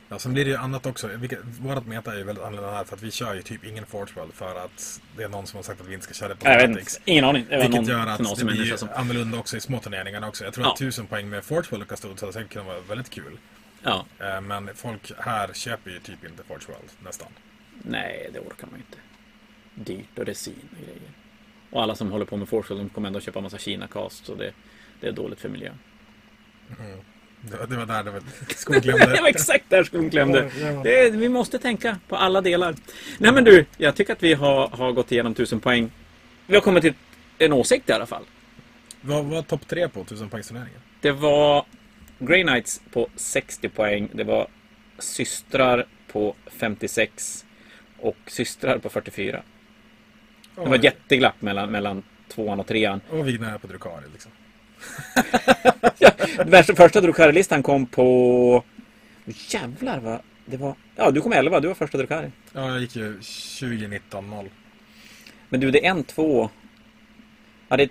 Ja, 0.09 0.18
sen 0.18 0.32
blir 0.32 0.44
det 0.44 0.50
ju 0.50 0.57
annat 0.57 0.86
också. 0.86 1.07
Vilket, 1.09 1.38
vårat 1.44 1.86
meta 1.86 2.12
är 2.12 2.16
ju 2.18 2.24
väldigt 2.24 2.44
annorlunda 2.44 2.72
här 2.72 2.84
för 2.84 2.96
att 2.96 3.03
vi 3.03 3.11
kör 3.11 3.34
ju 3.34 3.42
typ 3.42 3.64
ingen 3.64 3.86
Forge 3.86 4.12
World 4.16 4.32
för 4.34 4.64
att 4.64 5.00
det 5.16 5.22
är 5.22 5.28
någon 5.28 5.46
som 5.46 5.57
har 5.57 5.62
sagt 5.62 5.80
att 5.80 5.86
vi 5.86 5.94
inte 5.94 6.05
ska 6.05 6.14
köra 6.14 6.28
det 6.28 6.36
på 6.36 6.46
Jag 6.48 6.68
vet. 6.68 7.00
Ingen 7.05 7.24
aning. 7.24 7.46
Det 7.48 7.57
Vilket 7.57 7.74
någon 7.74 7.84
gör 7.84 8.07
att 8.07 8.38
det 8.38 8.44
blir 8.44 8.64
ju 8.64 8.76
som... 8.76 8.88
annorlunda 8.94 9.38
också 9.38 9.57
i 9.57 9.61
små 9.61 9.78
turneringarna 9.80 10.28
också. 10.28 10.44
Jag 10.44 10.55
tror 10.55 10.66
Ja. 10.66 10.72
att 10.72 10.76
1000 10.80 11.07
poäng 11.07 11.28
med 11.28 11.44
Forge 11.44 11.68
World 11.70 11.82
och 11.82 11.88
Custodes 11.88 12.20
hade 12.20 12.32
säkert 12.32 12.53
kunnat 12.53 12.66
vara 12.66 12.80
väldigt 12.80 13.11
kul. 13.11 13.38
Ja. 13.82 14.07
Eh, 14.18 14.40
Men 14.40 14.70
folk 14.74 15.12
här 15.18 15.53
köper 15.53 15.90
ju 15.90 15.98
typ 16.00 16.24
inte 16.24 16.42
Forge 16.44 16.66
World 16.68 16.90
nästan. 17.05 17.28
Nej, 17.82 18.30
det 18.32 18.40
orkar 18.40 18.66
man 18.66 18.78
ju 18.80 18.84
inte. 18.86 18.98
Dyrt 19.75 20.18
och 20.18 20.27
resin 20.27 20.68
och 20.70 20.85
grejer. 20.85 21.11
Och 21.70 21.83
alla 21.83 21.95
som 21.95 22.12
håller 22.12 22.25
på 22.25 22.37
med 22.37 22.49
de 22.68 22.89
kommer 22.89 23.07
ändå 23.07 23.20
köpa 23.20 23.41
massa 23.41 23.59
Kina-cast. 23.59 24.27
Så 24.27 24.35
det, 24.35 24.53
det 25.01 25.09
är 25.09 25.12
dåligt 25.12 25.41
för 25.41 25.49
miljön. 25.49 25.79
Det 27.41 27.57
var, 27.57 27.66
det 27.66 27.77
var 27.77 27.87
där 27.87 28.05
det 28.05 28.11
var 28.11 28.23
skon 28.57 28.81
klämde. 28.81 29.07
det 29.07 29.20
var 29.20 29.29
exakt 29.29 29.64
där 29.68 29.85
skon 29.85 30.11
klämde. 30.11 30.51
Det, 30.85 31.11
vi 31.11 31.29
måste 31.29 31.59
tänka 31.59 31.99
på 32.09 32.16
alla 32.16 32.41
delar. 32.41 32.75
Nej 33.18 33.33
men 33.33 33.45
du, 33.45 33.66
jag 33.77 33.95
tycker 33.95 34.12
att 34.12 34.23
vi 34.23 34.35
har, 34.35 34.68
har 34.68 34.93
gått 34.93 35.12
igenom 35.12 35.33
1000 35.33 35.61
poäng. 35.61 35.91
Vi 36.47 36.55
har 36.55 36.61
kommit 36.61 36.83
till 36.83 36.95
en 37.39 37.53
åsikt 37.53 37.91
i 37.91 37.93
alla 37.93 38.07
fall. 38.07 38.25
Vad 39.01 39.25
var 39.25 39.43
topp 39.43 39.68
tre 39.68 39.89
på 39.89 40.01
1000 40.01 40.29
poängsturneringen? 40.29 40.81
Det 41.01 41.12
var 41.12 41.64
Grey 42.18 42.43
Knights 42.43 42.81
på 42.93 43.09
60 43.16 43.68
poäng. 43.68 44.09
Det 44.12 44.25
var 44.25 44.49
Systrar 44.99 45.87
på 46.12 46.35
56. 46.47 47.45
Och 47.99 48.16
Systrar 48.27 48.79
på 48.79 48.89
44. 48.89 49.43
Det 50.55 50.68
var 50.68 50.76
ett 50.76 50.84
jätteglapp 50.84 51.42
mellan, 51.42 51.70
mellan 51.70 52.03
tvåan 52.28 52.61
och 52.61 52.66
trean. 52.66 53.00
Och 53.11 53.28
Vigna 53.28 53.50
är 53.50 53.59
på 53.59 53.66
Drukari 53.66 54.05
liksom. 54.12 54.32
Värsta- 56.50 56.74
Första 56.74 57.00
Drukari-listan 57.00 57.62
kom 57.62 57.86
på... 57.86 58.64
Jävlar 59.24 60.00
vad... 60.00 60.20
Det 60.46 60.57
var... 60.57 60.74
Ja, 60.96 61.11
du 61.11 61.20
kom 61.20 61.32
11. 61.32 61.61
Du 61.61 61.68
var 61.68 61.74
första 61.74 61.98
Drukari. 61.98 62.30
Ja, 62.53 62.68
jag 62.70 62.80
gick 62.80 62.96
ju 62.96 63.18
2019-0. 63.18 64.48
Men 65.48 65.61
du, 65.61 65.70
det 65.70 65.86
är 65.86 65.90
en, 65.90 66.05
två... 66.05 66.50
Ja, 67.68 67.76
det 67.76 67.82
är 67.82 67.88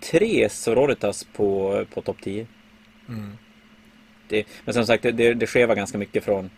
tre 0.00 0.48
Sororitas 0.48 1.24
på, 1.24 1.84
på 1.94 2.02
topp 2.02 2.16
10. 2.22 2.46
Mm. 3.08 3.32
Det, 4.28 4.46
men 4.64 4.74
som 4.74 4.86
sagt, 4.86 5.02
det, 5.02 5.12
det, 5.12 5.34
det 5.34 5.46
skevar 5.46 5.74
ganska 5.74 5.98
mycket 5.98 6.24
från, 6.24 6.50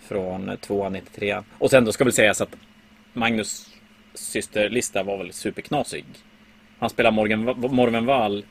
från 0.00 0.56
tvåan 0.60 0.92
ner 0.92 1.00
till 1.00 1.20
trean. 1.20 1.44
Och 1.58 1.70
sen 1.70 1.84
då 1.84 1.92
ska 1.92 2.04
väl 2.04 2.12
sägas 2.12 2.40
att 2.40 2.56
Magnus 3.12 3.70
systerlista 4.20 5.02
var 5.02 5.18
väl 5.18 5.32
superknasig. 5.32 6.04
Han 6.78 6.90
spelar 6.90 7.10
Morgan, 7.10 7.44
Morven 7.70 8.06
Wall. 8.06 8.44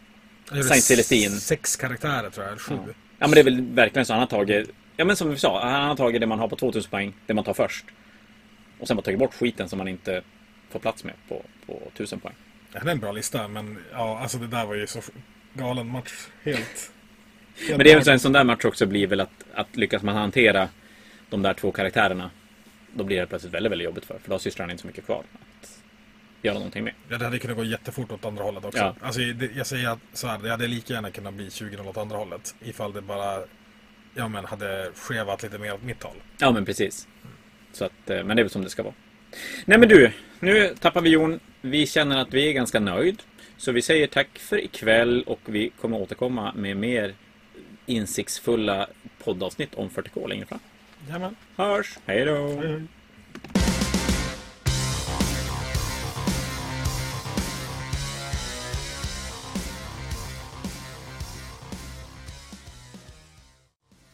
Saint 0.47 0.84
Celestine. 0.84 1.36
Sex 1.36 1.76
karaktärer 1.76 2.30
tror 2.30 2.45
jag, 2.45 2.51
eller 2.51 2.61
sju. 2.61 2.76
Ja. 2.88 2.93
ja, 3.20 3.28
men 3.28 3.32
det 3.32 3.39
är 3.39 3.43
väl 3.43 3.61
verkligen 3.61 4.05
så 4.05 4.13
han 4.13 4.20
har 4.20 4.28
tagit... 4.28 4.70
Ja, 4.95 5.05
men 5.05 5.15
som 5.15 5.30
vi 5.30 5.38
sa, 5.38 5.70
han 5.70 5.89
har 5.89 5.95
tagit 5.95 6.22
det 6.22 6.28
man 6.28 6.39
har 6.39 6.47
på 6.47 6.55
2000 6.55 6.89
poäng, 6.89 7.13
det 7.26 7.34
man 7.34 7.43
tar 7.43 7.53
först. 7.53 7.86
Och 8.80 8.88
sen 8.88 8.97
bara 8.97 9.03
tagit 9.03 9.20
bort 9.20 9.34
skiten 9.34 9.70
som 9.70 9.78
man 9.78 9.88
inte 9.88 10.22
får 10.70 10.80
plats 10.80 11.03
med 11.03 11.13
på, 11.28 11.45
på 11.65 11.82
1000 11.93 12.20
poäng. 12.20 12.36
Ja, 12.74 12.80
det 12.84 12.89
är 12.89 12.91
en 12.91 12.99
bra 12.99 13.11
lista, 13.11 13.47
men 13.47 13.78
ja, 13.91 14.20
alltså 14.20 14.38
det 14.38 14.47
där 14.47 14.65
var 14.65 14.76
ju 14.76 14.88
så 14.88 15.01
galen 15.53 15.88
match. 15.88 16.13
Helt. 16.43 16.91
Men 17.70 17.80
det 17.80 17.91
är 17.91 17.95
väl 17.95 18.05
så 18.05 18.11
en 18.11 18.20
sån 18.20 18.32
där 18.32 18.43
match 18.43 18.65
också 18.65 18.86
blir 18.86 19.07
väl 19.07 19.20
att, 19.20 19.43
att 19.53 19.78
lyckas 19.78 20.03
man 20.03 20.15
hantera 20.15 20.70
de 21.30 21.41
där 21.41 21.53
två 21.53 21.72
karaktärerna. 21.72 22.32
Då 22.94 23.04
blir 23.04 23.20
det 23.20 23.28
plötsligt 23.28 23.54
väldigt, 23.54 23.72
väldigt 23.72 23.86
jobbigt 23.86 24.06
för. 24.06 24.20
För 24.20 24.30
då 24.30 24.34
har 24.34 24.40
systrarna 24.40 24.72
inte 24.72 24.82
så 24.82 24.88
mycket 24.88 25.06
kvar 25.06 25.24
att 25.62 25.80
göra 26.42 26.56
någonting 26.56 26.84
med. 26.84 26.94
Ja, 27.10 27.18
det 27.18 27.26
hade 27.26 27.40
kunnat 27.40 27.58
gå 27.58 27.64
jättefort 27.64 28.12
åt 28.12 28.26
andra 28.26 28.44
hållet 28.44 28.66
också. 28.66 28.80
Ja. 28.80 28.96
Alltså, 29.02 29.22
det, 29.22 29.50
jag 29.56 29.68
säger 29.68 29.90
att 29.90 30.00
så 30.14 30.28
här, 30.28 30.38
det 30.38 30.50
hade 30.50 30.68
lika 30.68 30.94
gärna 30.94 31.12
kunnat 31.12 31.34
bli 31.34 31.52
20 31.52 31.78
åt 31.78 31.98
andra 31.98 32.18
hållet. 32.18 32.56
Ifall 32.62 32.94
det 32.94 33.02
bara 33.02 33.40
ja, 34.16 34.28
men 34.28 34.46
hade 34.46 34.92
skevat 34.96 35.44
lite 35.44 35.58
mer 35.58 35.74
åt 35.74 35.84
mitt 35.84 36.04
håll. 36.04 36.18
Ja, 36.40 36.52
men 36.52 36.66
precis. 36.66 37.08
Så 37.72 37.86
att, 37.86 38.10
eh, 38.10 38.24
men 38.24 38.28
det 38.28 38.42
är 38.42 38.44
väl 38.44 38.50
som 38.50 38.64
det 38.64 38.70
ska 38.70 38.84
vara. 38.84 38.94
Nej 39.66 39.78
men 39.78 39.90
du, 39.90 40.12
nu 40.40 40.76
tappar 40.80 41.02
vi 41.02 41.10
Jon. 41.10 41.40
Vi 41.62 41.88
känner 41.88 42.18
att 42.18 42.34
vi 42.34 42.50
är 42.50 42.54
ganska 42.54 42.80
nöjd. 42.80 43.24
Så 43.58 43.72
vi 43.72 43.82
säger 43.82 44.08
tack 44.08 44.40
för 44.40 44.64
ikväll 44.64 45.24
och 45.24 45.40
vi 45.46 45.70
kommer 45.82 45.98
återkomma 45.98 46.54
med 46.54 46.78
mer 46.78 47.14
insiktsfulla 47.86 48.88
poddavsnitt 49.24 49.76
om 49.76 49.90
40K 49.90 50.28
längre 50.28 50.46
fram. 50.46 50.60
Jajamän. 51.08 51.36
Hörs! 51.58 51.97
Hej 52.06 52.26
då! 52.26 52.47
Hej, 52.47 52.68
hej. 52.68 52.82